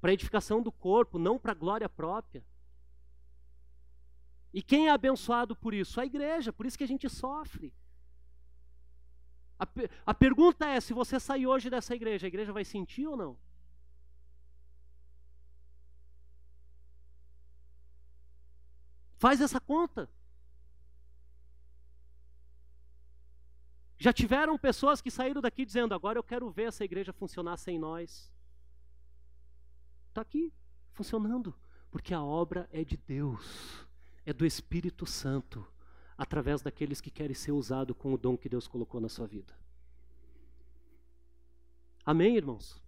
Para 0.00 0.12
edificação 0.12 0.60
do 0.60 0.72
corpo, 0.72 1.20
não 1.20 1.38
para 1.38 1.54
glória 1.54 1.88
própria. 1.88 2.44
E 4.52 4.60
quem 4.60 4.88
é 4.88 4.90
abençoado 4.90 5.54
por 5.54 5.72
isso? 5.72 6.00
A 6.00 6.04
igreja, 6.04 6.52
por 6.52 6.66
isso 6.66 6.76
que 6.76 6.82
a 6.82 6.88
gente 6.88 7.08
sofre. 7.08 7.72
A, 9.56 9.68
a 10.06 10.12
pergunta 10.12 10.66
é: 10.66 10.80
se 10.80 10.92
você 10.92 11.20
sair 11.20 11.46
hoje 11.46 11.70
dessa 11.70 11.94
igreja, 11.94 12.26
a 12.26 12.32
igreja 12.34 12.52
vai 12.52 12.64
sentir 12.64 13.06
ou 13.06 13.16
não? 13.16 13.38
Faz 19.16 19.40
essa 19.40 19.60
conta. 19.60 20.10
Já 24.06 24.12
tiveram 24.12 24.56
pessoas 24.56 25.00
que 25.00 25.10
saíram 25.10 25.42
daqui 25.42 25.64
dizendo: 25.64 25.92
agora 25.92 26.16
eu 26.16 26.22
quero 26.22 26.48
ver 26.48 26.68
essa 26.68 26.84
igreja 26.84 27.12
funcionar 27.12 27.56
sem 27.56 27.76
nós. 27.76 28.32
Está 30.10 30.20
aqui, 30.20 30.52
funcionando, 30.92 31.52
porque 31.90 32.14
a 32.14 32.22
obra 32.22 32.68
é 32.72 32.84
de 32.84 32.96
Deus 32.96 33.84
é 34.24 34.32
do 34.32 34.46
Espírito 34.46 35.04
Santo, 35.06 35.66
através 36.16 36.62
daqueles 36.62 37.00
que 37.00 37.10
querem 37.10 37.34
ser 37.34 37.50
usados 37.50 37.96
com 37.98 38.14
o 38.14 38.16
dom 38.16 38.36
que 38.36 38.48
Deus 38.48 38.68
colocou 38.68 39.00
na 39.00 39.08
sua 39.08 39.26
vida. 39.26 39.52
Amém, 42.04 42.36
irmãos? 42.36 42.80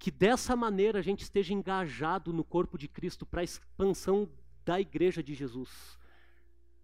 Que 0.00 0.10
dessa 0.10 0.56
maneira 0.56 0.98
a 0.98 1.02
gente 1.02 1.22
esteja 1.22 1.54
engajado 1.54 2.32
no 2.32 2.42
corpo 2.42 2.76
de 2.76 2.88
Cristo 2.88 3.24
para 3.24 3.42
a 3.42 3.44
expansão 3.44 4.28
da 4.64 4.80
igreja 4.80 5.22
de 5.22 5.32
Jesus, 5.32 5.96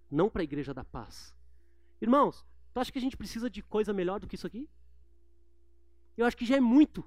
não 0.08 0.30
para 0.30 0.42
a 0.42 0.44
igreja 0.44 0.72
da 0.72 0.84
paz. 0.84 1.34
Irmãos, 2.00 2.46
Tu 2.74 2.80
acha 2.80 2.90
que 2.90 2.98
a 2.98 3.00
gente 3.00 3.16
precisa 3.16 3.48
de 3.48 3.62
coisa 3.62 3.92
melhor 3.92 4.18
do 4.18 4.26
que 4.26 4.34
isso 4.34 4.48
aqui? 4.48 4.68
Eu 6.16 6.26
acho 6.26 6.36
que 6.36 6.44
já 6.44 6.56
é 6.56 6.60
muito. 6.60 7.04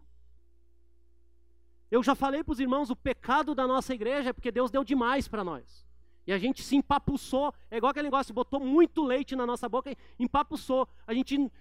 Eu 1.92 2.02
já 2.02 2.16
falei 2.16 2.42
para 2.42 2.54
os 2.54 2.60
irmãos, 2.60 2.90
o 2.90 2.96
pecado 2.96 3.54
da 3.54 3.68
nossa 3.68 3.94
igreja 3.94 4.30
é 4.30 4.34
porque 4.34 4.50
Deus 4.50 4.72
deu 4.72 4.84
demais 4.84 5.28
para 5.28 5.44
nós. 5.44 5.86
E 6.26 6.32
a 6.32 6.38
gente 6.38 6.64
se 6.64 6.76
empapuçou, 6.78 7.54
é 7.70 7.78
igual 7.78 7.92
aquele 7.92 8.08
negócio, 8.08 8.34
botou 8.34 8.62
muito 8.62 9.04
leite 9.04 9.36
na 9.36 9.46
nossa 9.46 9.68
boca 9.68 9.92
e 9.92 9.98
empapuçou. 10.18 10.88
A 11.06 11.14
gente 11.14 11.52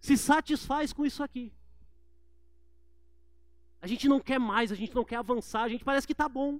se 0.00 0.16
satisfaz 0.16 0.94
com 0.94 1.04
isso 1.04 1.22
aqui. 1.22 1.52
A 3.82 3.86
gente 3.86 4.08
não 4.08 4.18
quer 4.18 4.38
mais, 4.38 4.72
a 4.72 4.74
gente 4.74 4.94
não 4.94 5.04
quer 5.04 5.16
avançar, 5.16 5.62
a 5.62 5.68
gente 5.68 5.84
parece 5.84 6.06
que 6.06 6.14
está 6.14 6.28
bom. 6.28 6.58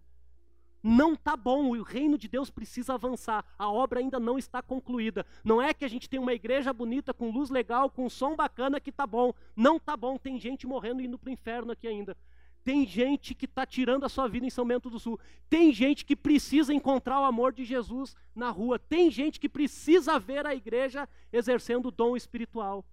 Não 0.89 1.15
está 1.15 1.37
bom, 1.37 1.77
o 1.77 1.83
reino 1.83 2.17
de 2.17 2.29
Deus 2.29 2.49
precisa 2.49 2.95
avançar, 2.95 3.45
a 3.59 3.69
obra 3.69 3.99
ainda 3.99 4.21
não 4.21 4.39
está 4.39 4.63
concluída. 4.63 5.27
Não 5.43 5.61
é 5.61 5.75
que 5.75 5.85
a 5.85 5.89
gente 5.89 6.09
tem 6.09 6.21
uma 6.21 6.33
igreja 6.33 6.73
bonita, 6.73 7.13
com 7.13 7.29
luz 7.29 7.51
legal, 7.51 7.91
com 7.91 8.09
som 8.09 8.37
bacana 8.37 8.79
que 8.79 8.91
está 8.91 9.05
bom. 9.05 9.35
Não 9.57 9.79
está 9.79 9.97
bom, 9.97 10.17
tem 10.17 10.39
gente 10.39 10.65
morrendo 10.65 11.03
e 11.03 11.07
indo 11.07 11.19
para 11.19 11.29
o 11.29 11.33
inferno 11.33 11.73
aqui 11.73 11.89
ainda. 11.89 12.17
Tem 12.63 12.87
gente 12.87 13.35
que 13.35 13.47
está 13.47 13.67
tirando 13.67 14.05
a 14.05 14.09
sua 14.09 14.29
vida 14.29 14.47
em 14.47 14.51
São 14.51 14.65
Bento 14.65 14.89
do 14.89 15.01
Sul. 15.01 15.19
Tem 15.51 15.73
gente 15.73 16.05
que 16.05 16.15
precisa 16.15 16.73
encontrar 16.73 17.21
o 17.21 17.25
amor 17.25 17.53
de 17.53 17.65
Jesus 17.65 18.15
na 18.33 18.51
rua. 18.51 18.79
Tem 18.79 19.11
gente 19.11 19.41
que 19.41 19.49
precisa 19.49 20.21
ver 20.21 20.47
a 20.47 20.55
igreja 20.55 21.09
exercendo 21.33 21.87
o 21.87 21.91
dom 21.91 22.17
espiritual. 22.17 22.85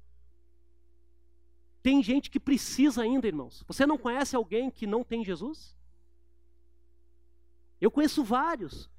Tem 1.84 2.02
gente 2.02 2.32
que 2.32 2.40
precisa 2.40 3.04
ainda, 3.04 3.28
irmãos. 3.28 3.64
Você 3.68 3.86
não 3.86 4.00
conhece 4.00 4.36
alguém 4.36 4.72
que 4.72 4.88
não 4.88 5.04
tem 5.04 5.24
Jesus? 5.24 5.76
Eu 7.84 7.92
conheço 7.92 8.24
vários. 8.24 8.90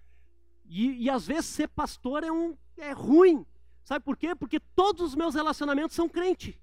E, 0.67 1.05
e 1.05 1.09
às 1.09 1.27
vezes 1.27 1.47
ser 1.47 1.69
pastor 1.69 2.23
é, 2.23 2.31
um, 2.31 2.55
é 2.77 2.93
ruim. 2.93 3.47
Sabe 3.83 4.05
por 4.05 4.15
quê? 4.15 4.35
Porque 4.35 4.61
todos 4.61 5.01
os 5.01 5.15
meus 5.15 5.35
relacionamentos 5.35 5.97
são 5.97 6.07
crente. 6.07 6.61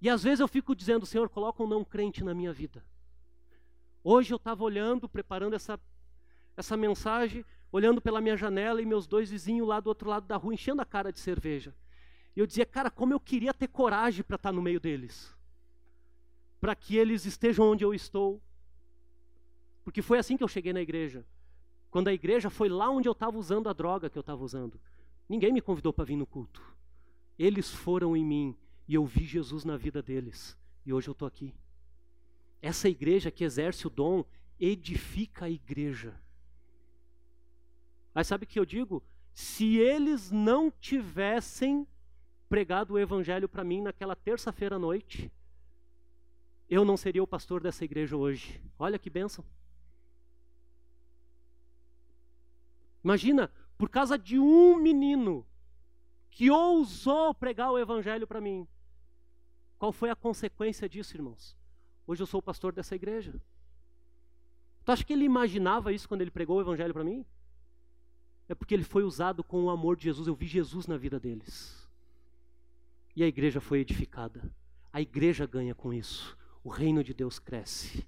E 0.00 0.08
às 0.08 0.22
vezes 0.22 0.38
eu 0.38 0.46
fico 0.46 0.76
dizendo, 0.76 1.04
Senhor, 1.04 1.28
coloca 1.28 1.60
um 1.60 1.66
não 1.66 1.84
crente 1.84 2.22
na 2.22 2.34
minha 2.34 2.52
vida. 2.52 2.84
Hoje 4.04 4.32
eu 4.32 4.36
estava 4.36 4.62
olhando, 4.62 5.08
preparando 5.08 5.54
essa, 5.54 5.76
essa 6.56 6.76
mensagem, 6.76 7.44
olhando 7.72 8.00
pela 8.00 8.20
minha 8.20 8.36
janela 8.36 8.80
e 8.80 8.86
meus 8.86 9.08
dois 9.08 9.28
vizinhos 9.28 9.66
lá 9.66 9.80
do 9.80 9.88
outro 9.88 10.08
lado 10.08 10.24
da 10.24 10.36
rua 10.36 10.54
enchendo 10.54 10.82
a 10.82 10.84
cara 10.84 11.12
de 11.12 11.18
cerveja. 11.18 11.74
E 12.36 12.38
eu 12.38 12.46
dizia, 12.46 12.64
cara, 12.64 12.92
como 12.92 13.12
eu 13.12 13.18
queria 13.18 13.52
ter 13.52 13.66
coragem 13.66 14.22
para 14.22 14.36
estar 14.36 14.50
tá 14.50 14.52
no 14.52 14.62
meio 14.62 14.78
deles. 14.78 15.36
Para 16.60 16.76
que 16.76 16.96
eles 16.96 17.26
estejam 17.26 17.68
onde 17.68 17.84
eu 17.84 17.92
estou. 17.92 18.40
Porque 19.88 20.02
foi 20.02 20.18
assim 20.18 20.36
que 20.36 20.44
eu 20.44 20.48
cheguei 20.48 20.70
na 20.70 20.82
igreja. 20.82 21.24
Quando 21.90 22.08
a 22.08 22.12
igreja 22.12 22.50
foi 22.50 22.68
lá 22.68 22.90
onde 22.90 23.08
eu 23.08 23.12
estava 23.12 23.38
usando 23.38 23.70
a 23.70 23.72
droga 23.72 24.10
que 24.10 24.18
eu 24.18 24.20
estava 24.20 24.44
usando. 24.44 24.78
Ninguém 25.26 25.50
me 25.50 25.62
convidou 25.62 25.94
para 25.94 26.04
vir 26.04 26.14
no 26.14 26.26
culto. 26.26 26.62
Eles 27.38 27.72
foram 27.72 28.14
em 28.14 28.22
mim 28.22 28.54
e 28.86 28.96
eu 28.96 29.06
vi 29.06 29.24
Jesus 29.24 29.64
na 29.64 29.78
vida 29.78 30.02
deles. 30.02 30.58
E 30.84 30.92
hoje 30.92 31.08
eu 31.08 31.12
estou 31.12 31.26
aqui. 31.26 31.54
Essa 32.60 32.86
igreja 32.86 33.30
que 33.30 33.42
exerce 33.42 33.86
o 33.86 33.90
dom 33.90 34.26
edifica 34.60 35.46
a 35.46 35.50
igreja. 35.50 36.14
Mas 38.12 38.26
sabe 38.26 38.44
o 38.44 38.46
que 38.46 38.60
eu 38.60 38.66
digo? 38.66 39.02
Se 39.32 39.78
eles 39.78 40.30
não 40.30 40.70
tivessem 40.70 41.88
pregado 42.46 42.92
o 42.92 42.98
evangelho 42.98 43.48
para 43.48 43.64
mim 43.64 43.80
naquela 43.80 44.14
terça-feira 44.14 44.76
à 44.76 44.78
noite, 44.78 45.32
eu 46.68 46.84
não 46.84 46.98
seria 46.98 47.22
o 47.22 47.26
pastor 47.26 47.62
dessa 47.62 47.86
igreja 47.86 48.18
hoje. 48.18 48.62
Olha 48.78 48.98
que 48.98 49.08
bênção. 49.08 49.42
Imagina, 53.02 53.50
por 53.76 53.88
causa 53.88 54.18
de 54.18 54.38
um 54.38 54.76
menino 54.76 55.46
que 56.30 56.50
ousou 56.50 57.34
pregar 57.34 57.70
o 57.70 57.78
evangelho 57.78 58.26
para 58.26 58.40
mim, 58.40 58.66
qual 59.78 59.92
foi 59.92 60.10
a 60.10 60.16
consequência 60.16 60.88
disso, 60.88 61.16
irmãos? 61.16 61.56
Hoje 62.06 62.22
eu 62.22 62.26
sou 62.26 62.40
o 62.40 62.42
pastor 62.42 62.72
dessa 62.72 62.94
igreja. 62.94 63.40
Tu 64.84 64.92
acha 64.92 65.04
que 65.04 65.12
ele 65.12 65.24
imaginava 65.24 65.92
isso 65.92 66.08
quando 66.08 66.22
ele 66.22 66.30
pregou 66.30 66.56
o 66.56 66.60
evangelho 66.60 66.92
para 66.94 67.04
mim? 67.04 67.24
É 68.48 68.54
porque 68.54 68.74
ele 68.74 68.84
foi 68.84 69.04
usado 69.04 69.44
com 69.44 69.64
o 69.64 69.70
amor 69.70 69.96
de 69.96 70.04
Jesus. 70.04 70.26
Eu 70.26 70.34
vi 70.34 70.46
Jesus 70.46 70.86
na 70.86 70.96
vida 70.96 71.20
deles. 71.20 71.86
E 73.14 73.22
a 73.22 73.26
igreja 73.26 73.60
foi 73.60 73.80
edificada. 73.80 74.50
A 74.92 75.00
igreja 75.00 75.46
ganha 75.46 75.74
com 75.74 75.92
isso. 75.92 76.36
O 76.64 76.70
reino 76.70 77.04
de 77.04 77.12
Deus 77.12 77.38
cresce. 77.38 78.06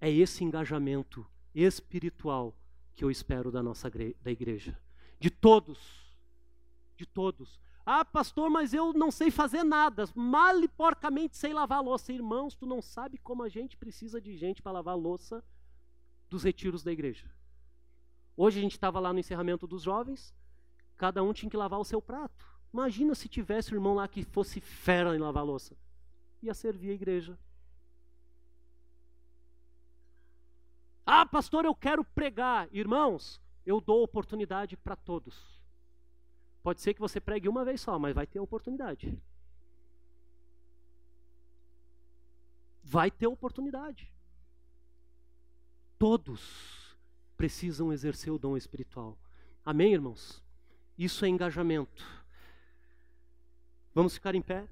É 0.00 0.10
esse 0.10 0.44
engajamento 0.44 1.26
espiritual 1.54 2.54
que 2.94 3.04
eu 3.04 3.10
espero 3.10 3.50
da 3.50 3.62
nossa 3.62 3.90
da 3.90 4.30
igreja. 4.30 4.78
De 5.18 5.30
todos. 5.30 5.78
De 6.96 7.06
todos. 7.06 7.60
Ah, 7.86 8.04
pastor, 8.04 8.48
mas 8.48 8.72
eu 8.72 8.92
não 8.92 9.10
sei 9.10 9.30
fazer 9.30 9.62
nada. 9.62 10.08
Mal 10.14 10.62
e 10.62 10.68
porcamente 10.68 11.36
sei 11.36 11.52
lavar 11.52 11.82
louça. 11.82 12.12
Irmãos, 12.12 12.54
tu 12.54 12.64
não 12.66 12.80
sabe 12.80 13.18
como 13.18 13.42
a 13.42 13.48
gente 13.48 13.76
precisa 13.76 14.20
de 14.20 14.36
gente 14.36 14.62
para 14.62 14.72
lavar 14.72 14.96
louça 14.96 15.44
dos 16.30 16.42
retiros 16.42 16.82
da 16.82 16.92
igreja. 16.92 17.30
Hoje 18.36 18.58
a 18.58 18.62
gente 18.62 18.72
estava 18.72 18.98
lá 18.98 19.12
no 19.12 19.18
encerramento 19.18 19.66
dos 19.66 19.82
jovens, 19.82 20.34
cada 20.96 21.22
um 21.22 21.32
tinha 21.32 21.50
que 21.50 21.56
lavar 21.56 21.78
o 21.78 21.84
seu 21.84 22.00
prato. 22.00 22.44
Imagina 22.72 23.14
se 23.14 23.28
tivesse 23.28 23.72
um 23.72 23.76
irmão 23.76 23.94
lá 23.94 24.08
que 24.08 24.24
fosse 24.24 24.60
fera 24.60 25.14
em 25.14 25.20
lavar 25.20 25.44
louça. 25.44 25.76
Ia 26.42 26.54
servir 26.54 26.90
a 26.90 26.94
igreja. 26.94 27.38
Ah, 31.06 31.26
pastor, 31.26 31.64
eu 31.64 31.74
quero 31.74 32.04
pregar. 32.04 32.68
Irmãos, 32.72 33.40
eu 33.66 33.80
dou 33.80 34.02
oportunidade 34.02 34.76
para 34.76 34.96
todos. 34.96 35.62
Pode 36.62 36.80
ser 36.80 36.94
que 36.94 37.00
você 37.00 37.20
pregue 37.20 37.48
uma 37.48 37.64
vez 37.64 37.80
só, 37.80 37.98
mas 37.98 38.14
vai 38.14 38.26
ter 38.26 38.40
oportunidade. 38.40 39.20
Vai 42.82 43.10
ter 43.10 43.26
oportunidade. 43.26 44.12
Todos 45.98 46.96
precisam 47.36 47.92
exercer 47.92 48.32
o 48.32 48.38
dom 48.38 48.56
espiritual. 48.56 49.18
Amém, 49.64 49.92
irmãos? 49.92 50.42
Isso 50.96 51.24
é 51.24 51.28
engajamento. 51.28 52.04
Vamos 53.94 54.14
ficar 54.14 54.34
em 54.34 54.42
pé? 54.42 54.66